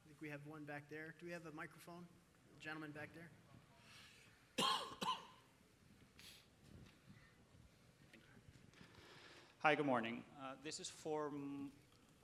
I 0.00 0.08
think 0.08 0.22
we 0.22 0.30
have 0.30 0.40
one 0.46 0.64
back 0.64 0.84
there. 0.90 1.14
Do 1.20 1.26
we 1.26 1.32
have 1.32 1.44
a 1.44 1.54
microphone? 1.54 2.06
Gentleman 2.62 2.92
back 2.92 3.10
there? 3.14 4.66
Hi, 9.66 9.74
good 9.74 9.84
morning. 9.84 10.22
Uh, 10.40 10.52
This 10.62 10.78
is 10.78 10.88
for, 10.88 11.30
mm, 11.30 11.70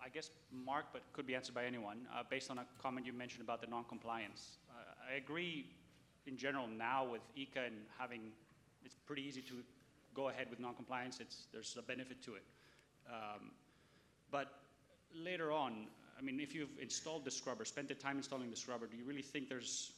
I 0.00 0.08
guess, 0.08 0.30
Mark, 0.52 0.92
but 0.92 1.02
could 1.12 1.26
be 1.26 1.34
answered 1.34 1.56
by 1.56 1.64
anyone, 1.64 2.06
uh, 2.14 2.22
based 2.22 2.52
on 2.52 2.58
a 2.58 2.66
comment 2.78 3.04
you 3.04 3.12
mentioned 3.12 3.42
about 3.42 3.60
the 3.60 3.66
non-compliance. 3.66 4.58
Uh, 4.70 5.10
I 5.10 5.14
agree 5.14 5.66
in 6.26 6.36
general 6.36 6.68
now 6.68 7.04
with 7.04 7.20
ECA 7.34 7.66
and 7.66 7.84
having, 7.98 8.32
it's 8.84 8.94
pretty 8.94 9.22
easy 9.22 9.42
to 9.42 9.64
go 10.14 10.28
ahead 10.28 10.50
with 10.50 10.60
non-compliance. 10.60 11.18
It's, 11.18 11.48
there's 11.50 11.76
a 11.76 11.82
benefit 11.82 12.22
to 12.22 12.36
it. 12.36 12.44
Um, 13.10 13.50
But 14.30 14.46
later 15.12 15.50
on, 15.50 15.88
I 16.16 16.22
mean, 16.22 16.38
if 16.38 16.54
you've 16.54 16.78
installed 16.78 17.24
the 17.24 17.32
scrubber, 17.32 17.64
spent 17.64 17.88
the 17.88 17.96
time 17.96 18.18
installing 18.18 18.50
the 18.50 18.56
scrubber, 18.56 18.86
do 18.86 18.96
you 18.96 19.04
really 19.04 19.20
think 19.32 19.48
there's 19.48 19.94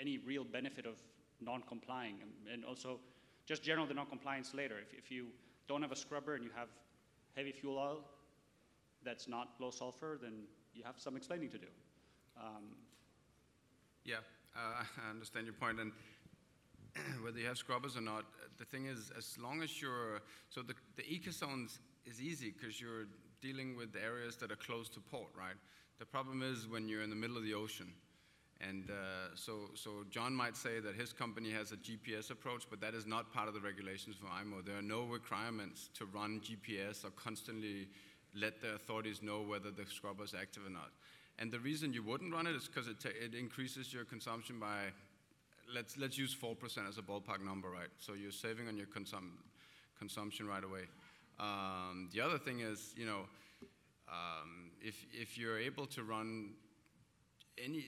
any 0.00 0.16
real 0.16 0.44
benefit 0.44 0.86
of 0.86 0.96
non-complying? 1.42 2.22
And- 2.22 2.48
And 2.48 2.64
also, 2.64 2.98
just 3.44 3.62
general 3.62 3.86
the 3.86 3.92
non-compliance 3.92 4.54
later. 4.54 4.78
If, 4.78 4.94
if 4.94 5.10
you 5.10 5.30
don't 5.68 5.82
have 5.82 5.92
a 5.92 5.96
scrubber 5.96 6.34
and 6.34 6.44
you 6.44 6.50
have 6.54 6.68
heavy 7.36 7.52
fuel 7.52 7.78
oil 7.78 8.00
that's 9.04 9.28
not 9.28 9.48
low 9.60 9.70
sulfur, 9.70 10.18
then 10.20 10.44
you 10.74 10.82
have 10.84 10.94
some 10.98 11.16
explaining 11.16 11.50
to 11.50 11.58
do. 11.58 11.66
Um, 12.40 12.76
Yeah, 14.04 14.16
uh, 14.56 14.84
I 15.06 15.10
understand 15.10 15.46
your 15.46 15.54
point. 15.54 15.80
and 15.80 15.92
whether 17.22 17.38
you 17.38 17.46
have 17.46 17.58
scrubbers 17.58 17.96
or 17.96 18.00
not, 18.00 18.24
the 18.58 18.64
thing 18.64 18.86
is, 18.86 19.10
as 19.16 19.36
long 19.38 19.62
as 19.62 19.80
you're 19.82 20.20
so 20.48 20.62
the 20.62 20.74
the 20.96 21.02
ECA 21.02 21.32
zones 21.32 21.80
is 22.06 22.20
easy 22.20 22.50
because 22.56 22.80
you're 22.80 23.06
dealing 23.40 23.76
with 23.76 23.94
areas 23.96 24.36
that 24.36 24.50
are 24.50 24.56
close 24.56 24.88
to 24.88 25.00
port, 25.00 25.28
right? 25.36 25.56
The 25.98 26.06
problem 26.06 26.42
is 26.42 26.66
when 26.66 26.88
you're 26.88 27.02
in 27.02 27.10
the 27.10 27.16
middle 27.16 27.36
of 27.36 27.44
the 27.44 27.54
ocean, 27.54 27.92
and 28.60 28.90
uh, 28.90 29.34
so 29.34 29.70
so 29.74 30.04
John 30.10 30.34
might 30.34 30.56
say 30.56 30.80
that 30.80 30.94
his 30.94 31.12
company 31.12 31.50
has 31.50 31.72
a 31.72 31.76
GPS 31.76 32.30
approach, 32.30 32.66
but 32.70 32.80
that 32.80 32.94
is 32.94 33.06
not 33.06 33.32
part 33.32 33.48
of 33.48 33.54
the 33.54 33.60
regulations 33.60 34.16
for 34.16 34.28
IMO. 34.28 34.62
There 34.62 34.78
are 34.78 34.82
no 34.82 35.04
requirements 35.04 35.90
to 35.94 36.06
run 36.06 36.40
GPS 36.40 37.04
or 37.04 37.10
constantly 37.10 37.88
let 38.34 38.60
the 38.60 38.74
authorities 38.74 39.22
know 39.22 39.42
whether 39.42 39.70
the 39.70 39.84
scrubber 39.86 40.24
is 40.24 40.34
active 40.34 40.66
or 40.66 40.70
not. 40.70 40.90
And 41.38 41.50
the 41.50 41.58
reason 41.58 41.92
you 41.92 42.02
wouldn't 42.02 42.32
run 42.32 42.46
it 42.46 42.54
is 42.54 42.66
because 42.66 42.88
it, 42.88 43.00
ta- 43.00 43.10
it 43.10 43.34
increases 43.34 43.92
your 43.92 44.04
consumption 44.04 44.58
by, 44.60 44.92
let's, 45.72 45.96
let's 45.96 46.16
use 46.16 46.34
4% 46.34 46.88
as 46.88 46.98
a 46.98 47.02
ballpark 47.02 47.44
number, 47.44 47.68
right? 47.70 47.88
So 47.98 48.14
you're 48.14 48.30
saving 48.30 48.68
on 48.68 48.76
your 48.76 48.86
consum- 48.86 49.38
consumption 49.98 50.46
right 50.46 50.62
away. 50.62 50.82
Um, 51.40 52.08
the 52.12 52.20
other 52.20 52.38
thing 52.38 52.60
is, 52.60 52.94
you 52.96 53.06
know, 53.06 53.22
um, 54.08 54.70
if, 54.80 55.04
if 55.12 55.36
you're 55.36 55.58
able 55.58 55.86
to 55.86 56.04
run 56.04 56.50
any, 57.62 57.84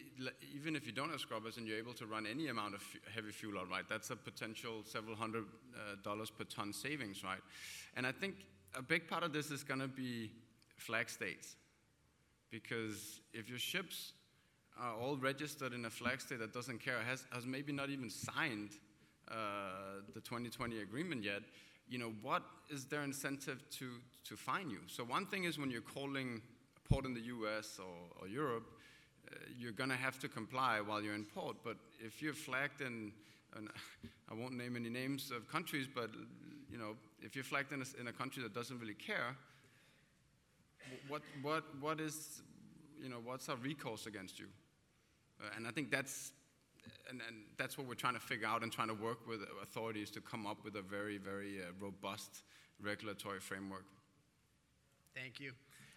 even 0.54 0.76
if 0.76 0.86
you 0.86 0.92
don't 0.92 1.10
have 1.10 1.20
scrubbers 1.20 1.56
and 1.56 1.66
you're 1.66 1.78
able 1.78 1.94
to 1.94 2.06
run 2.06 2.26
any 2.26 2.48
amount 2.48 2.74
of 2.74 2.82
heavy 3.12 3.32
fuel 3.32 3.58
oil, 3.58 3.66
right, 3.70 3.84
that's 3.88 4.10
a 4.10 4.16
potential 4.16 4.82
several 4.84 5.16
hundred 5.16 5.44
uh, 5.74 5.96
dollars 6.02 6.30
per 6.30 6.44
ton 6.44 6.72
savings, 6.72 7.24
right? 7.24 7.40
And 7.96 8.06
I 8.06 8.12
think 8.12 8.34
a 8.74 8.82
big 8.82 9.08
part 9.08 9.22
of 9.22 9.32
this 9.32 9.50
is 9.50 9.64
going 9.64 9.80
to 9.80 9.88
be 9.88 10.30
flag 10.76 11.08
states. 11.08 11.56
Because 12.50 13.20
if 13.32 13.48
your 13.48 13.58
ships 13.58 14.12
are 14.78 14.94
all 14.94 15.16
registered 15.16 15.72
in 15.72 15.84
a 15.86 15.90
flag 15.90 16.20
state 16.20 16.38
that 16.38 16.52
doesn't 16.52 16.78
care, 16.78 16.98
has, 17.08 17.24
has 17.32 17.46
maybe 17.46 17.72
not 17.72 17.90
even 17.90 18.10
signed 18.10 18.70
uh, 19.30 19.34
the 20.14 20.20
2020 20.20 20.80
agreement 20.82 21.24
yet, 21.24 21.42
you 21.88 21.98
know, 21.98 22.12
what 22.22 22.42
is 22.68 22.84
their 22.84 23.02
incentive 23.02 23.62
to, 23.70 23.90
to 24.24 24.36
fine 24.36 24.70
you? 24.70 24.78
So 24.86 25.04
one 25.04 25.26
thing 25.26 25.44
is 25.44 25.58
when 25.58 25.70
you're 25.70 25.80
calling 25.80 26.40
a 26.76 26.88
port 26.88 27.04
in 27.04 27.14
the 27.14 27.20
US 27.20 27.78
or, 27.78 28.22
or 28.22 28.28
Europe, 28.28 28.64
you're 29.58 29.72
going 29.72 29.90
to 29.90 29.96
have 29.96 30.18
to 30.20 30.28
comply 30.28 30.80
while 30.80 31.02
you're 31.02 31.14
in 31.14 31.24
port. 31.24 31.56
But 31.64 31.76
if 31.98 32.22
you're 32.22 32.34
flagged 32.34 32.80
in, 32.80 33.12
and 33.56 33.68
I 34.30 34.34
won't 34.34 34.54
name 34.54 34.76
any 34.76 34.88
names 34.88 35.30
of 35.30 35.48
countries, 35.50 35.86
but 35.92 36.10
you 36.70 36.78
know, 36.78 36.96
if 37.20 37.34
you're 37.34 37.44
flagged 37.44 37.72
in 37.72 37.82
a, 37.82 38.00
in 38.00 38.08
a 38.08 38.12
country 38.12 38.42
that 38.42 38.54
doesn't 38.54 38.78
really 38.78 38.94
care, 38.94 39.36
what, 41.08 41.22
what, 41.42 41.64
what 41.80 42.00
is, 42.00 42.42
you 43.02 43.08
know, 43.08 43.18
what's 43.24 43.48
our 43.48 43.56
recourse 43.56 44.06
against 44.06 44.38
you? 44.38 44.46
Uh, 45.40 45.48
and 45.56 45.66
I 45.66 45.70
think 45.70 45.90
that's, 45.90 46.32
and, 47.08 47.20
and 47.26 47.36
that's 47.58 47.76
what 47.76 47.86
we're 47.86 47.94
trying 47.94 48.14
to 48.14 48.20
figure 48.20 48.46
out 48.46 48.62
and 48.62 48.72
trying 48.72 48.88
to 48.88 48.94
work 48.94 49.26
with 49.26 49.40
authorities 49.62 50.10
to 50.12 50.20
come 50.20 50.46
up 50.46 50.64
with 50.64 50.76
a 50.76 50.82
very, 50.82 51.18
very 51.18 51.58
uh, 51.60 51.72
robust 51.80 52.42
regulatory 52.80 53.40
framework. 53.40 53.84
Thank 55.14 55.40
you. 55.40 55.52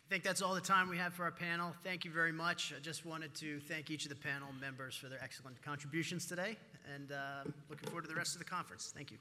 I 0.10 0.12
think 0.12 0.24
that's 0.24 0.42
all 0.42 0.56
the 0.56 0.62
time 0.62 0.90
we 0.90 0.98
have 0.98 1.14
for 1.14 1.26
our 1.26 1.32
panel. 1.32 1.72
Thank 1.84 2.04
you 2.04 2.10
very 2.10 2.32
much. 2.32 2.74
I 2.76 2.80
just 2.80 3.06
wanted 3.06 3.32
to 3.36 3.60
thank 3.60 3.92
each 3.92 4.06
of 4.06 4.10
the 4.10 4.16
panel 4.16 4.48
members 4.60 4.96
for 4.96 5.08
their 5.08 5.24
excellent 5.24 5.62
contributions 5.62 6.26
today, 6.26 6.58
and 6.96 7.12
uh, 7.12 7.44
looking 7.70 7.88
forward 7.90 8.06
to 8.06 8.08
the 8.08 8.16
rest 8.16 8.34
of 8.34 8.40
the 8.40 8.46
conference. 8.46 8.92
Thank 8.92 9.12
you. 9.12 9.20